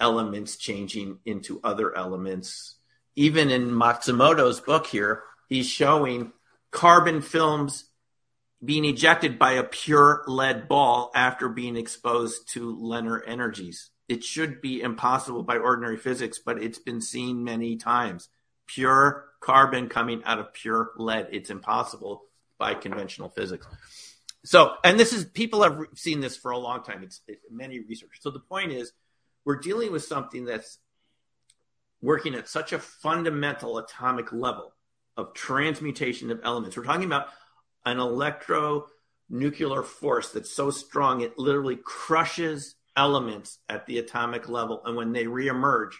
[0.00, 2.74] elements changing into other elements.
[3.14, 6.32] Even in Matsumoto's book here, he's showing
[6.72, 7.84] carbon films
[8.64, 13.90] being ejected by a pure lead ball after being exposed to LENR energies.
[14.08, 18.28] It should be impossible by ordinary physics, but it's been seen many times.
[18.66, 21.28] Pure carbon coming out of pure lead.
[21.32, 22.22] It's impossible
[22.58, 23.66] by conventional physics.
[24.44, 27.02] So, and this is people have seen this for a long time.
[27.02, 28.18] It's it, many researchers.
[28.20, 28.92] So the point is,
[29.44, 30.78] we're dealing with something that's
[32.00, 34.71] working at such a fundamental atomic level
[35.16, 36.76] of transmutation of elements.
[36.76, 37.28] We're talking about
[37.84, 44.96] an electronuclear force that's so strong it literally crushes elements at the atomic level, and
[44.96, 45.92] when they reemerge,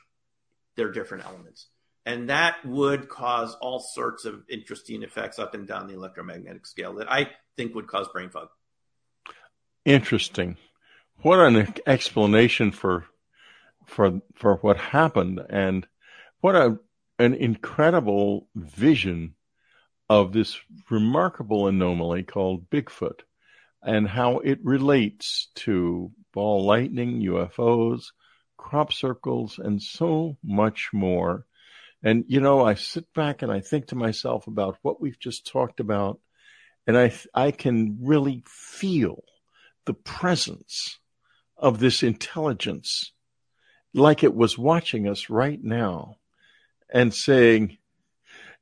[0.77, 1.69] they're different elements.
[2.05, 6.95] And that would cause all sorts of interesting effects up and down the electromagnetic scale
[6.95, 8.49] that I think would cause brain fog.
[9.85, 10.57] Interesting.
[11.23, 13.07] What an explanation for
[13.87, 15.87] for for what happened and
[16.41, 16.79] what a
[17.23, 19.33] an incredible vision
[20.09, 20.59] of this
[20.91, 23.21] remarkable anomaly called Bigfoot
[23.81, 28.07] and how it relates to ball lightning, UFOs,
[28.57, 31.47] crop circles, and so much more.
[32.03, 35.47] And, you know, I sit back and I think to myself about what we've just
[35.47, 36.19] talked about,
[36.89, 39.23] and I, I can really feel
[39.87, 40.99] the presence
[41.57, 43.13] of this intelligence
[43.95, 46.17] like it was watching us right now
[46.93, 47.79] and saying,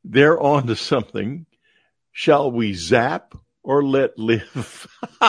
[0.04, 1.46] they're on to something.
[2.12, 4.86] Shall we zap or let live?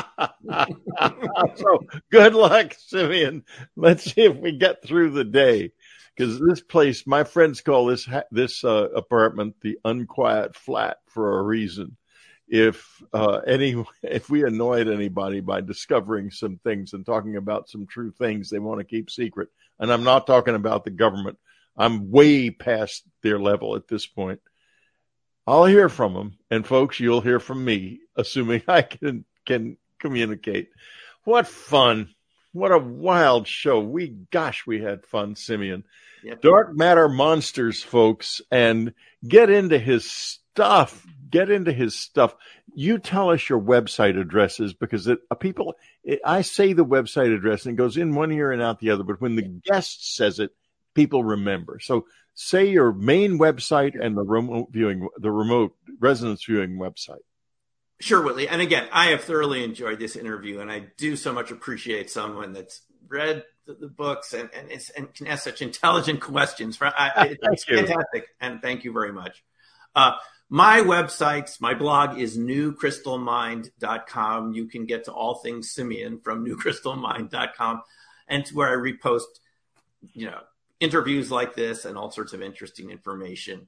[1.55, 1.79] so
[2.11, 3.43] good luck, Simeon.
[3.75, 5.71] Let's see if we get through the day
[6.15, 11.43] because this place, my friends call this this uh, apartment the unquiet flat for a
[11.43, 11.97] reason.
[12.47, 17.87] if uh, any if we annoyed anybody by discovering some things and talking about some
[17.87, 19.49] true things they want to keep secret.
[19.79, 21.37] And I'm not talking about the government.
[21.77, 24.41] I'm way past their level at this point.
[25.47, 30.69] I'll hear from them, and folks, you'll hear from me, assuming I can can communicate.
[31.23, 32.13] What fun!
[32.53, 33.79] What a wild show.
[33.79, 35.85] We, gosh, we had fun, Simeon.
[36.23, 36.41] Yep.
[36.41, 38.93] Dark Matter Monsters, folks, and
[39.25, 41.05] get into his stuff.
[41.29, 42.35] Get into his stuff.
[42.75, 47.35] You tell us your website addresses because it, uh, people, it, I say the website
[47.35, 50.15] address and it goes in one ear and out the other, but when the guest
[50.15, 50.51] says it,
[50.93, 51.79] people remember.
[51.79, 57.23] So say your main website and the remote viewing, the remote resonance viewing website.
[57.99, 58.47] Sure, Whitley.
[58.47, 62.51] And again, I have thoroughly enjoyed this interview, and I do so much appreciate someone
[62.51, 66.79] that's read the, the books and and, and, can ask such intelligent questions.
[66.81, 69.43] I, it's fantastic, and thank you very much.
[69.93, 70.13] Uh,
[70.49, 74.53] my websites, my blog is newcrystalmind.com.
[74.53, 77.83] You can get to all things Simeon from newcrystalmind.com,
[78.27, 79.27] and to where I repost,
[80.13, 80.41] you know,
[80.81, 83.67] interviews like this and all sorts of interesting information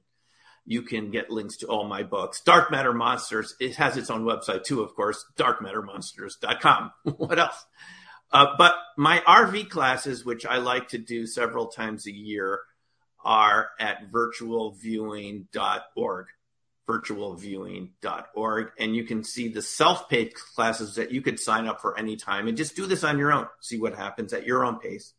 [0.66, 2.40] you can get links to all my books.
[2.40, 6.92] Dark Matter Monsters, it has its own website too, of course, darkmattermonsters.com.
[7.16, 7.64] what else?
[8.32, 12.60] Uh, but my RV classes, which I like to do several times a year,
[13.24, 16.26] are at virtualviewing.org.
[16.88, 18.70] Virtualviewing.org.
[18.78, 22.16] And you can see the self paced classes that you could sign up for any
[22.16, 23.46] time and just do this on your own.
[23.60, 25.12] See what happens at your own pace.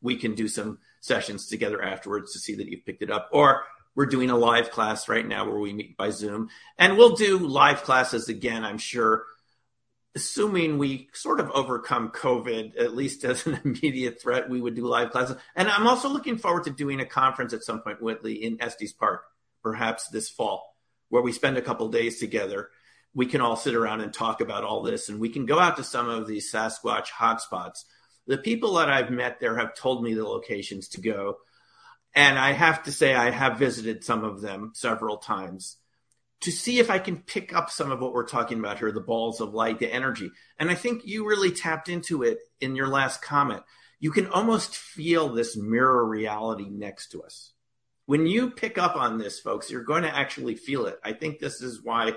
[0.00, 3.28] We can do some sessions together afterwards to see that you've picked it up.
[3.32, 3.64] Or
[3.94, 7.38] we're doing a live class right now where we meet by Zoom, and we'll do
[7.38, 9.24] live classes again, I'm sure,
[10.14, 14.86] assuming we sort of overcome COVID, at least as an immediate threat, we would do
[14.86, 15.36] live classes.
[15.54, 18.92] And I'm also looking forward to doing a conference at some point, Whitley, in Estes
[18.92, 19.22] Park,
[19.62, 20.76] perhaps this fall,
[21.08, 22.70] where we spend a couple days together.
[23.14, 25.76] We can all sit around and talk about all this, and we can go out
[25.76, 27.84] to some of these Sasquatch hotspots.
[28.28, 31.38] The people that I've met there have told me the locations to go
[32.14, 35.76] and I have to say, I have visited some of them several times
[36.40, 39.00] to see if I can pick up some of what we're talking about here the
[39.00, 40.30] balls of light, the energy.
[40.58, 43.62] And I think you really tapped into it in your last comment.
[44.00, 47.52] You can almost feel this mirror reality next to us.
[48.06, 50.98] When you pick up on this, folks, you're going to actually feel it.
[51.04, 52.12] I think this is why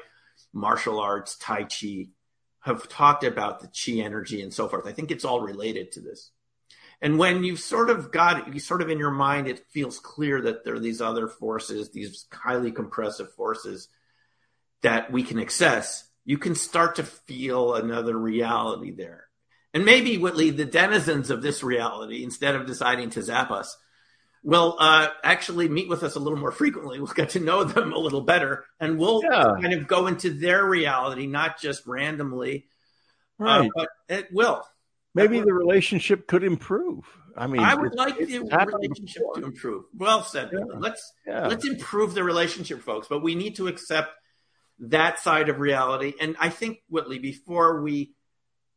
[0.53, 2.09] martial arts, Tai Chi
[2.61, 4.87] have talked about the Chi energy and so forth.
[4.87, 6.31] I think it's all related to this.
[7.01, 10.41] And when you've sort of got you sort of in your mind, it feels clear
[10.41, 13.87] that there are these other forces, these highly compressive forces
[14.83, 16.07] that we can access.
[16.25, 19.25] You can start to feel another reality there.
[19.73, 23.75] And maybe, Whitley, the denizens of this reality, instead of deciding to zap us,
[24.43, 26.99] will uh, actually meet with us a little more frequently.
[27.01, 29.53] We'll get to know them a little better, and we'll yeah.
[29.61, 32.65] kind of go into their reality, not just randomly,
[33.39, 33.65] uh, right?
[33.65, 34.63] Uh, but it will
[35.13, 37.05] maybe the relationship could improve.
[37.35, 39.35] I mean, I would like the relationship before.
[39.35, 39.85] to improve.
[39.95, 40.49] Well said.
[40.51, 40.59] Yeah.
[40.77, 41.47] Let's yeah.
[41.47, 43.07] let's improve the relationship, folks.
[43.07, 44.15] But we need to accept
[44.79, 46.13] that side of reality.
[46.19, 48.13] And I think Whitley, before we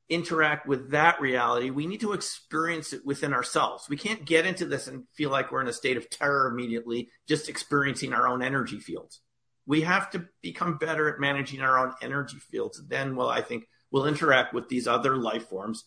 [0.09, 3.89] interact with that reality, we need to experience it within ourselves.
[3.89, 7.09] We can't get into this and feel like we're in a state of terror immediately,
[7.27, 9.21] just experiencing our own energy fields.
[9.67, 12.83] We have to become better at managing our own energy fields.
[12.87, 15.85] Then, well, I think we'll interact with these other life forms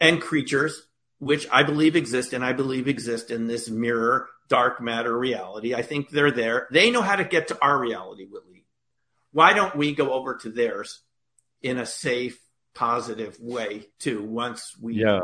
[0.00, 0.82] and creatures,
[1.18, 5.74] which I believe exist and I believe exist in this mirror dark matter reality.
[5.74, 6.66] I think they're there.
[6.72, 8.66] They know how to get to our reality, Whitley.
[9.32, 11.00] Why don't we go over to theirs
[11.62, 12.40] in a safe,
[12.78, 14.22] positive way too?
[14.22, 15.18] Once we yeah,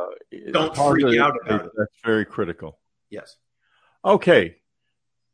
[0.51, 1.71] don't freak out about it.
[1.77, 2.81] That's very critical.
[3.11, 3.37] Yes.
[4.05, 4.57] Okay,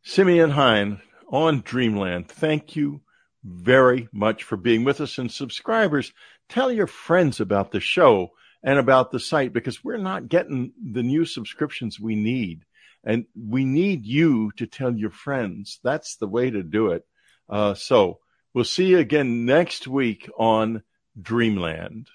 [0.03, 1.01] Simeon Hein
[1.33, 2.29] on Dreamland.
[2.29, 3.01] Thank you
[3.43, 6.13] very much for being with us and subscribers.
[6.51, 8.33] Tell your friends about the show
[8.63, 12.67] and about the site because we're not getting the new subscriptions we need.
[13.03, 15.81] And we need you to tell your friends.
[15.83, 17.07] That's the way to do it.
[17.49, 18.19] Uh, so
[18.53, 20.83] we'll see you again next week on
[21.21, 22.09] Dreamland.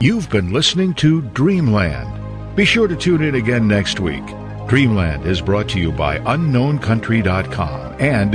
[0.00, 2.54] You've been listening to Dreamland.
[2.54, 4.24] Be sure to tune in again next week.
[4.68, 8.26] Dreamland is brought to you by UnknownCountry.com and